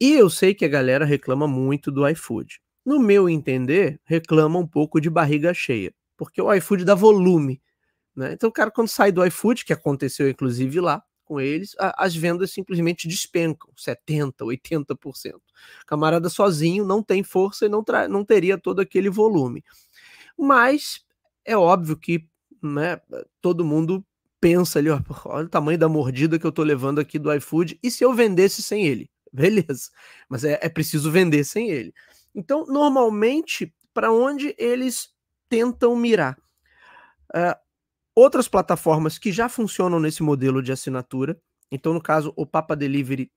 E 0.00 0.12
eu 0.12 0.30
sei 0.30 0.54
que 0.54 0.64
a 0.64 0.68
galera 0.68 1.04
reclama 1.04 1.46
muito 1.46 1.90
do 1.90 2.08
iFood. 2.08 2.60
No 2.84 2.98
meu 2.98 3.28
entender, 3.28 4.00
reclama 4.04 4.58
um 4.58 4.66
pouco 4.66 5.00
de 5.00 5.10
barriga 5.10 5.52
cheia, 5.52 5.92
porque 6.16 6.40
o 6.40 6.52
iFood 6.54 6.84
dá 6.84 6.94
volume. 6.94 7.60
Né? 8.16 8.32
Então, 8.32 8.48
o 8.48 8.52
cara, 8.52 8.70
quando 8.70 8.88
sai 8.88 9.12
do 9.12 9.24
iFood, 9.24 9.64
que 9.64 9.72
aconteceu 9.72 10.28
inclusive 10.28 10.80
lá, 10.80 11.02
com 11.30 11.40
eles, 11.40 11.76
a, 11.78 12.06
as 12.06 12.16
vendas 12.16 12.50
simplesmente 12.50 13.06
despencam 13.06 13.70
70%, 13.76 14.34
80%. 14.40 15.36
O 15.36 15.40
camarada 15.86 16.28
sozinho 16.28 16.84
não 16.84 17.04
tem 17.04 17.22
força 17.22 17.66
e 17.66 17.68
não, 17.68 17.84
não 18.08 18.24
teria 18.24 18.58
todo 18.58 18.80
aquele 18.80 19.08
volume. 19.08 19.62
Mas 20.36 21.04
é 21.44 21.56
óbvio 21.56 21.96
que 21.96 22.26
né, 22.60 23.00
todo 23.40 23.64
mundo 23.64 24.04
pensa 24.40 24.80
ali, 24.80 24.90
ó, 24.90 25.00
olha 25.26 25.46
o 25.46 25.48
tamanho 25.48 25.78
da 25.78 25.88
mordida 25.88 26.36
que 26.36 26.44
eu 26.44 26.50
tô 26.50 26.64
levando 26.64 26.98
aqui 26.98 27.16
do 27.16 27.32
iFood, 27.32 27.78
e 27.80 27.92
se 27.92 28.04
eu 28.04 28.12
vendesse 28.12 28.60
sem 28.60 28.84
ele? 28.84 29.08
Beleza, 29.32 29.88
mas 30.28 30.42
é, 30.42 30.58
é 30.60 30.68
preciso 30.68 31.12
vender 31.12 31.44
sem 31.44 31.70
ele. 31.70 31.94
Então, 32.34 32.66
normalmente, 32.66 33.72
para 33.94 34.10
onde 34.10 34.52
eles 34.58 35.10
tentam 35.48 35.94
mirar? 35.94 36.36
Uh, 37.32 37.54
outras 38.14 38.48
plataformas 38.48 39.18
que 39.18 39.32
já 39.32 39.48
funcionam 39.48 40.00
nesse 40.00 40.22
modelo 40.22 40.62
de 40.62 40.72
assinatura. 40.72 41.40
Então, 41.70 41.94
no 41.94 42.02
caso, 42.02 42.32
o 42.36 42.46
Papa 42.46 42.74
Delivery 42.74 43.30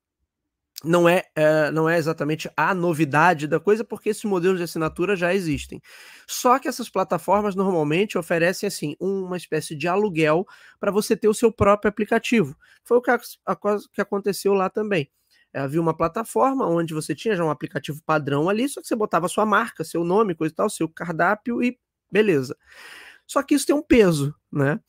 não 0.82 1.08
é, 1.08 1.24
é, 1.34 1.70
não 1.70 1.88
é 1.88 1.96
exatamente 1.96 2.50
a 2.56 2.74
novidade 2.74 3.46
da 3.46 3.60
coisa, 3.60 3.84
porque 3.84 4.10
esses 4.10 4.24
modelos 4.24 4.58
de 4.58 4.64
assinatura 4.64 5.16
já 5.16 5.34
existem. 5.34 5.80
Só 6.26 6.58
que 6.58 6.68
essas 6.68 6.88
plataformas 6.88 7.54
normalmente 7.54 8.18
oferecem 8.18 8.66
assim 8.66 8.96
uma 9.00 9.36
espécie 9.36 9.74
de 9.74 9.88
aluguel 9.88 10.46
para 10.80 10.90
você 10.90 11.16
ter 11.16 11.28
o 11.28 11.34
seu 11.34 11.52
próprio 11.52 11.88
aplicativo. 11.88 12.56
Foi 12.84 12.98
o 12.98 13.02
que, 13.02 13.10
a, 13.10 13.20
a, 13.46 13.56
que 13.92 14.00
aconteceu 14.00 14.52
lá 14.52 14.68
também. 14.68 15.10
É, 15.52 15.60
havia 15.60 15.80
uma 15.80 15.96
plataforma 15.96 16.66
onde 16.66 16.92
você 16.92 17.14
tinha 17.14 17.36
já 17.36 17.44
um 17.44 17.50
aplicativo 17.50 18.00
padrão 18.04 18.48
ali, 18.48 18.68
só 18.68 18.80
que 18.80 18.88
você 18.88 18.96
botava 18.96 19.28
sua 19.28 19.46
marca, 19.46 19.84
seu 19.84 20.02
nome, 20.02 20.34
coisa 20.34 20.52
e 20.52 20.56
tal, 20.56 20.68
seu 20.68 20.88
cardápio 20.88 21.62
e 21.62 21.78
beleza. 22.10 22.56
Só 23.26 23.42
que 23.42 23.54
isso 23.54 23.66
tem 23.66 23.74
um 23.74 23.82
peso, 23.82 24.34
né? 24.52 24.80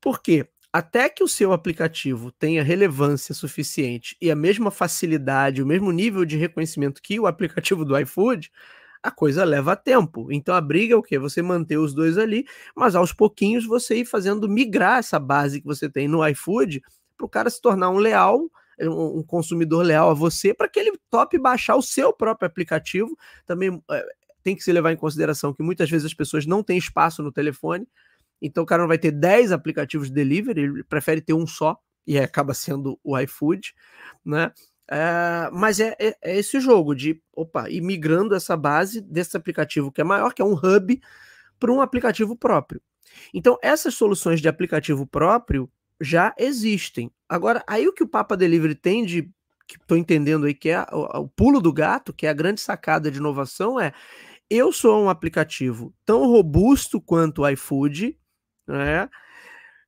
Por 0.00 0.22
quê? 0.22 0.46
Até 0.72 1.08
que 1.08 1.24
o 1.24 1.28
seu 1.28 1.52
aplicativo 1.52 2.30
tenha 2.30 2.62
relevância 2.62 3.34
suficiente 3.34 4.16
e 4.20 4.30
a 4.30 4.36
mesma 4.36 4.70
facilidade, 4.70 5.62
o 5.62 5.66
mesmo 5.66 5.90
nível 5.90 6.24
de 6.24 6.36
reconhecimento 6.36 7.02
que 7.02 7.18
o 7.18 7.26
aplicativo 7.26 7.84
do 7.84 7.98
iFood, 7.98 8.50
a 9.02 9.10
coisa 9.10 9.44
leva 9.44 9.74
tempo. 9.74 10.30
Então 10.30 10.54
a 10.54 10.60
briga 10.60 10.94
é 10.94 10.96
o 10.96 11.02
quê? 11.02 11.18
Você 11.18 11.42
manter 11.42 11.76
os 11.76 11.92
dois 11.92 12.16
ali, 12.18 12.46
mas 12.76 12.94
aos 12.94 13.12
pouquinhos 13.12 13.66
você 13.66 13.96
ir 13.96 14.04
fazendo 14.04 14.48
migrar 14.48 14.98
essa 14.98 15.18
base 15.18 15.60
que 15.60 15.66
você 15.66 15.88
tem 15.88 16.06
no 16.06 16.26
iFood 16.28 16.80
para 17.16 17.26
o 17.26 17.28
cara 17.28 17.50
se 17.50 17.60
tornar 17.60 17.90
um 17.90 17.98
leal, 17.98 18.48
um 18.80 19.22
consumidor 19.22 19.84
leal 19.84 20.10
a 20.10 20.14
você, 20.14 20.54
para 20.54 20.68
que 20.68 20.78
ele 20.78 20.92
tope 21.10 21.38
baixar 21.38 21.76
o 21.76 21.82
seu 21.82 22.12
próprio 22.12 22.46
aplicativo. 22.46 23.16
Também 23.44 23.82
é, 23.90 24.06
tem 24.42 24.56
que 24.56 24.62
se 24.62 24.72
levar 24.72 24.92
em 24.92 24.96
consideração 24.96 25.52
que 25.54 25.62
muitas 25.62 25.90
vezes 25.90 26.06
as 26.06 26.14
pessoas 26.14 26.46
não 26.46 26.62
têm 26.62 26.78
espaço 26.78 27.22
no 27.22 27.32
telefone, 27.32 27.86
então 28.40 28.62
o 28.62 28.66
cara 28.66 28.82
não 28.82 28.88
vai 28.88 28.98
ter 28.98 29.10
10 29.10 29.52
aplicativos 29.52 30.08
de 30.08 30.14
delivery, 30.14 30.60
ele 30.62 30.84
prefere 30.84 31.20
ter 31.20 31.34
um 31.34 31.46
só, 31.46 31.78
e 32.06 32.18
acaba 32.18 32.54
sendo 32.54 32.98
o 33.04 33.18
iFood, 33.18 33.74
né? 34.24 34.52
É, 34.90 35.48
mas 35.52 35.78
é, 35.78 35.94
é, 36.00 36.16
é, 36.20 36.36
esse 36.38 36.58
jogo 36.58 36.94
de, 36.96 37.22
opa, 37.32 37.70
ir 37.70 37.80
migrando 37.80 38.34
essa 38.34 38.56
base 38.56 39.00
desse 39.00 39.36
aplicativo 39.36 39.92
que 39.92 40.00
é 40.00 40.04
maior, 40.04 40.34
que 40.34 40.42
é 40.42 40.44
um 40.44 40.54
hub, 40.54 41.00
para 41.60 41.70
um 41.70 41.80
aplicativo 41.80 42.34
próprio. 42.34 42.82
Então, 43.32 43.56
essas 43.62 43.94
soluções 43.94 44.40
de 44.40 44.48
aplicativo 44.48 45.06
próprio 45.06 45.70
já 46.00 46.34
existem. 46.36 47.12
Agora, 47.28 47.62
aí 47.68 47.86
o 47.86 47.92
que 47.92 48.02
o 48.02 48.08
Papa 48.08 48.36
Delivery 48.36 48.74
tem 48.74 49.04
de, 49.04 49.30
que 49.68 49.76
estou 49.76 49.96
entendendo 49.96 50.46
aí, 50.46 50.54
que 50.54 50.70
é 50.70 50.84
o, 50.90 51.20
o 51.20 51.28
pulo 51.28 51.60
do 51.60 51.72
gato, 51.72 52.12
que 52.12 52.26
é 52.26 52.30
a 52.30 52.34
grande 52.34 52.60
sacada 52.60 53.10
de 53.10 53.18
inovação, 53.18 53.78
é 53.78 53.92
eu 54.50 54.72
sou 54.72 55.04
um 55.04 55.08
aplicativo 55.08 55.94
tão 56.04 56.26
robusto 56.26 57.00
quanto 57.00 57.42
o 57.42 57.48
iFood, 57.48 58.18
né? 58.66 59.08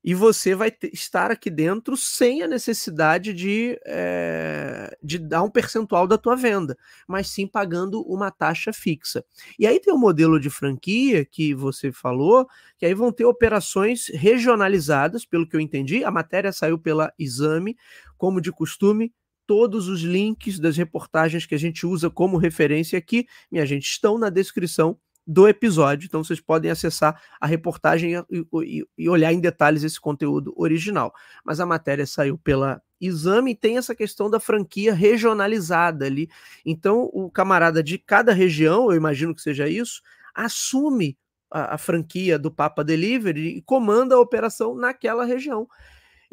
E 0.05 0.15
você 0.15 0.55
vai 0.55 0.69
ter, 0.71 0.91
estar 0.93 1.31
aqui 1.31 1.49
dentro 1.49 1.97
sem 1.97 2.43
a 2.43 2.49
necessidade 2.49 3.33
de, 3.33 3.79
é, 3.87 4.97
de 5.01 5.17
dar 5.17 5.45
um 5.45 5.51
percentual 5.51 6.09
da 6.09 6.19
tua 6.19 6.35
venda, 6.35 6.77
mas 7.07 7.29
sim 7.29 7.47
pagando 7.47 8.03
uma 8.03 8.29
taxa 8.31 8.73
fixa. 8.73 9.25
E 9.57 9.65
aí 9.65 9.79
tem 9.79 9.93
o 9.93 9.97
um 9.97 10.01
modelo 10.01 10.41
de 10.41 10.51
franquia 10.51 11.25
que 11.25 11.55
você 11.55 11.93
falou, 11.93 12.49
que 12.77 12.85
aí 12.85 12.95
vão 12.95 13.13
ter 13.13 13.25
operações 13.25 14.09
regionalizadas, 14.09 15.25
pelo 15.25 15.47
que 15.47 15.55
eu 15.55 15.61
entendi. 15.61 16.05
A 16.05 16.11
matéria 16.11 16.53
saiu 16.53 16.79
pela 16.79 17.13
Exame, 17.17 17.77
como 18.19 18.41
de 18.41 18.51
costume, 18.51 19.13
todos 19.47 19.89
os 19.89 20.03
links 20.03 20.59
das 20.59 20.77
reportagens 20.77 21.47
que 21.47 21.55
a 21.55 21.59
gente 21.59 21.87
usa 21.87 22.11
como 22.11 22.37
referência 22.37 22.99
aqui, 22.99 23.27
minha 23.51 23.67
gente, 23.67 23.85
estão 23.85 24.19
na 24.19 24.31
descrição 24.31 24.99
do 25.27 25.49
episódio. 25.49 26.07
Então 26.07 26.23
vocês 26.23 26.41
podem 26.41 26.71
acessar 26.71 27.21
a 27.41 27.47
reportagem 27.47 28.15
e, 28.31 28.47
e, 28.65 28.87
e, 28.99 29.09
olhar 29.09 29.33
em 29.33 29.41
detalhes 29.41 29.83
esse 29.85 30.01
conteúdo 30.01 30.53
original. 30.57 31.13
Mas 31.45 31.61
a 31.61 31.67
matéria 31.67 32.07
saiu 32.07 32.37
pela 32.39 32.83
Exame 33.01 33.53
e 33.53 33.57
tem 33.57 33.79
essa 33.79 33.95
questão 33.95 34.31
da 34.31 34.41
franquia 34.41 34.95
regionalizada 34.95 36.07
ali. 36.07 36.29
Então 36.65 37.09
o 37.13 37.31
camarada 37.31 37.83
de 37.83 37.99
cada 37.99 38.33
região, 38.33 38.91
eu 38.91 38.97
imagino 38.97 39.35
que 39.35 39.43
seja 39.43 39.69
isso, 39.69 40.03
assume 40.35 41.17
a, 41.51 41.75
a 41.75 41.79
franquia 41.79 42.39
do 42.39 42.51
Papa 42.51 42.83
Delivery 42.83 43.57
e 43.57 43.63
comanda 43.63 44.15
a 44.15 44.21
operação 44.21 44.75
naquela 44.75 45.25
região. 45.25 45.69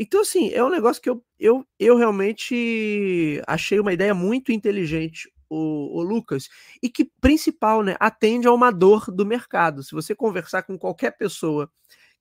Então, 0.02 0.22
assim, 0.22 0.50
é 0.54 0.64
um 0.64 0.70
negócio 0.70 1.02
que 1.02 1.10
eu, 1.10 1.22
eu, 1.38 1.68
eu 1.78 1.98
realmente 1.98 3.42
achei 3.46 3.82
uma 3.82 3.92
ideia 3.92 4.14
muito 4.14 4.50
inteligente, 4.50 5.30
o, 5.50 6.00
o, 6.00 6.02
Lucas, 6.02 6.48
e 6.82 6.88
que, 6.90 7.12
principal, 7.20 7.84
né, 7.84 7.98
atende 8.00 8.48
a 8.48 8.54
uma 8.54 8.72
dor 8.72 9.12
do 9.12 9.26
mercado. 9.26 9.84
Se 9.84 9.92
você 9.92 10.16
conversar 10.16 10.64
com 10.64 10.78
qualquer 10.78 11.18
pessoa 11.18 11.70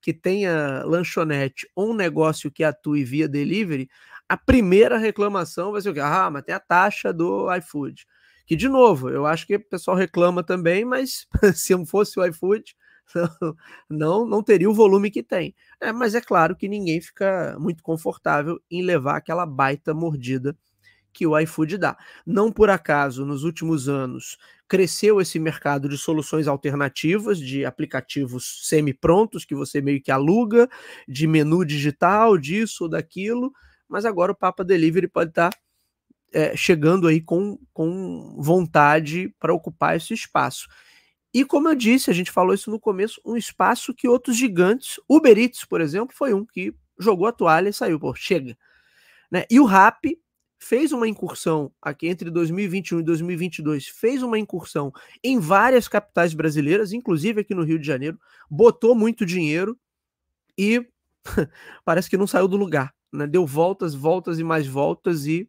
que 0.00 0.12
tenha 0.12 0.82
lanchonete 0.84 1.68
ou 1.76 1.92
um 1.92 1.94
negócio 1.94 2.50
que 2.50 2.64
atue 2.64 3.04
via 3.04 3.28
delivery, 3.28 3.88
a 4.28 4.36
primeira 4.36 4.98
reclamação 4.98 5.70
vai 5.70 5.80
ser 5.80 5.90
o 5.90 5.94
quê? 5.94 6.00
Ah, 6.00 6.30
mas 6.32 6.42
tem 6.42 6.54
a 6.56 6.60
taxa 6.60 7.12
do 7.12 7.46
iFood. 7.58 8.04
Que, 8.44 8.56
de 8.56 8.68
novo, 8.68 9.08
eu 9.08 9.24
acho 9.24 9.46
que 9.46 9.54
o 9.54 9.68
pessoal 9.68 9.96
reclama 9.96 10.42
também, 10.42 10.84
mas 10.84 11.28
se 11.54 11.76
não 11.76 11.86
fosse 11.86 12.18
o 12.18 12.26
iFood, 12.26 12.74
não, 13.88 14.26
não 14.26 14.42
teria 14.42 14.68
o 14.68 14.74
volume 14.74 15.10
que 15.10 15.22
tem. 15.22 15.54
É, 15.80 15.92
mas 15.92 16.14
é 16.14 16.20
claro 16.20 16.56
que 16.56 16.68
ninguém 16.68 17.00
fica 17.00 17.56
muito 17.58 17.82
confortável 17.82 18.60
em 18.70 18.82
levar 18.82 19.16
aquela 19.16 19.46
baita 19.46 19.94
mordida 19.94 20.56
que 21.12 21.26
o 21.26 21.38
iFood 21.38 21.78
dá. 21.78 21.96
Não 22.24 22.52
por 22.52 22.70
acaso, 22.70 23.24
nos 23.26 23.42
últimos 23.42 23.88
anos, 23.88 24.38
cresceu 24.68 25.20
esse 25.20 25.38
mercado 25.38 25.88
de 25.88 25.98
soluções 25.98 26.46
alternativas, 26.46 27.38
de 27.40 27.64
aplicativos 27.64 28.60
semi-prontos 28.68 29.44
que 29.44 29.54
você 29.54 29.80
meio 29.80 30.00
que 30.00 30.12
aluga, 30.12 30.68
de 31.08 31.26
menu 31.26 31.64
digital, 31.64 32.38
disso 32.38 32.84
ou 32.84 32.90
daquilo, 32.90 33.52
mas 33.88 34.04
agora 34.04 34.32
o 34.32 34.36
Papa 34.36 34.62
Delivery 34.62 35.08
pode 35.08 35.30
estar 35.30 35.50
é, 36.32 36.54
chegando 36.56 37.06
aí 37.06 37.20
com, 37.20 37.58
com 37.72 38.36
vontade 38.38 39.34
para 39.40 39.54
ocupar 39.54 39.96
esse 39.96 40.12
espaço. 40.12 40.68
E 41.38 41.44
como 41.44 41.68
eu 41.68 41.74
disse, 41.76 42.10
a 42.10 42.12
gente 42.12 42.32
falou 42.32 42.52
isso 42.52 42.68
no 42.68 42.80
começo, 42.80 43.20
um 43.24 43.36
espaço 43.36 43.94
que 43.94 44.08
outros 44.08 44.36
gigantes, 44.36 44.98
Uber 45.08 45.38
Eats, 45.38 45.64
por 45.64 45.80
exemplo, 45.80 46.12
foi 46.12 46.34
um 46.34 46.44
que 46.44 46.74
jogou 46.98 47.28
a 47.28 47.32
toalha 47.32 47.68
e 47.68 47.72
saiu, 47.72 48.00
pô, 48.00 48.12
chega. 48.12 48.58
Né? 49.30 49.44
E 49.48 49.60
o 49.60 49.64
Rap 49.64 50.20
fez 50.58 50.90
uma 50.90 51.06
incursão 51.06 51.72
aqui 51.80 52.08
entre 52.08 52.28
2021 52.28 52.98
e 52.98 53.02
2022, 53.04 53.86
fez 53.86 54.20
uma 54.20 54.36
incursão 54.36 54.92
em 55.22 55.38
várias 55.38 55.86
capitais 55.86 56.34
brasileiras, 56.34 56.92
inclusive 56.92 57.42
aqui 57.42 57.54
no 57.54 57.62
Rio 57.62 57.78
de 57.78 57.86
Janeiro, 57.86 58.18
botou 58.50 58.96
muito 58.96 59.24
dinheiro 59.24 59.78
e 60.58 60.84
parece 61.84 62.10
que 62.10 62.16
não 62.16 62.26
saiu 62.26 62.48
do 62.48 62.56
lugar, 62.56 62.92
né? 63.12 63.28
Deu 63.28 63.46
voltas, 63.46 63.94
voltas 63.94 64.40
e 64.40 64.42
mais 64.42 64.66
voltas 64.66 65.24
e 65.24 65.48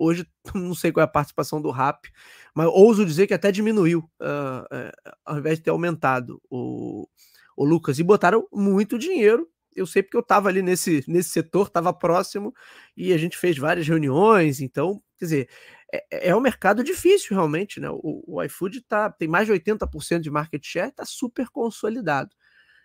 hoje 0.00 0.26
não 0.54 0.74
sei 0.74 0.90
qual 0.90 1.02
é 1.02 1.04
a 1.04 1.08
participação 1.08 1.60
do 1.60 1.70
Rap, 1.70 2.08
mas 2.54 2.66
ouso 2.66 3.04
dizer 3.04 3.26
que 3.26 3.34
até 3.34 3.52
diminuiu, 3.52 4.00
uh, 4.20 4.64
uh, 4.64 5.12
ao 5.24 5.38
invés 5.38 5.58
de 5.58 5.64
ter 5.64 5.70
aumentado 5.70 6.40
o, 6.50 7.06
o 7.56 7.64
Lucas, 7.64 7.98
e 7.98 8.02
botaram 8.02 8.48
muito 8.52 8.98
dinheiro 8.98 9.48
eu 9.74 9.86
sei 9.86 10.02
porque 10.02 10.16
eu 10.16 10.20
estava 10.20 10.48
ali 10.48 10.62
nesse, 10.62 11.04
nesse 11.06 11.30
setor, 11.30 11.68
estava 11.68 11.92
próximo 11.92 12.52
e 12.96 13.12
a 13.12 13.18
gente 13.18 13.36
fez 13.36 13.56
várias 13.56 13.86
reuniões. 13.86 14.60
Então, 14.60 15.02
quer 15.18 15.24
dizer, 15.24 15.48
é, 15.92 16.30
é 16.30 16.36
um 16.36 16.40
mercado 16.40 16.82
difícil 16.82 17.36
realmente, 17.36 17.80
né? 17.80 17.88
O, 17.90 18.22
o 18.26 18.42
iFood 18.42 18.82
tá, 18.82 19.10
tem 19.10 19.28
mais 19.28 19.46
de 19.46 19.52
80% 19.52 20.20
de 20.20 20.30
market 20.30 20.64
share, 20.64 20.90
está 20.90 21.04
super 21.04 21.48
consolidado. 21.50 22.30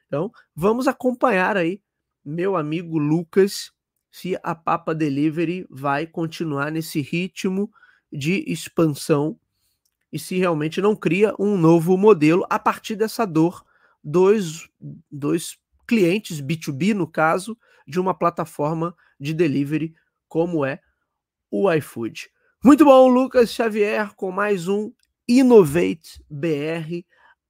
Então, 0.07 0.32
vamos 0.55 0.88
acompanhar 0.88 1.57
aí, 1.57 1.82
meu 2.24 2.55
amigo 2.55 2.97
Lucas, 2.97 3.72
se 4.16 4.39
a 4.41 4.55
Papa 4.55 4.95
Delivery 4.95 5.68
vai 5.70 6.07
continuar 6.07 6.72
nesse 6.72 7.01
ritmo 7.01 7.70
de 8.09 8.45
expansão 8.47 9.38
e 10.09 10.18
se 10.18 10.38
realmente 10.38 10.80
não 10.80 10.95
cria 10.95 11.36
um 11.38 11.57
novo 11.57 11.97
modelo 11.97 12.45
a 12.49 12.57
partir 12.57 12.95
dessa 12.95 13.26
dor 13.26 13.66
dos, 14.01 14.70
dos 15.11 15.59
clientes 15.86 16.39
B2B, 16.39 16.93
no 16.93 17.05
caso, 17.05 17.57
de 17.86 17.99
uma 17.99 18.13
plataforma 18.13 18.95
de 19.20 19.34
delivery 19.34 19.93
como 20.30 20.63
é 20.63 20.80
o 21.51 21.70
iFood. 21.74 22.30
Muito 22.63 22.86
bom, 22.86 23.09
Lucas 23.09 23.51
Xavier, 23.51 24.16
com 24.16 24.32
mais 24.32 24.70
um 24.70 24.93
Innovate 25.28 26.24
BR 26.30 27.03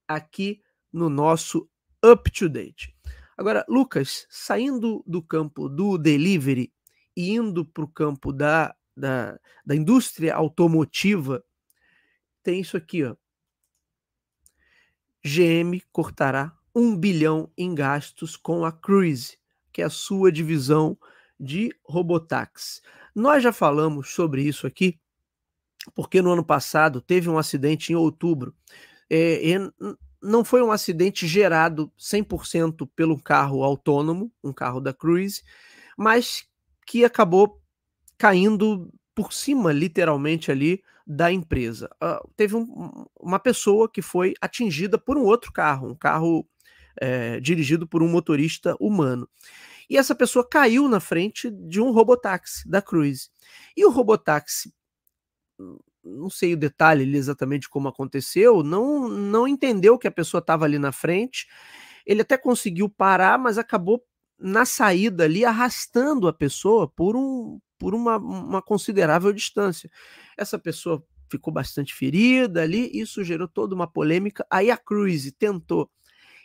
aqui 0.08 0.64
no 0.92 1.10
nosso 1.12 1.70
Up 2.04 2.32
to 2.32 2.50
Date. 2.50 2.95
Agora, 3.38 3.66
Lucas, 3.68 4.26
saindo 4.30 5.04
do 5.06 5.22
campo 5.22 5.68
do 5.68 5.98
delivery 5.98 6.72
e 7.16 7.32
indo 7.32 7.66
para 7.66 7.84
o 7.84 7.88
campo 7.88 8.32
da, 8.32 8.76
da, 8.96 9.40
da 9.66 9.76
indústria 9.76 10.34
automotiva, 10.36 11.44
tem 12.42 12.62
isso 12.62 12.78
aqui, 12.78 13.04
ó. 13.04 13.16
GM 15.24 15.82
cortará 15.92 16.56
1 16.74 16.96
bilhão 16.96 17.52
em 17.58 17.74
gastos 17.74 18.38
com 18.38 18.64
a 18.64 18.72
Cruise, 18.72 19.38
que 19.74 19.82
é 19.82 19.86
a 19.86 19.90
sua 19.90 20.32
divisão 20.32 20.98
de 21.40 21.76
robotáxi. 21.84 22.82
Nós 23.14 23.42
já 23.42 23.52
falamos 23.52 24.12
sobre 24.12 24.44
isso 24.44 24.68
aqui, 24.68 25.00
porque 25.94 26.22
no 26.22 26.32
ano 26.32 26.46
passado 26.46 27.02
teve 27.02 27.30
um 27.30 27.38
acidente 27.38 27.92
em 27.92 27.96
outubro. 27.96 28.54
É, 29.10 29.42
não 30.26 30.44
foi 30.44 30.62
um 30.62 30.72
acidente 30.72 31.28
gerado 31.28 31.92
100% 31.98 32.90
pelo 32.96 33.22
carro 33.22 33.64
autônomo, 33.64 34.32
um 34.44 34.52
carro 34.52 34.82
da 34.82 34.94
Cruise, 34.94 35.44
mas 35.98 36.46
que 36.86 37.06
acabou 37.06 37.62
caindo 38.18 38.92
por 39.14 39.32
cima, 39.32 39.72
literalmente, 39.72 40.52
ali 40.52 40.84
da 41.06 41.32
empresa. 41.32 41.90
Uh, 42.04 42.28
teve 42.36 42.56
um, 42.56 43.06
uma 43.20 43.40
pessoa 43.40 43.90
que 43.90 44.02
foi 44.02 44.34
atingida 44.42 44.98
por 44.98 45.18
um 45.18 45.24
outro 45.24 45.54
carro, 45.54 45.90
um 45.90 45.96
carro 45.96 46.48
é, 47.00 47.40
dirigido 47.40 47.88
por 47.88 48.02
um 48.02 48.10
motorista 48.10 48.76
humano. 48.80 49.30
E 49.88 49.98
essa 49.98 50.16
pessoa 50.16 50.48
caiu 50.48 50.88
na 50.88 51.00
frente 51.00 51.52
de 51.52 51.80
um 51.80 51.92
robotáxi 51.92 52.68
da 52.68 52.82
Cruise. 52.82 53.30
E 53.78 53.86
o 53.86 53.92
robotáxi, 53.92 54.74
não 56.06 56.30
sei 56.30 56.54
o 56.54 56.58
detalhe 56.58 57.16
exatamente 57.16 57.68
como 57.68 57.88
aconteceu, 57.88 58.62
não, 58.64 59.10
não 59.10 59.48
entendeu 59.48 59.98
que 59.98 60.08
a 60.08 60.12
pessoa 60.12 60.40
estava 60.40 60.66
ali 60.66 60.78
na 60.78 60.92
frente. 60.92 61.48
Ele 62.06 62.22
até 62.22 62.38
conseguiu 62.38 62.88
parar, 62.88 63.40
mas 63.40 63.58
acabou 63.58 64.04
na 64.38 64.66
saída 64.66 65.24
ali 65.24 65.44
arrastando 65.44 66.28
a 66.28 66.34
pessoa 66.34 66.88
por, 66.88 67.16
um, 67.16 67.60
por 67.80 67.96
uma, 67.96 68.18
uma 68.18 68.62
considerável 68.62 69.34
distância. 69.34 69.90
Essa 70.38 70.60
pessoa 70.60 71.04
ficou 71.30 71.52
bastante 71.52 71.94
ferida 71.94 72.62
ali, 72.62 72.90
isso 72.94 73.24
gerou 73.24 73.48
toda 73.48 73.74
uma 73.74 73.88
polêmica. 73.88 74.46
Aí 74.50 74.70
a 74.70 74.78
Cruise 74.78 75.32
tentou 75.32 75.90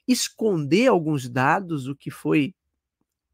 esconder 0.09 0.89
alguns 0.89 1.29
dados, 1.29 1.87
o 1.87 1.95
que 1.95 2.11
foi 2.11 2.55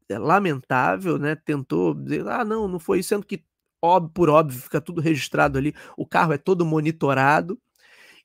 é, 0.09 0.17
lamentável, 0.17 1.17
né? 1.17 1.35
Tentou 1.35 1.93
dizer, 1.93 2.27
ah, 2.27 2.45
não, 2.45 2.67
não 2.67 2.79
foi, 2.79 3.01
sendo 3.03 3.25
que 3.25 3.43
óbvio, 3.81 4.11
por 4.13 4.29
óbvio 4.29 4.59
fica 4.59 4.81
tudo 4.81 5.01
registrado 5.01 5.57
ali, 5.57 5.73
o 5.97 6.05
carro 6.05 6.33
é 6.33 6.37
todo 6.37 6.65
monitorado. 6.65 7.59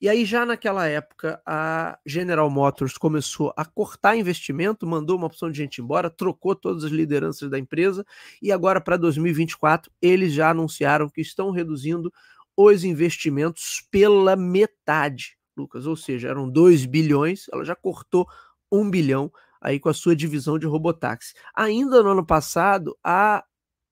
E 0.01 0.09
aí, 0.09 0.25
já 0.25 0.45
naquela 0.45 0.89
época, 0.89 1.41
a 1.47 1.97
General 2.05 2.51
Motors 2.51 2.99
começou 2.99 3.55
a 3.57 3.65
cortar 3.65 4.17
investimento, 4.17 4.85
mandou 4.85 5.17
uma 5.17 5.29
opção 5.29 5.49
de 5.49 5.57
gente 5.57 5.81
embora, 5.81 6.11
trocou 6.11 6.57
todas 6.57 6.83
as 6.83 6.91
lideranças 6.91 7.49
da 7.49 7.57
empresa, 7.57 8.05
e 8.43 8.51
agora, 8.51 8.81
para 8.81 8.97
2024, 8.97 9.93
eles 10.03 10.33
já 10.33 10.51
anunciaram 10.51 11.09
que 11.09 11.21
estão 11.21 11.53
reduzindo 11.53 12.13
os 12.57 12.83
investimentos 12.83 13.87
pela 13.93 14.35
metade. 14.35 15.39
Lucas, 15.57 15.87
ou 15.87 15.95
seja, 15.95 16.29
eram 16.29 16.51
2 16.51 16.85
bilhões, 16.85 17.47
ela 17.53 17.65
já 17.65 17.77
cortou 17.77 18.27
1 18.73 18.91
bilhão 18.91 19.31
aí 19.61 19.79
com 19.79 19.89
a 19.89 19.95
sua 19.95 20.17
divisão 20.17 20.59
de 20.59 20.67
robotáxi. 20.67 21.35
Ainda 21.55 22.03
no 22.03 22.11
ano 22.11 22.27
passado, 22.27 22.99
a 23.05 23.45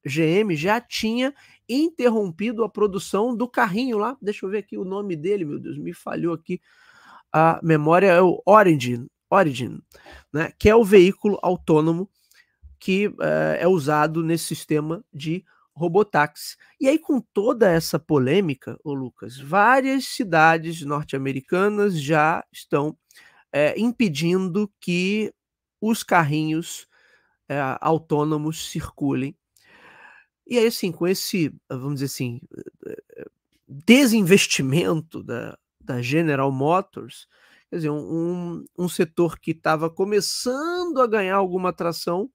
GM 0.05 0.55
já 0.55 0.81
tinha 0.81 1.35
interrompido 1.69 2.65
a 2.65 2.69
produção 2.69 3.37
do 3.37 3.49
carrinho 3.49 3.99
lá. 3.99 4.17
Deixa 4.21 4.45
eu 4.45 4.51
ver 4.51 4.59
aqui 4.59 4.77
o 4.77 4.85
nome 4.85 5.17
dele, 5.17 5.45
meu 5.45 5.59
Deus, 5.59 5.79
me 5.79 5.93
falhou 5.93 6.35
aqui. 6.35 6.61
A 7.33 7.61
memória 7.63 8.09
é 8.09 8.21
o 8.21 8.43
Origin, 8.45 9.07
Origin, 9.31 9.81
né, 10.33 10.53
que 10.59 10.69
é 10.69 10.75
o 10.75 10.85
veículo 10.85 11.39
autônomo 11.43 12.11
que 12.79 13.09
uh, 13.09 13.15
é 13.59 13.69
usado 13.69 14.23
nesse 14.23 14.47
sistema 14.47 15.05
de 15.13 15.45
robotáxi. 15.75 16.57
E 16.81 16.89
aí, 16.89 16.99
com 16.99 17.21
toda 17.21 17.71
essa 17.71 17.99
polêmica, 17.99 18.79
ô 18.83 18.93
Lucas, 18.93 19.39
várias 19.39 20.07
cidades 20.07 20.83
norte-americanas 20.83 22.01
já 22.01 22.45
estão 22.53 22.97
é, 23.53 23.79
impedindo 23.79 24.71
que 24.81 25.33
os 25.81 26.03
carrinhos 26.03 26.87
é, 27.49 27.59
autônomos 27.81 28.71
circulem. 28.71 29.37
E 30.51 30.59
aí, 30.59 30.67
assim, 30.67 30.91
com 30.91 31.07
esse, 31.07 31.55
vamos 31.69 32.01
dizer 32.01 32.07
assim, 32.07 32.41
desinvestimento 33.69 35.23
da, 35.23 35.57
da 35.81 36.03
General 36.03 36.51
Motors, 36.51 37.29
quer 37.71 37.77
dizer, 37.77 37.91
um, 37.91 38.65
um 38.77 38.89
setor 38.89 39.39
que 39.39 39.53
estava 39.53 39.89
começando 39.89 41.01
a 41.01 41.07
ganhar 41.07 41.37
alguma 41.37 41.69
atração, 41.69 42.29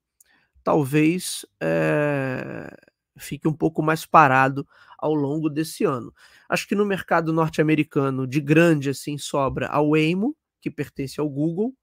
talvez 0.64 1.46
é, 1.62 2.74
fique 3.18 3.50
um 3.50 3.54
pouco 3.54 3.84
mais 3.84 4.06
parado 4.06 4.66
ao 4.98 5.14
longo 5.14 5.50
desse 5.50 5.84
ano. 5.84 6.14
Acho 6.48 6.70
que 6.70 6.74
no 6.74 6.86
mercado 6.86 7.34
norte-americano, 7.34 8.26
de 8.26 8.40
grande 8.40 8.92
assim, 8.92 9.18
sobra 9.18 9.68
a 9.68 9.82
Waymo, 9.82 10.34
que 10.62 10.72
pertence 10.72 11.20
ao 11.20 11.30
Google, 11.30 11.76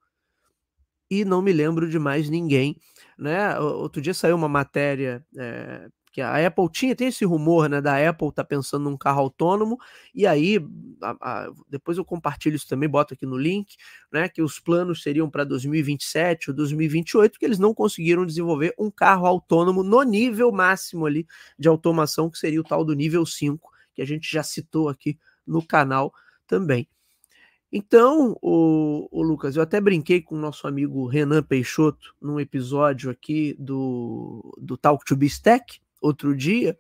e 1.11 1.27
não 1.27 1.43
me 1.43 1.53
lembro 1.53 1.91
de 1.91 1.99
mais 1.99 2.31
ninguém. 2.31 2.81
Né? 3.19 3.59
Outro 3.61 4.01
dia 4.01 4.15
saiu 4.15 4.35
uma 4.35 4.49
matéria 4.49 5.23
é, 5.39 5.91
que 6.13 6.21
a 6.21 6.47
Apple 6.47 6.69
tinha, 6.71 6.95
tem 6.95 7.09
esse 7.09 7.25
rumor, 7.25 7.69
né, 7.69 7.81
da 7.81 8.09
Apple 8.09 8.31
tá 8.31 8.45
pensando 8.45 8.89
num 8.89 8.99
carro 8.99 9.21
autônomo, 9.21 9.79
e 10.15 10.27
aí, 10.27 10.59
a, 11.01 11.17
a, 11.21 11.53
depois 11.69 11.97
eu 11.97 12.05
compartilho 12.05 12.55
isso 12.55 12.69
também, 12.69 12.89
boto 12.89 13.15
aqui 13.15 13.25
no 13.25 13.37
link, 13.37 13.77
né, 14.13 14.29
que 14.29 14.43
os 14.43 14.61
planos 14.61 15.03
seriam 15.03 15.31
para 15.31 15.43
2027 15.43 16.51
ou 16.51 16.57
2028, 16.57 17.39
que 17.39 17.45
eles 17.45 17.59
não 17.59 17.73
conseguiram 17.73 18.27
desenvolver 18.27 18.75
um 18.79 18.91
carro 18.91 19.27
autônomo 19.27 19.83
no 19.83 20.03
nível 20.03 20.53
máximo 20.53 21.07
ali 21.07 21.27
de 21.59 21.67
automação, 21.67 22.31
que 22.31 22.39
seria 22.39 22.61
o 22.61 22.65
tal 22.65 22.85
do 22.85 22.95
nível 22.95 23.25
5, 23.25 23.73
que 23.95 24.03
a 24.03 24.07
gente 24.07 24.31
já 24.31 24.43
citou 24.43 24.91
aqui 24.91 25.19
no 25.47 25.67
canal 25.67 26.13
também. 26.47 26.87
Então, 27.75 28.37
o, 28.43 29.09
o, 29.11 29.23
Lucas, 29.23 29.57
eu 29.57 29.63
até 29.63 29.81
brinquei 29.81 30.21
com 30.21 30.35
o 30.35 30.39
nosso 30.39 30.69
amigo 30.69 31.07
Renan 31.07 31.43
Peixoto 31.43 32.15
num 32.21 32.39
episódio 32.39 33.11
aqui 33.11 33.57
do, 33.59 34.55
do 34.61 34.77
Talk 34.77 35.03
to 35.07 35.17
Be 35.17 35.25
Stack, 35.25 35.81
outro 36.03 36.37
dia, 36.37 36.79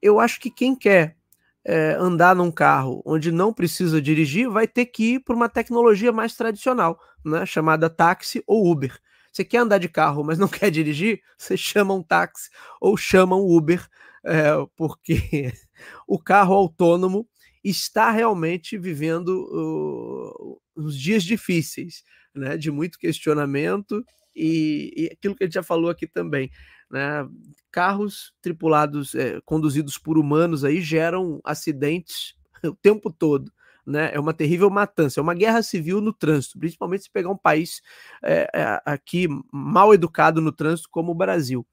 eu 0.00 0.18
acho 0.18 0.40
que 0.40 0.50
quem 0.50 0.74
quer 0.74 1.16
é, 1.64 1.96
andar 1.98 2.34
num 2.34 2.50
carro 2.50 3.02
onde 3.04 3.32
não 3.32 3.52
precisa 3.52 4.00
dirigir 4.00 4.48
vai 4.48 4.68
ter 4.68 4.86
que 4.86 5.14
ir 5.14 5.20
para 5.20 5.34
uma 5.34 5.48
tecnologia 5.48 6.12
mais 6.12 6.34
tradicional, 6.34 6.98
né, 7.24 7.44
chamada 7.44 7.90
táxi 7.90 8.42
ou 8.46 8.70
Uber. 8.70 8.96
Você 9.32 9.44
quer 9.44 9.58
andar 9.58 9.78
de 9.78 9.88
carro, 9.88 10.24
mas 10.24 10.38
não 10.38 10.48
quer 10.48 10.70
dirigir? 10.70 11.20
Você 11.36 11.56
chama 11.56 11.92
um 11.92 12.02
táxi 12.02 12.50
ou 12.80 12.96
chama 12.96 13.36
um 13.36 13.56
Uber, 13.56 13.86
é, 14.24 14.52
porque 14.76 15.52
o 16.06 16.18
carro 16.18 16.54
autônomo 16.54 17.28
está 17.64 18.12
realmente 18.12 18.78
vivendo 18.78 19.28
uh, 19.50 20.60
uns 20.76 20.96
dias 20.96 21.24
difíceis, 21.24 22.04
né, 22.32 22.56
de 22.56 22.70
muito 22.70 22.96
questionamento 22.96 24.04
e, 24.36 24.92
e, 24.94 25.06
aquilo 25.06 25.34
que 25.34 25.42
a 25.42 25.46
gente 25.46 25.54
já 25.54 25.62
falou 25.62 25.90
aqui 25.90 26.06
também, 26.06 26.50
né, 26.90 27.28
carros 27.70 28.32
tripulados, 28.40 29.14
é, 29.14 29.40
conduzidos 29.44 29.98
por 29.98 30.18
humanos 30.18 30.64
aí 30.64 30.80
geram 30.80 31.40
acidentes 31.44 32.34
o 32.64 32.74
tempo 32.74 33.12
todo. 33.12 33.52
Né, 33.86 34.10
é 34.12 34.18
uma 34.18 34.34
terrível 34.34 34.68
matança, 34.68 35.20
é 35.20 35.22
uma 35.22 35.34
guerra 35.34 35.62
civil 35.62 36.00
no 36.00 36.12
trânsito, 36.12 36.58
principalmente 36.58 37.04
se 37.04 37.10
pegar 37.10 37.30
um 37.30 37.36
país 37.36 37.80
é, 38.20 38.50
é, 38.52 38.82
aqui 38.84 39.28
mal 39.52 39.94
educado 39.94 40.40
no 40.40 40.50
trânsito 40.50 40.88
como 40.90 41.12
o 41.12 41.14
Brasil. 41.14 41.64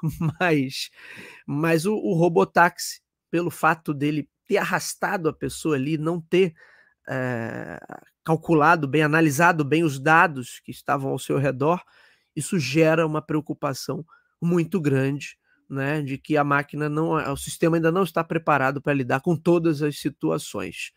Mas, 0.40 0.90
mas 1.44 1.84
o, 1.84 1.92
o 1.92 2.14
robotáxi, 2.14 3.00
pelo 3.32 3.50
fato 3.50 3.92
dele 3.92 4.28
ter 4.46 4.58
arrastado 4.58 5.28
a 5.28 5.32
pessoa 5.32 5.74
ali, 5.74 5.98
não 5.98 6.20
ter 6.20 6.54
é, 7.08 7.80
calculado 8.24 8.86
bem, 8.86 9.02
analisado 9.02 9.64
bem 9.64 9.82
os 9.82 9.98
dados 9.98 10.60
que 10.60 10.70
estavam 10.70 11.10
ao 11.10 11.18
seu 11.18 11.36
redor, 11.36 11.82
isso 12.36 12.58
gera 12.58 13.06
uma 13.06 13.20
preocupação 13.20 14.04
muito 14.40 14.80
grande, 14.80 15.36
né, 15.68 16.00
de 16.00 16.16
que 16.16 16.36
a 16.36 16.44
máquina 16.44 16.88
não, 16.88 17.10
o 17.32 17.36
sistema 17.36 17.76
ainda 17.76 17.92
não 17.92 18.02
está 18.02 18.24
preparado 18.24 18.80
para 18.80 18.94
lidar 18.94 19.20
com 19.20 19.36
todas 19.36 19.82
as 19.82 19.98
situações. 19.98 20.92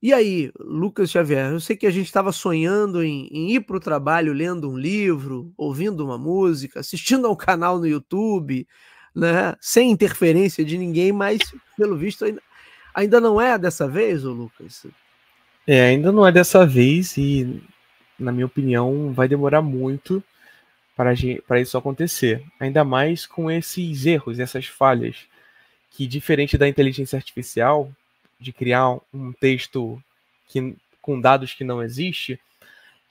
E 0.00 0.12
aí, 0.12 0.50
Lucas 0.58 1.10
Xavier, 1.10 1.52
eu 1.52 1.60
sei 1.60 1.76
que 1.76 1.86
a 1.86 1.90
gente 1.90 2.06
estava 2.06 2.32
sonhando 2.32 3.04
em, 3.04 3.28
em 3.30 3.52
ir 3.52 3.60
para 3.60 3.76
o 3.76 3.80
trabalho 3.80 4.32
lendo 4.32 4.68
um 4.68 4.76
livro, 4.76 5.52
ouvindo 5.56 6.04
uma 6.04 6.18
música, 6.18 6.80
assistindo 6.80 7.26
a 7.26 7.30
um 7.30 7.36
canal 7.36 7.78
no 7.78 7.86
YouTube, 7.86 8.66
né, 9.14 9.54
sem 9.60 9.90
interferência 9.90 10.64
de 10.64 10.76
ninguém, 10.76 11.12
mas 11.12 11.38
pelo 11.76 11.96
visto 11.96 12.24
ainda, 12.24 12.42
ainda 12.94 13.20
não 13.20 13.40
é 13.40 13.56
dessa 13.56 13.86
vez, 13.86 14.24
ô 14.24 14.32
Lucas? 14.32 14.86
É, 15.66 15.82
ainda 15.82 16.10
não 16.10 16.26
é 16.26 16.32
dessa 16.32 16.66
vez 16.66 17.16
e, 17.16 17.62
na 18.18 18.32
minha 18.32 18.46
opinião, 18.46 19.12
vai 19.12 19.28
demorar 19.28 19.62
muito 19.62 20.22
para, 20.96 21.12
para 21.46 21.60
isso 21.60 21.76
acontecer. 21.76 22.44
Ainda 22.58 22.84
mais 22.84 23.26
com 23.26 23.50
esses 23.50 24.06
erros, 24.06 24.38
essas 24.38 24.66
falhas, 24.66 25.26
que 25.90 26.06
diferente 26.06 26.56
da 26.56 26.68
inteligência 26.68 27.16
artificial, 27.16 27.90
de 28.38 28.52
criar 28.52 28.98
um 29.12 29.32
texto 29.32 30.02
que, 30.48 30.74
com 31.00 31.20
dados 31.20 31.54
que 31.54 31.64
não 31.64 31.82
existe, 31.82 32.40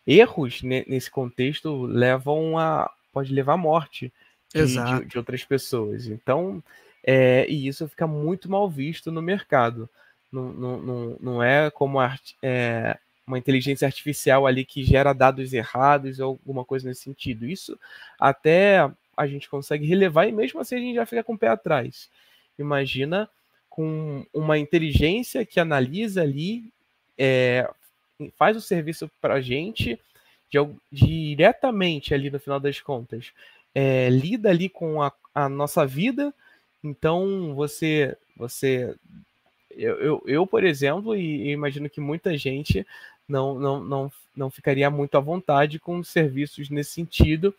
erros 0.05 0.61
nesse 0.61 1.09
contexto 1.09 1.85
levam 1.85 2.57
a 2.57 2.91
pode 3.13 3.33
levar 3.33 3.53
à 3.53 3.57
morte 3.57 4.11
de, 4.53 5.05
de, 5.05 5.17
outras 5.17 5.43
pessoas. 5.43 6.07
Então, 6.07 6.63
é, 7.03 7.45
e 7.49 7.67
isso 7.67 7.87
fica 7.87 8.07
muito 8.07 8.49
mal 8.49 8.69
visto 8.69 9.11
no 9.11 9.21
mercado. 9.21 9.89
Não, 10.31 10.53
não, 10.53 10.81
não, 10.81 11.17
não 11.19 11.43
é 11.43 11.69
como 11.69 11.99
art, 11.99 12.33
é, 12.41 12.97
uma 13.25 13.37
inteligência 13.37 13.85
artificial 13.85 14.45
ali 14.45 14.65
que 14.65 14.83
gera 14.83 15.13
dados 15.13 15.53
errados 15.53 16.19
ou 16.19 16.29
alguma 16.29 16.65
coisa 16.65 16.87
nesse 16.87 17.03
sentido. 17.03 17.47
Isso 17.47 17.79
até 18.19 18.89
a 19.15 19.27
gente 19.27 19.49
consegue 19.49 19.85
relevar 19.85 20.27
e 20.27 20.31
mesmo 20.31 20.59
assim 20.59 20.75
a 20.75 20.79
gente 20.79 20.95
já 20.95 21.05
fica 21.05 21.23
com 21.23 21.33
o 21.33 21.37
pé 21.37 21.47
atrás. 21.47 22.09
Imagina 22.57 23.29
com 23.69 24.25
uma 24.33 24.57
inteligência 24.57 25.45
que 25.45 25.59
analisa 25.59 26.21
ali, 26.21 26.71
é, 27.17 27.69
faz 28.35 28.57
o 28.57 28.61
serviço 28.61 29.09
para 29.21 29.35
a 29.35 29.41
gente 29.41 29.99
de, 30.49 30.57
diretamente 30.91 32.13
ali 32.13 32.29
no 32.29 32.39
final 32.39 32.59
das 32.59 32.81
contas 32.81 33.31
é, 33.73 34.09
lida 34.09 34.49
ali 34.49 34.69
com 34.69 35.01
a, 35.01 35.11
a, 35.33 35.49
nossa 35.49 35.85
vida. 35.85 36.33
Então 36.83 37.53
você, 37.55 38.17
você, 38.35 38.95
eu, 39.75 39.95
eu, 39.99 40.23
eu 40.25 40.47
por 40.47 40.63
exemplo, 40.63 41.15
e, 41.15 41.51
imagino 41.51 41.89
que 41.89 42.01
muita 42.01 42.37
gente 42.37 42.85
não, 43.27 43.57
não, 43.57 43.83
não, 43.83 44.11
não 44.35 44.49
ficaria 44.49 44.89
muito 44.89 45.17
à 45.17 45.19
vontade 45.19 45.79
com 45.79 46.03
serviços 46.03 46.69
nesse 46.69 46.91
sentido. 46.91 47.53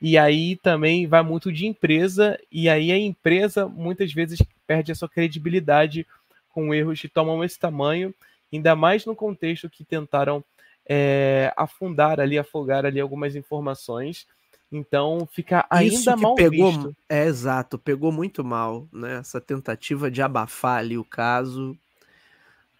E 0.00 0.16
aí 0.16 0.56
também 0.56 1.06
vai 1.06 1.22
muito 1.22 1.52
de 1.52 1.66
empresa, 1.66 2.38
e 2.52 2.68
aí 2.68 2.92
a 2.92 2.98
empresa 2.98 3.66
muitas 3.66 4.12
vezes 4.12 4.40
perde 4.66 4.92
a 4.92 4.94
sua 4.94 5.08
credibilidade 5.08 6.06
com 6.50 6.72
erros 6.72 7.00
que 7.00 7.08
tomam 7.08 7.42
esse 7.42 7.58
tamanho, 7.58 8.14
ainda 8.52 8.76
mais 8.76 9.04
no 9.04 9.14
contexto 9.14 9.68
que 9.68 9.84
tentaram 9.84 10.42
é, 10.88 11.52
afundar 11.56 12.20
ali, 12.20 12.38
afogar 12.38 12.86
ali 12.86 13.00
algumas 13.00 13.34
informações 13.36 14.26
então 14.70 15.26
fica 15.30 15.66
ainda 15.70 15.94
Isso 15.94 16.14
que 16.14 16.22
mal 16.22 16.34
pegou, 16.34 16.72
visto. 16.72 16.96
É 17.08 17.24
exato, 17.24 17.78
pegou 17.78 18.12
muito 18.12 18.44
mal, 18.44 18.86
né? 18.92 19.18
Essa 19.18 19.40
tentativa 19.40 20.10
de 20.10 20.20
abafar 20.20 20.78
ali 20.78 20.98
o 20.98 21.04
caso, 21.04 21.76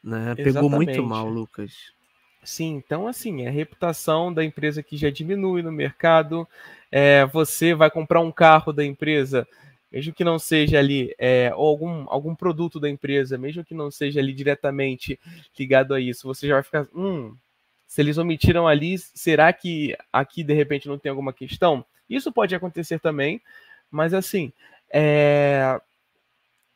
né? 0.03 0.35
Pegou 0.35 0.69
muito 0.69 1.03
mal, 1.03 1.29
Lucas. 1.29 1.93
Sim, 2.45 2.77
então 2.77 3.07
assim, 3.07 3.47
a 3.47 3.51
reputação 3.51 4.33
da 4.33 4.45
empresa 4.45 4.83
que 4.83 4.97
já 4.97 5.11
diminui 5.11 5.63
no 5.63 5.73
mercado, 5.73 6.47
é, 6.91 7.27
você 7.27 7.75
vai 7.75 7.91
comprar 7.91 8.21
um 8.21 8.33
carro 8.33 8.73
da 8.73 8.85
empresa, 8.85 9.47
mesmo 9.91 10.13
que 10.13 10.25
não 10.25 10.39
seja 10.39 10.79
ali, 10.79 11.15
é, 11.19 11.53
ou 11.55 11.67
algum, 11.69 12.05
algum 12.09 12.35
produto 12.35 12.79
da 12.79 12.89
empresa, 12.89 13.37
mesmo 13.37 13.65
que 13.65 13.75
não 13.75 13.91
seja 13.91 14.21
ali 14.21 14.33
diretamente 14.33 15.19
ligado 15.59 15.95
a 15.95 16.01
isso, 16.01 16.27
você 16.27 16.47
já 16.47 16.55
vai 16.55 16.63
ficar, 16.63 16.87
hum, 16.95 17.35
se 17.89 18.03
eles 18.03 18.19
omitiram 18.19 18.69
ali, 18.69 18.99
será 18.99 19.51
que 19.51 19.97
aqui 20.13 20.45
de 20.45 20.53
repente 20.53 20.87
não 20.87 20.99
tem 20.99 21.09
alguma 21.09 21.33
questão? 21.33 21.85
Isso 22.09 22.31
pode 22.31 22.55
acontecer 22.55 23.01
também, 23.01 23.41
mas 23.91 24.13
assim, 24.13 24.53
é... 24.91 25.81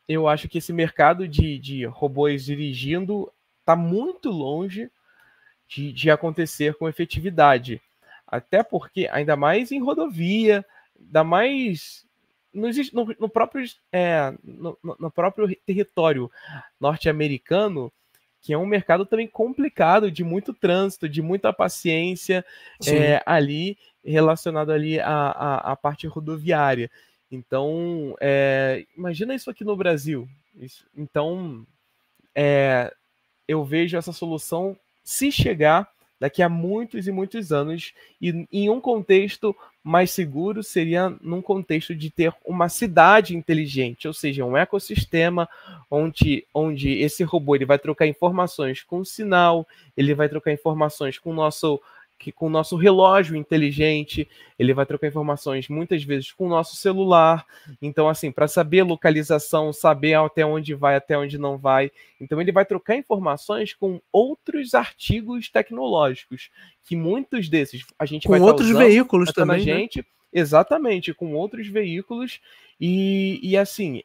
eu 0.09 0.27
acho 0.27 0.49
que 0.49 0.57
esse 0.57 0.73
mercado 0.73 1.27
de, 1.27 1.59
de 1.59 1.85
robôs 1.85 2.43
dirigindo 2.43 3.31
está 3.59 3.75
muito 3.75 4.31
longe 4.31 4.89
de, 5.67 5.93
de 5.93 6.09
acontecer 6.09 6.73
com 6.73 6.89
efetividade. 6.89 7.79
Até 8.27 8.63
porque, 8.63 9.07
ainda 9.11 9.35
mais 9.35 9.71
em 9.71 9.79
rodovia, 9.79 10.65
ainda 10.99 11.23
mais 11.23 12.07
no, 12.51 12.69
no, 12.91 13.15
no 13.19 13.29
próprio, 13.29 13.63
é, 13.91 14.33
no, 14.43 14.77
no, 14.83 15.11
próprio 15.11 15.55
território 15.63 16.31
norte-americano, 16.79 17.93
que 18.43 18.51
é 18.51 18.57
um 18.57 18.65
mercado 18.65 19.05
também 19.05 19.25
complicado, 19.25 20.11
de 20.11 20.21
muito 20.21 20.53
trânsito, 20.53 21.07
de 21.07 21.21
muita 21.21 21.53
paciência 21.53 22.45
é, 22.85 23.23
ali, 23.25 23.77
relacionado 24.03 24.69
ali 24.69 24.99
à, 24.99 25.07
à, 25.07 25.71
à 25.71 25.75
parte 25.77 26.05
rodoviária. 26.07 26.91
Então, 27.31 28.15
é, 28.19 28.85
imagina 28.97 29.33
isso 29.33 29.49
aqui 29.49 29.63
no 29.63 29.77
Brasil. 29.77 30.27
Isso, 30.59 30.85
então, 30.93 31.65
é, 32.35 32.93
eu 33.47 33.63
vejo 33.63 33.95
essa 33.95 34.11
solução 34.11 34.77
se 35.05 35.31
chegar 35.31 35.89
daqui 36.23 36.41
a 36.41 36.47
muitos 36.47 37.05
e 37.05 37.11
muitos 37.11 37.51
anos, 37.51 37.93
e 38.21 38.47
em 38.49 38.69
um 38.69 38.79
contexto 38.79 39.53
mais 39.83 40.09
seguro 40.09 40.63
seria 40.63 41.09
num 41.21 41.41
contexto 41.41 41.93
de 41.93 42.09
ter 42.09 42.33
uma 42.45 42.69
cidade 42.69 43.35
inteligente, 43.35 44.07
ou 44.07 44.13
seja, 44.13 44.45
um 44.45 44.55
ecossistema 44.55 45.49
onde, 45.91 46.47
onde 46.53 46.93
esse 46.93 47.25
robô 47.25 47.57
ele 47.57 47.65
vai 47.65 47.77
trocar 47.77 48.07
informações 48.07 48.81
com 48.81 48.99
o 48.99 49.05
sinal, 49.05 49.67
ele 49.97 50.15
vai 50.15 50.29
trocar 50.29 50.53
informações 50.53 51.19
com 51.19 51.31
o 51.31 51.35
nosso 51.35 51.81
que 52.23 52.31
com 52.31 52.47
o 52.47 52.49
nosso 52.49 52.77
relógio 52.77 53.35
inteligente, 53.35 54.25
ele 54.57 54.73
vai 54.73 54.85
trocar 54.85 55.07
informações 55.07 55.67
muitas 55.67 56.03
vezes 56.03 56.31
com 56.31 56.45
o 56.45 56.49
nosso 56.49 56.77
celular. 56.77 57.45
Então, 57.81 58.07
assim, 58.07 58.31
para 58.31 58.47
saber 58.47 58.83
localização, 58.83 59.73
saber 59.73 60.13
até 60.13 60.45
onde 60.45 60.73
vai, 60.73 60.95
até 60.95 61.17
onde 61.17 61.37
não 61.37 61.57
vai. 61.57 61.91
Então, 62.21 62.39
ele 62.39 62.53
vai 62.53 62.65
trocar 62.65 62.95
informações 62.95 63.73
com 63.73 63.99
outros 64.09 64.73
artigos 64.73 65.49
tecnológicos, 65.49 66.49
que 66.85 66.95
muitos 66.95 67.49
desses 67.49 67.85
a 67.99 68.05
gente 68.05 68.25
com 68.25 68.31
vai 68.31 68.39
tá 68.39 68.45
outros 68.45 68.69
usando, 68.69 68.79
veículos 68.79 69.33
também, 69.33 69.57
né? 69.57 69.63
gente, 69.63 69.97
né? 69.99 70.05
exatamente, 70.31 71.13
com 71.13 71.33
outros 71.33 71.67
veículos 71.67 72.39
e, 72.79 73.39
e 73.43 73.57
assim, 73.57 74.01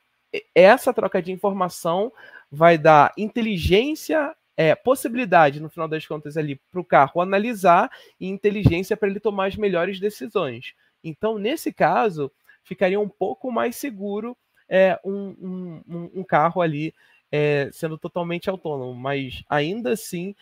essa 0.55 0.93
troca 0.93 1.23
de 1.23 1.31
informação 1.31 2.13
vai 2.51 2.77
dar 2.77 3.13
inteligência 3.17 4.35
é, 4.59 4.75
possibilidade, 4.75 5.61
no 5.61 5.71
final 5.71 5.87
das 5.87 6.05
contas, 6.05 6.37
ali 6.37 6.57
para 6.57 6.81
o 6.81 6.85
carro 6.85 7.21
analisar 7.21 7.89
e 8.19 8.27
inteligência 8.27 8.97
para 8.97 9.09
ele 9.09 9.21
tomar 9.21 9.47
as 9.47 9.55
melhores 9.55 10.01
decisões. 10.01 10.75
Então, 11.03 11.39
nesse 11.39 11.73
caso, 11.73 12.29
ficaria 12.65 12.99
um 12.99 13.09
pouco 13.09 13.53
mais 13.53 13.77
seguro 13.77 14.37
é, 14.69 14.99
um, 15.05 15.83
um, 15.89 16.11
um 16.13 16.25
carro 16.25 16.61
ali 16.61 16.93
é, 17.31 17.71
sendo 17.73 17.97
totalmente 17.97 18.51
autônomo, 18.51 18.97
mas 18.97 19.45
ainda 19.49 19.93
assim 19.93 20.35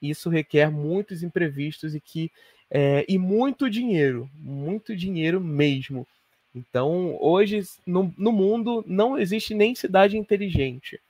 isso 0.00 0.28
requer 0.28 0.70
muitos 0.70 1.22
imprevistos 1.22 1.94
e 1.94 2.00
que 2.00 2.30
é, 2.70 3.02
e 3.08 3.16
muito 3.16 3.70
dinheiro, 3.70 4.28
muito 4.34 4.94
dinheiro 4.94 5.40
mesmo. 5.40 6.06
Então, 6.54 7.16
hoje 7.18 7.62
no, 7.86 8.12
no 8.18 8.30
mundo 8.30 8.84
não 8.86 9.18
existe 9.18 9.54
nem 9.54 9.74
cidade 9.74 10.18
inteligente 10.18 11.00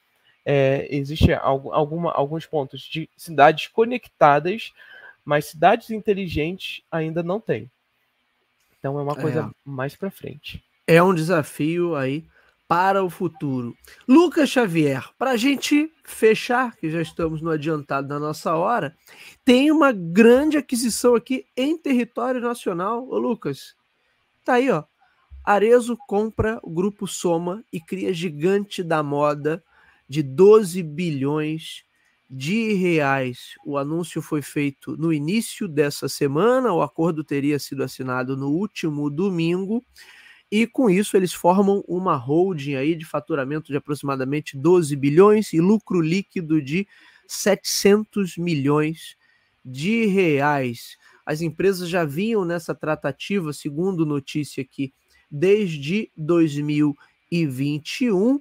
é, 0.45 0.87
existe 0.91 1.33
alguma, 1.33 2.13
alguns 2.13 2.47
pontos 2.47 2.81
de 2.81 3.09
cidades 3.17 3.69
conectadas, 3.69 4.73
mas 5.25 5.47
cidades 5.47 5.91
inteligentes 5.91 6.83
ainda 6.91 7.23
não 7.23 7.41
tem. 7.41 7.71
Então 8.79 8.99
é 8.99 9.03
uma 9.03 9.15
coisa 9.15 9.43
é. 9.43 9.51
mais 9.65 9.95
para 9.95 10.11
frente. 10.11 10.63
É 10.87 11.03
um 11.03 11.15
desafio 11.15 11.95
aí 11.95 12.25
para 12.67 13.05
o 13.05 13.11
futuro. 13.11 13.77
Lucas 14.09 14.49
Xavier, 14.49 15.09
para 15.19 15.33
a 15.33 15.37
gente 15.37 15.93
fechar, 16.03 16.75
que 16.75 16.91
já 16.91 17.03
estamos 17.03 17.41
no 17.41 17.51
adiantado 17.51 18.09
da 18.09 18.19
nossa 18.19 18.57
hora, 18.57 18.97
tem 19.45 19.71
uma 19.71 19.93
grande 19.93 20.57
aquisição 20.57 21.15
aqui 21.15 21.47
em 21.57 21.77
território 21.77 22.41
nacional. 22.41 23.07
Ô 23.09 23.19
Lucas, 23.19 23.77
tá 24.45 24.55
aí, 24.55 24.71
ó. 24.71 24.85
Arezo 25.45 25.97
compra 26.09 26.59
o 26.63 26.71
grupo 26.71 27.07
Soma 27.07 27.63
e 27.73 27.81
cria 27.81 28.13
gigante 28.15 28.83
da 28.83 29.03
moda 29.03 29.63
de 30.13 30.23
12 30.23 30.83
bilhões 30.83 31.85
de 32.29 32.75
reais. 32.75 33.55
O 33.65 33.79
anúncio 33.79 34.21
foi 34.21 34.43
feito 34.43 34.95
no 34.99 35.11
início 35.11 35.67
dessa 35.67 36.07
semana, 36.07 36.71
o 36.71 36.83
acordo 36.83 37.25
teria 37.25 37.59
sido 37.59 37.83
assinado 37.83 38.37
no 38.37 38.51
último 38.51 39.09
domingo. 39.09 39.83
E 40.51 40.67
com 40.67 40.91
isso 40.91 41.17
eles 41.17 41.33
formam 41.33 41.83
uma 41.89 42.15
holding 42.15 42.75
aí 42.75 42.95
de 42.95 43.07
faturamento 43.07 43.73
de 43.73 43.79
aproximadamente 43.79 44.55
12 44.55 44.95
bilhões 44.97 45.55
e 45.55 45.63
lucro 45.63 46.03
líquido 46.03 46.61
de 46.61 46.87
700 47.27 48.37
milhões 48.37 49.17
de 49.65 50.05
reais. 50.05 50.99
As 51.25 51.41
empresas 51.41 51.89
já 51.89 52.05
vinham 52.05 52.45
nessa 52.45 52.75
tratativa, 52.75 53.51
segundo 53.55 54.05
notícia 54.05 54.63
aqui, 54.63 54.93
desde 55.31 56.13
2021. 56.19 58.39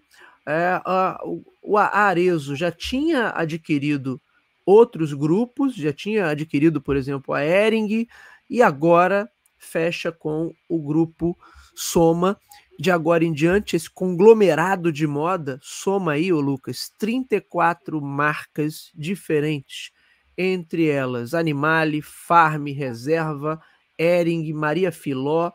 É, 0.47 0.81
a, 0.83 1.19
o 1.61 1.77
Arezo 1.77 2.55
já 2.55 2.71
tinha 2.71 3.31
adquirido 3.35 4.19
outros 4.65 5.13
grupos, 5.13 5.75
já 5.75 5.93
tinha 5.93 6.27
adquirido, 6.27 6.81
por 6.81 6.95
exemplo, 6.95 7.33
a 7.33 7.43
Ering, 7.43 8.07
e 8.49 8.61
agora 8.61 9.29
fecha 9.57 10.11
com 10.11 10.53
o 10.67 10.81
grupo 10.81 11.37
soma. 11.75 12.37
De 12.79 12.89
agora 12.89 13.23
em 13.23 13.31
diante 13.31 13.75
esse 13.75 13.89
conglomerado 13.89 14.91
de 14.91 15.05
moda, 15.05 15.59
soma 15.61 16.13
aí, 16.13 16.33
ô 16.33 16.41
Lucas, 16.41 16.91
34 16.97 18.01
marcas 18.01 18.91
diferentes, 18.95 19.91
entre 20.35 20.87
elas 20.87 21.35
Animale, 21.35 22.01
Farm, 22.01 22.65
Reserva, 22.69 23.61
Ering, 23.99 24.51
Maria 24.51 24.91
Filó, 24.91 25.51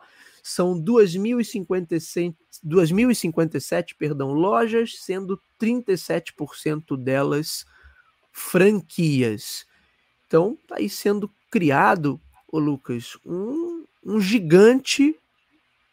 são 0.47 0.73
2.057, 0.79 2.35
2.057 2.65 3.95
perdão, 3.97 4.31
lojas, 4.31 4.95
sendo 4.99 5.39
37% 5.61 6.97
delas 6.97 7.65
franquias. 8.31 9.65
Então, 10.25 10.57
está 10.61 10.77
aí 10.77 10.89
sendo 10.89 11.29
criado, 11.51 12.19
ô 12.47 12.59
Lucas, 12.59 13.17
um, 13.25 13.85
um 14.05 14.19
gigante 14.21 15.15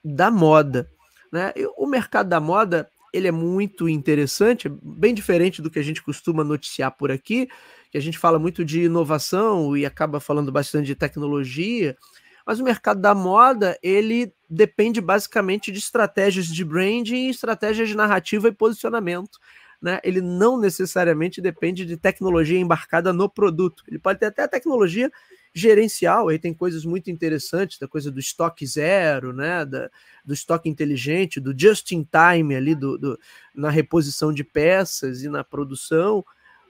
da 0.05 0.30
moda. 0.30 0.90
Né? 1.32 1.52
O 1.76 1.86
mercado 1.86 2.28
da 2.28 2.40
moda 2.40 2.88
ele 3.12 3.28
é 3.28 3.32
muito 3.32 3.88
interessante, 3.88 4.66
é 4.66 4.70
bem 4.82 5.14
diferente 5.14 5.62
do 5.62 5.70
que 5.70 5.78
a 5.78 5.82
gente 5.82 6.02
costuma 6.02 6.42
noticiar 6.42 6.90
por 6.90 7.12
aqui, 7.12 7.48
que 7.90 7.96
a 7.96 8.00
gente 8.00 8.18
fala 8.18 8.40
muito 8.40 8.64
de 8.64 8.82
inovação 8.82 9.76
e 9.76 9.86
acaba 9.86 10.18
falando 10.18 10.50
bastante 10.50 10.86
de 10.86 10.96
tecnologia, 10.96 11.96
mas 12.44 12.61
o 12.61 12.64
mercado 12.64 13.00
da 13.00 13.14
moda 13.14 13.78
ele 13.82 14.32
depende 14.55 15.00
basicamente 15.00 15.70
de 15.72 15.78
estratégias 15.78 16.46
de 16.46 16.64
branding, 16.64 17.28
estratégias 17.28 17.88
de 17.88 17.96
narrativa 17.96 18.48
e 18.48 18.52
posicionamento. 18.52 19.38
Né? 19.82 20.00
Ele 20.02 20.20
não 20.20 20.59
necessariamente 20.59 21.40
depende 21.40 21.84
de 21.84 21.96
tecnologia 21.96 22.59
embarcada 22.59 23.12
no 23.12 23.28
produto. 23.28 23.84
Ele 23.86 23.98
pode 23.98 24.20
ter 24.20 24.26
até 24.26 24.48
tecnologia 24.48 25.11
gerencial, 25.52 26.28
aí 26.28 26.38
tem 26.38 26.52
coisas 26.52 26.84
muito 26.84 27.11
interessantes, 27.11 27.78
da 27.78 27.86
coisa 27.86 28.11
do 28.11 28.18
estoque 28.18 28.66
zero, 28.66 29.32
né, 29.32 29.64
da, 29.64 29.88
do 30.24 30.34
estoque 30.34 30.68
inteligente, 30.68 31.38
do 31.38 31.55
just 31.57 31.92
in 31.92 32.05
time 32.05 32.57
ali, 32.57 32.74
do, 32.74 32.98
do, 32.98 33.20
na 33.55 33.70
reposição 33.70 34.32
de 34.32 34.42
peças 34.42 35.22
e 35.22 35.28
na 35.28 35.44
produção, 35.44 36.24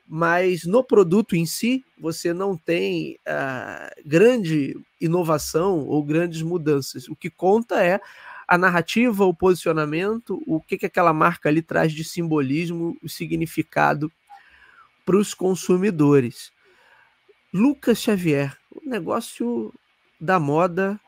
mas 0.06 0.64
no 0.64 0.84
produto 0.84 1.34
em 1.34 1.46
si 1.46 1.84
você 1.98 2.32
não 2.32 2.56
tem 2.56 3.18
uh, 3.26 4.02
grande 4.04 4.76
inovação 5.00 5.86
ou 5.86 6.02
grandes 6.02 6.42
mudanças. 6.42 7.08
O 7.08 7.16
que 7.16 7.30
conta 7.30 7.82
é 7.82 8.00
a 8.46 8.58
narrativa, 8.58 9.24
o 9.24 9.34
posicionamento, 9.34 10.42
o 10.46 10.60
que, 10.60 10.76
que 10.76 10.86
aquela 10.86 11.12
marca 11.12 11.48
ali 11.48 11.62
traz 11.62 11.92
de 11.92 12.04
simbolismo, 12.04 12.96
o 13.02 13.08
significado 13.08 14.12
para 15.04 15.16
os 15.16 15.32
consumidores. 15.32 16.52
Lucas 17.52 18.00
Xavier, 18.00 18.56
o 18.70 18.88
negócio 18.88 19.72
da 20.20 20.38
moda 20.38 21.00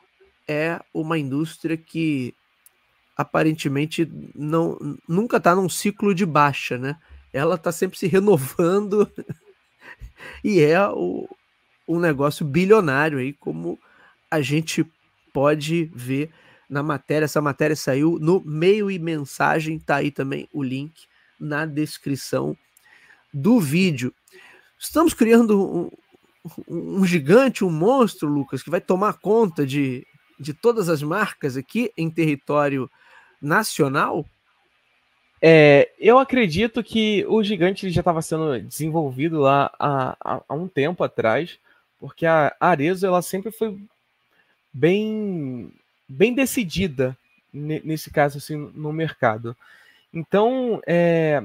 é 0.48 0.80
uma 0.94 1.18
indústria 1.18 1.76
que 1.76 2.34
aparentemente 3.16 4.10
não 4.34 4.78
nunca 5.08 5.38
está 5.38 5.54
num 5.54 5.68
ciclo 5.68 6.14
de 6.14 6.24
baixa, 6.24 6.76
né? 6.78 6.96
Ela 7.32 7.56
está 7.56 7.70
sempre 7.70 7.98
se 7.98 8.06
renovando 8.06 9.10
e 10.42 10.60
é 10.60 10.88
o, 10.88 11.28
um 11.86 11.98
negócio 11.98 12.44
bilionário 12.44 13.18
aí, 13.18 13.32
como 13.32 13.78
a 14.30 14.40
gente 14.40 14.84
pode 15.32 15.90
ver 15.94 16.30
na 16.68 16.82
matéria. 16.82 17.26
Essa 17.26 17.40
matéria 17.40 17.76
saiu 17.76 18.18
no 18.20 18.42
meio 18.44 18.90
e 18.90 18.98
mensagem, 18.98 19.78
tá 19.78 19.96
aí 19.96 20.10
também 20.10 20.48
o 20.52 20.62
link 20.62 21.06
na 21.38 21.66
descrição 21.66 22.56
do 23.32 23.60
vídeo. 23.60 24.12
Estamos 24.78 25.14
criando 25.14 25.62
um, 25.62 25.90
um 26.68 27.04
gigante, 27.04 27.64
um 27.64 27.70
monstro, 27.70 28.28
Lucas, 28.28 28.62
que 28.62 28.70
vai 28.70 28.80
tomar 28.80 29.14
conta 29.14 29.66
de, 29.66 30.06
de 30.38 30.54
todas 30.54 30.88
as 30.88 31.02
marcas 31.02 31.56
aqui 31.56 31.92
em 31.96 32.10
território 32.10 32.90
nacional? 33.40 34.24
É, 35.40 35.90
eu 35.98 36.18
acredito 36.18 36.82
que 36.82 37.24
o 37.28 37.42
gigante 37.42 37.90
já 37.90 38.00
estava 38.00 38.22
sendo 38.22 38.60
desenvolvido 38.60 39.40
lá 39.40 39.70
há, 39.78 40.16
há, 40.20 40.42
há, 40.48 40.54
um 40.54 40.66
tempo 40.66 41.04
atrás, 41.04 41.58
porque 42.00 42.24
a 42.24 42.54
Arezo 42.58 43.06
ela 43.06 43.20
sempre 43.20 43.50
foi 43.50 43.78
bem, 44.72 45.70
bem 46.08 46.34
decidida 46.34 47.16
nesse 47.52 48.10
caso 48.10 48.38
assim, 48.38 48.70
no 48.74 48.92
mercado. 48.92 49.56
Então, 50.12 50.80
é, 50.86 51.42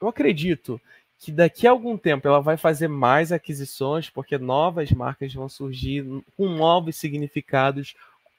eu 0.00 0.08
acredito 0.08 0.80
que 1.18 1.32
daqui 1.32 1.66
a 1.66 1.70
algum 1.70 1.96
tempo 1.96 2.28
ela 2.28 2.40
vai 2.40 2.56
fazer 2.56 2.88
mais 2.88 3.32
aquisições, 3.32 4.10
porque 4.10 4.36
novas 4.36 4.90
marcas 4.90 5.32
vão 5.32 5.48
surgir 5.48 6.04
com 6.36 6.48
novos 6.48 6.96
significados 6.96 7.94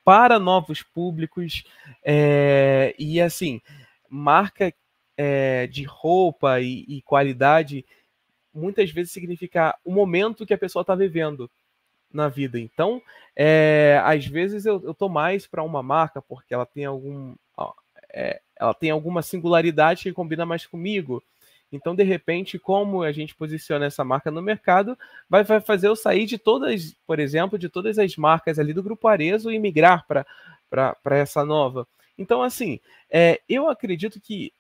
para 0.06 0.40
novos 0.40 0.84
públicos. 0.84 1.64
É, 2.04 2.96
e 2.98 3.20
assim, 3.20 3.62
marca 4.10 4.74
é, 5.18 5.68
de 5.68 5.84
roupa 5.84 6.62
e, 6.62 6.86
e, 6.88 7.02
qualidade 7.02 7.84
muitas 8.54 8.92
vezes 8.92 9.12
significa 9.12 9.76
o 9.84 9.92
momento 9.92 10.46
que 10.46 10.54
a 10.54 10.58
pessoa 10.58 10.82
está 10.82 10.96
vivendo 10.96 11.50
na 12.14 12.30
vida. 12.30 12.60
Então, 12.60 13.02
é, 13.36 14.02
às 14.04 14.26
vezes 14.26 14.66
eu, 14.66 14.94
tô 14.94 15.10
mais 15.10 15.46
para 15.46 15.64
uma 15.64 15.84
marca 15.84 16.22
porque 16.22 16.54
ela 16.54 16.66
tem 16.66 16.86
algum. 16.86 17.36
Ó, 17.56 17.74
é, 18.14 18.42
ela 18.60 18.74
tem 18.74 18.90
alguma 18.90 19.22
singularidade 19.22 20.04
que 20.04 20.14
combina 20.14 20.46
mais 20.46 20.66
comigo. 20.66 21.24
Então, 21.72 21.94
de 21.94 22.04
repente, 22.04 22.58
como 22.58 23.04
a 23.04 23.12
gente 23.12 23.36
posiciona 23.36 23.86
essa 23.86 24.04
marca 24.04 24.32
no 24.32 24.42
mercado, 24.42 24.98
vai, 25.30 25.44
vai 25.44 25.60
fazer 25.60 25.88
eu 25.88 25.96
sair 25.96 26.26
de 26.26 26.38
todas, 26.38 26.96
por 27.06 27.20
exemplo, 27.20 27.60
de 27.60 27.68
todas 27.68 28.00
as 28.00 28.16
marcas 28.16 28.58
ali 28.58 28.72
do 28.74 28.82
Grupo 28.82 29.08
Arezo 29.08 29.52
e 29.52 29.60
migrar 29.60 30.06
para 30.08 31.18
essa 31.18 31.44
nova. 31.44 31.86
Então, 32.18 32.42
assim, 32.42 32.80
é, 33.10 33.42
eu 33.48 33.70
acredito 33.70 34.20
que. 34.20 34.54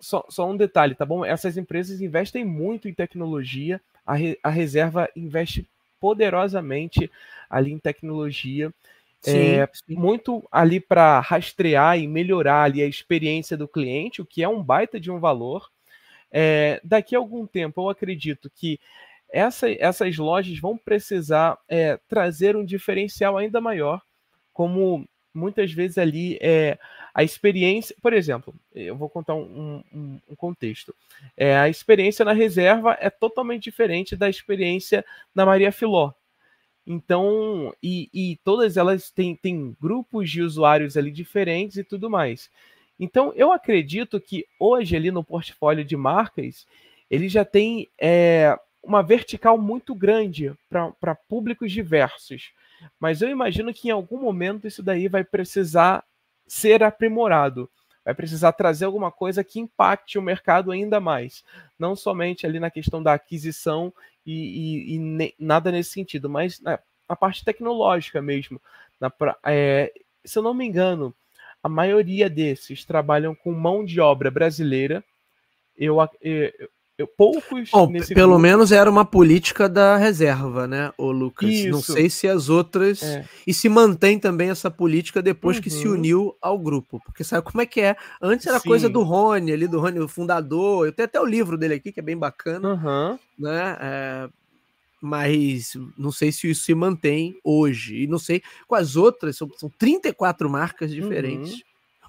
Só, 0.00 0.24
só 0.28 0.48
um 0.48 0.56
detalhe, 0.56 0.94
tá 0.94 1.04
bom? 1.04 1.24
Essas 1.24 1.56
empresas 1.56 2.00
investem 2.00 2.44
muito 2.44 2.88
em 2.88 2.94
tecnologia, 2.94 3.80
a, 4.06 4.14
re, 4.14 4.38
a 4.42 4.48
reserva 4.48 5.08
investe 5.16 5.66
poderosamente 6.00 7.10
ali 7.50 7.72
em 7.72 7.78
tecnologia. 7.78 8.72
É, 9.26 9.68
muito 9.88 10.46
ali 10.50 10.78
para 10.78 11.18
rastrear 11.18 11.98
e 11.98 12.06
melhorar 12.06 12.62
ali 12.62 12.80
a 12.80 12.86
experiência 12.86 13.56
do 13.56 13.66
cliente, 13.66 14.22
o 14.22 14.24
que 14.24 14.44
é 14.44 14.48
um 14.48 14.62
baita 14.62 15.00
de 15.00 15.10
um 15.10 15.18
valor. 15.18 15.68
É, 16.30 16.80
daqui 16.84 17.16
a 17.16 17.18
algum 17.18 17.46
tempo, 17.46 17.82
eu 17.82 17.90
acredito 17.90 18.48
que 18.54 18.78
essa, 19.30 19.70
essas 19.70 20.16
lojas 20.16 20.58
vão 20.58 20.76
precisar 20.78 21.58
é, 21.68 21.98
trazer 22.08 22.56
um 22.56 22.64
diferencial 22.64 23.36
ainda 23.36 23.60
maior, 23.60 24.00
como 24.52 25.06
muitas 25.38 25.72
vezes 25.72 25.96
ali 25.96 26.38
é, 26.40 26.78
a 27.14 27.22
experiência. 27.22 27.96
Por 28.02 28.12
exemplo, 28.12 28.54
eu 28.74 28.96
vou 28.96 29.08
contar 29.08 29.34
um, 29.34 29.82
um, 29.92 30.20
um 30.28 30.36
contexto. 30.36 30.94
É, 31.36 31.56
a 31.56 31.68
experiência 31.68 32.24
na 32.24 32.32
reserva 32.32 32.96
é 33.00 33.08
totalmente 33.08 33.64
diferente 33.64 34.16
da 34.16 34.28
experiência 34.28 35.04
na 35.34 35.46
Maria 35.46 35.72
Filó. 35.72 36.12
Então, 36.86 37.74
e, 37.82 38.08
e 38.12 38.36
todas 38.42 38.76
elas 38.76 39.10
têm, 39.10 39.36
têm 39.36 39.76
grupos 39.80 40.30
de 40.30 40.42
usuários 40.42 40.96
ali 40.96 41.10
diferentes 41.10 41.76
e 41.76 41.84
tudo 41.84 42.08
mais. 42.08 42.50
Então, 42.98 43.32
eu 43.36 43.52
acredito 43.52 44.20
que 44.20 44.46
hoje, 44.58 44.96
ali 44.96 45.10
no 45.10 45.22
portfólio 45.22 45.84
de 45.84 45.96
marcas, 45.96 46.66
ele 47.10 47.28
já 47.28 47.44
tem 47.44 47.88
é, 47.98 48.58
uma 48.82 49.02
vertical 49.02 49.58
muito 49.58 49.94
grande 49.94 50.52
para 50.68 51.14
públicos 51.14 51.70
diversos. 51.70 52.52
Mas 52.98 53.22
eu 53.22 53.28
imagino 53.28 53.72
que 53.72 53.88
em 53.88 53.90
algum 53.90 54.20
momento 54.20 54.66
isso 54.66 54.82
daí 54.82 55.08
vai 55.08 55.24
precisar 55.24 56.04
ser 56.46 56.82
aprimorado. 56.82 57.70
vai 58.04 58.14
precisar 58.14 58.52
trazer 58.52 58.86
alguma 58.86 59.12
coisa 59.12 59.44
que 59.44 59.60
impacte 59.60 60.18
o 60.18 60.22
mercado 60.22 60.70
ainda 60.72 60.98
mais. 60.98 61.44
Não 61.78 61.94
somente 61.94 62.46
ali 62.46 62.58
na 62.58 62.70
questão 62.70 63.02
da 63.02 63.12
aquisição 63.12 63.92
e, 64.24 64.32
e, 64.32 64.94
e 64.94 64.98
ne, 64.98 65.34
nada 65.38 65.70
nesse 65.70 65.90
sentido, 65.90 66.28
mas 66.28 66.60
na, 66.60 66.78
na 67.08 67.16
parte 67.16 67.44
tecnológica 67.44 68.22
mesmo. 68.22 68.60
Na, 69.00 69.12
é, 69.44 69.92
se 70.24 70.38
eu 70.38 70.42
não 70.42 70.54
me 70.54 70.66
engano, 70.66 71.14
a 71.62 71.68
maioria 71.68 72.30
desses 72.30 72.84
trabalham 72.84 73.34
com 73.34 73.52
mão 73.52 73.84
de 73.84 74.00
obra 74.00 74.30
brasileira. 74.30 75.04
Eu, 75.76 75.98
eu, 76.20 76.70
poucos. 77.06 77.70
Bom, 77.70 77.92
pelo 77.92 78.28
grupo... 78.28 78.38
menos 78.38 78.72
era 78.72 78.90
uma 78.90 79.04
política 79.04 79.68
da 79.68 79.96
reserva, 79.96 80.66
né, 80.66 80.92
o 80.98 81.10
Lucas? 81.10 81.48
Isso. 81.48 81.70
Não 81.70 81.80
sei 81.80 82.10
se 82.10 82.26
as 82.26 82.48
outras. 82.48 83.02
É. 83.02 83.24
E 83.46 83.54
se 83.54 83.68
mantém 83.68 84.18
também 84.18 84.50
essa 84.50 84.70
política 84.70 85.22
depois 85.22 85.56
uhum. 85.56 85.62
que 85.62 85.70
se 85.70 85.86
uhum. 85.86 85.94
uniu 85.94 86.36
ao 86.40 86.58
grupo. 86.58 87.00
Porque 87.04 87.22
sabe 87.22 87.42
como 87.42 87.62
é 87.62 87.66
que 87.66 87.80
é? 87.80 87.96
Antes 88.20 88.46
era 88.46 88.58
Sim. 88.58 88.68
coisa 88.68 88.88
do 88.88 89.02
Rony, 89.02 89.52
ali, 89.52 89.68
do 89.68 89.80
Rony, 89.80 90.00
o 90.00 90.08
fundador. 90.08 90.86
Eu 90.86 90.92
tenho 90.92 91.06
até 91.06 91.20
o 91.20 91.26
livro 91.26 91.56
dele 91.56 91.74
aqui, 91.74 91.92
que 91.92 92.00
é 92.00 92.02
bem 92.02 92.16
bacana. 92.16 92.74
Uhum. 92.74 93.18
Né? 93.38 93.76
É, 93.80 94.28
mas 95.00 95.74
não 95.96 96.10
sei 96.10 96.32
se 96.32 96.50
isso 96.50 96.64
se 96.64 96.74
mantém 96.74 97.38
hoje. 97.44 98.02
E 98.02 98.06
não 98.06 98.18
sei 98.18 98.42
com 98.66 98.74
as 98.74 98.96
outras, 98.96 99.36
são, 99.36 99.48
são 99.56 99.70
34 99.78 100.50
marcas 100.50 100.90
diferentes. 100.90 101.52
Uhum. 101.52 101.67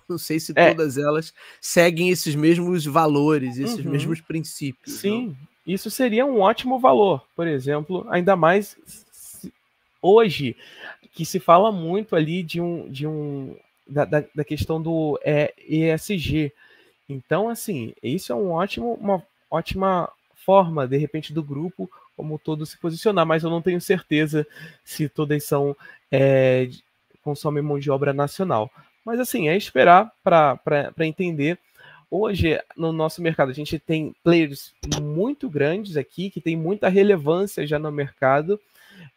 Não 0.09 0.17
sei 0.17 0.39
se 0.39 0.51
é. 0.55 0.69
todas 0.69 0.97
elas 0.97 1.33
seguem 1.61 2.09
esses 2.09 2.35
mesmos 2.35 2.85
valores, 2.85 3.57
esses 3.57 3.85
uhum. 3.85 3.91
mesmos 3.91 4.21
princípios. 4.21 4.97
Sim, 4.97 5.27
não? 5.27 5.37
isso 5.65 5.89
seria 5.89 6.25
um 6.25 6.39
ótimo 6.39 6.79
valor, 6.79 7.23
por 7.35 7.47
exemplo, 7.47 8.05
ainda 8.09 8.35
mais 8.35 8.77
hoje, 10.01 10.55
que 11.13 11.25
se 11.25 11.39
fala 11.39 11.71
muito 11.71 12.15
ali 12.15 12.43
de 12.43 12.59
um. 12.59 12.89
De 12.89 13.05
um 13.05 13.55
da, 13.87 14.05
da, 14.05 14.23
da 14.35 14.43
questão 14.43 14.79
do 14.79 15.19
é, 15.23 15.51
ESG. 15.67 16.53
Então, 17.07 17.49
assim, 17.49 17.91
isso 18.03 18.31
é 18.31 18.35
um 18.35 18.51
ótimo, 18.51 18.93
uma 19.01 19.23
ótima 19.49 20.07
forma, 20.35 20.87
de 20.87 20.95
repente, 20.95 21.33
do 21.33 21.43
grupo 21.43 21.89
como 22.15 22.37
todo 22.37 22.65
se 22.65 22.77
posicionar, 22.77 23.25
mas 23.25 23.43
eu 23.43 23.49
não 23.49 23.61
tenho 23.61 23.79
certeza 23.79 24.45
se 24.83 25.07
todas 25.07 25.43
são 25.45 25.75
é, 26.11 26.69
consomem 27.23 27.63
mão 27.63 27.79
de 27.79 27.89
obra 27.89 28.13
nacional. 28.13 28.69
Mas 29.09 29.19
assim, 29.19 29.49
é 29.49 29.57
esperar 29.57 30.13
para 30.23 30.93
entender. 30.99 31.57
Hoje, 32.11 32.61
no 32.77 32.93
nosso 32.93 33.23
mercado, 33.23 33.49
a 33.49 33.55
gente 33.55 33.79
tem 33.79 34.13
players 34.23 34.71
muito 35.01 35.49
grandes 35.49 35.97
aqui, 35.97 36.29
que 36.29 36.39
tem 36.39 36.55
muita 36.55 36.89
relevância 36.89 37.65
já 37.65 37.79
no 37.79 37.91
mercado. 37.91 38.61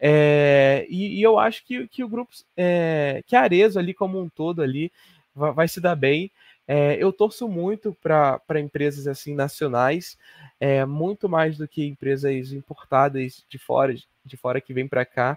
É, 0.00 0.86
e, 0.88 1.18
e, 1.18 1.22
eu 1.22 1.38
acho 1.38 1.62
que, 1.66 1.86
que 1.88 2.02
o 2.02 2.08
grupo, 2.08 2.32
é, 2.56 3.22
que 3.26 3.36
a 3.36 3.42
Arezo 3.42 3.78
ali 3.78 3.92
como 3.92 4.18
um 4.18 4.30
todo 4.30 4.62
ali, 4.62 4.90
vai, 5.34 5.52
vai 5.52 5.68
se 5.68 5.78
dar 5.78 5.94
bem. 5.94 6.30
É, 6.66 6.96
eu 6.98 7.12
torço 7.12 7.46
muito 7.46 7.94
para 8.02 8.60
empresas 8.60 9.06
assim 9.06 9.34
nacionais, 9.34 10.16
é, 10.58 10.86
muito 10.86 11.28
mais 11.28 11.58
do 11.58 11.68
que 11.68 11.84
empresas 11.84 12.50
importadas 12.54 13.44
de 13.46 13.58
fora, 13.58 13.94
de 14.24 14.36
fora 14.38 14.58
que 14.58 14.72
vêm 14.72 14.88
para 14.88 15.04
cá. 15.04 15.36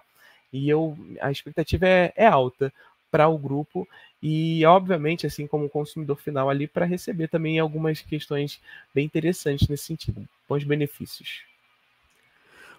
E 0.50 0.66
eu, 0.66 0.96
a 1.20 1.30
expectativa 1.30 1.86
é, 1.86 2.10
é 2.16 2.26
alta 2.26 2.72
para 3.10 3.28
o 3.28 3.38
grupo 3.38 3.86
e, 4.22 4.64
obviamente, 4.64 5.26
assim 5.26 5.46
como 5.46 5.68
consumidor 5.68 6.16
final 6.16 6.48
ali, 6.48 6.66
para 6.66 6.86
receber 6.86 7.28
também 7.28 7.58
algumas 7.58 8.00
questões 8.00 8.60
bem 8.94 9.04
interessantes 9.04 9.68
nesse 9.68 9.84
sentido, 9.84 10.26
bons 10.48 10.64
benefícios. 10.64 11.42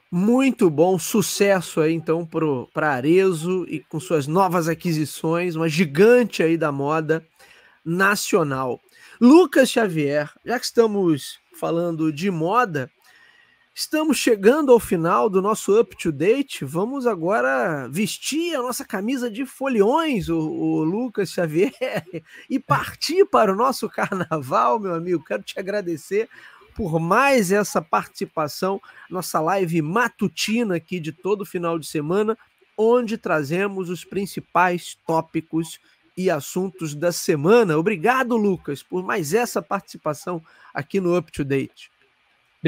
Muito 0.10 0.70
bom, 0.70 0.98
sucesso 0.98 1.82
aí 1.82 1.94
então 1.94 2.26
para 2.74 2.92
Arezo 2.92 3.66
e 3.68 3.82
com 3.82 4.00
suas 4.00 4.26
novas 4.26 4.70
aquisições, 4.70 5.56
uma 5.56 5.68
gigante 5.68 6.42
aí 6.42 6.58
da 6.58 6.72
moda 6.72 7.26
nacional. 7.84 8.80
Lucas 9.20 9.70
Xavier, 9.70 10.32
já 10.46 10.58
que 10.58 10.66
estamos 10.66 11.40
falando 11.60 12.14
de 12.14 12.32
moda, 12.32 12.90
estamos 13.78 14.18
chegando 14.18 14.72
ao 14.72 14.80
final 14.80 15.30
do 15.30 15.40
nosso 15.40 15.80
up 15.80 15.96
to 15.96 16.12
date. 16.12 16.66
Vamos 16.66 17.06
agora 17.06 17.88
vestir 17.88 18.56
a 18.56 18.62
nossa 18.64 18.84
camisa 18.84 19.30
de 19.30 19.46
foliões, 19.46 20.30
o, 20.30 20.40
o 20.40 20.84
Lucas 20.84 21.30
Xavier, 21.30 21.72
e 22.50 22.58
partir 22.58 23.24
para 23.26 23.54
o 23.54 23.56
nosso 23.56 23.88
carnaval, 23.94 24.80
meu 24.80 24.96
amigo. 24.96 25.24
Quero 25.24 25.44
te 25.44 25.60
agradecer 25.60 26.28
por 26.74 27.00
mais 27.00 27.52
essa 27.52 27.80
participação, 27.80 28.82
nossa 29.12 29.40
live 29.40 29.80
matutina 29.84 30.78
aqui 30.78 31.00
de 31.00 31.12
todo 31.12 31.46
final 31.46 31.78
de 31.78 31.86
semana, 31.86 32.36
onde 32.76 33.16
trazemos 33.16 33.92
os 33.92 34.04
principais 34.04 34.98
tópicos 35.06 35.80
e 36.18 36.32
assuntos 36.32 36.96
da 36.96 37.12
semana. 37.12 37.78
Obrigado, 37.78 38.38
Lucas, 38.38 38.82
por 38.82 39.04
mais 39.04 39.36
essa 39.36 39.62
participação 39.62 40.42
aqui 40.74 41.00
no 41.00 41.16
Up 41.16 41.32
to 41.32 41.46
Date. 41.46 41.92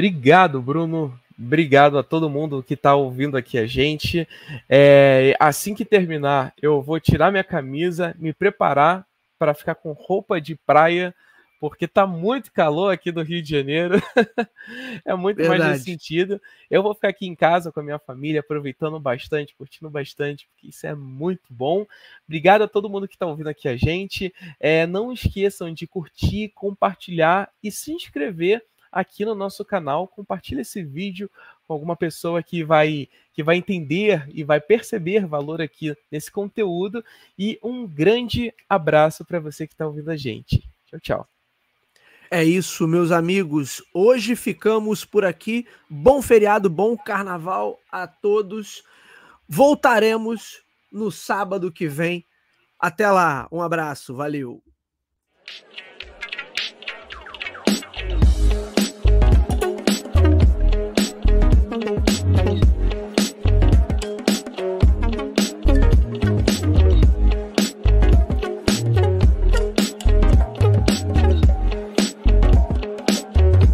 Obrigado, 0.00 0.62
Bruno. 0.62 1.20
Obrigado 1.38 1.98
a 1.98 2.02
todo 2.02 2.30
mundo 2.30 2.62
que 2.62 2.72
está 2.72 2.94
ouvindo 2.94 3.36
aqui 3.36 3.58
a 3.58 3.66
gente. 3.66 4.26
É, 4.66 5.36
assim 5.38 5.74
que 5.74 5.84
terminar, 5.84 6.54
eu 6.62 6.80
vou 6.80 6.98
tirar 6.98 7.30
minha 7.30 7.44
camisa, 7.44 8.16
me 8.18 8.32
preparar 8.32 9.06
para 9.38 9.52
ficar 9.52 9.74
com 9.74 9.92
roupa 9.92 10.40
de 10.40 10.56
praia 10.56 11.14
porque 11.60 11.86
tá 11.86 12.06
muito 12.06 12.50
calor 12.50 12.90
aqui 12.90 13.12
no 13.12 13.20
Rio 13.20 13.42
de 13.42 13.50
Janeiro. 13.50 13.96
é 15.04 15.14
muito 15.14 15.36
Verdade. 15.36 15.60
mais 15.60 15.72
nesse 15.72 15.84
sentido. 15.84 16.40
Eu 16.70 16.82
vou 16.82 16.94
ficar 16.94 17.08
aqui 17.08 17.26
em 17.26 17.34
casa 17.34 17.70
com 17.70 17.80
a 17.80 17.82
minha 17.82 17.98
família, 17.98 18.40
aproveitando 18.40 18.98
bastante, 18.98 19.54
curtindo 19.54 19.90
bastante, 19.90 20.48
porque 20.48 20.68
isso 20.68 20.86
é 20.86 20.94
muito 20.94 21.44
bom. 21.50 21.84
Obrigado 22.26 22.62
a 22.62 22.68
todo 22.68 22.88
mundo 22.88 23.06
que 23.06 23.16
está 23.16 23.26
ouvindo 23.26 23.50
aqui 23.50 23.68
a 23.68 23.76
gente. 23.76 24.32
É, 24.58 24.86
não 24.86 25.12
esqueçam 25.12 25.74
de 25.74 25.86
curtir, 25.86 26.48
compartilhar 26.54 27.50
e 27.62 27.70
se 27.70 27.92
inscrever 27.92 28.64
aqui 28.90 29.24
no 29.24 29.34
nosso 29.34 29.64
canal. 29.64 30.08
Compartilhe 30.08 30.62
esse 30.62 30.82
vídeo 30.82 31.30
com 31.66 31.72
alguma 31.72 31.96
pessoa 31.96 32.42
que 32.42 32.64
vai 32.64 33.08
que 33.32 33.42
vai 33.42 33.56
entender 33.56 34.28
e 34.32 34.42
vai 34.42 34.60
perceber 34.60 35.26
valor 35.26 35.60
aqui 35.60 35.96
nesse 36.10 36.30
conteúdo. 36.30 37.04
E 37.38 37.58
um 37.62 37.86
grande 37.86 38.52
abraço 38.68 39.24
para 39.24 39.40
você 39.40 39.66
que 39.66 39.74
está 39.74 39.86
ouvindo 39.86 40.10
a 40.10 40.16
gente. 40.16 40.68
Tchau, 40.86 41.00
tchau. 41.00 41.28
É 42.30 42.44
isso, 42.44 42.86
meus 42.86 43.10
amigos. 43.10 43.82
Hoje 43.92 44.36
ficamos 44.36 45.04
por 45.04 45.24
aqui. 45.24 45.66
Bom 45.88 46.22
feriado, 46.22 46.70
bom 46.70 46.96
carnaval 46.96 47.80
a 47.90 48.06
todos. 48.06 48.84
Voltaremos 49.48 50.62
no 50.92 51.10
sábado 51.10 51.72
que 51.72 51.88
vem. 51.88 52.24
Até 52.78 53.10
lá, 53.10 53.48
um 53.50 53.60
abraço, 53.60 54.14
valeu. 54.14 54.62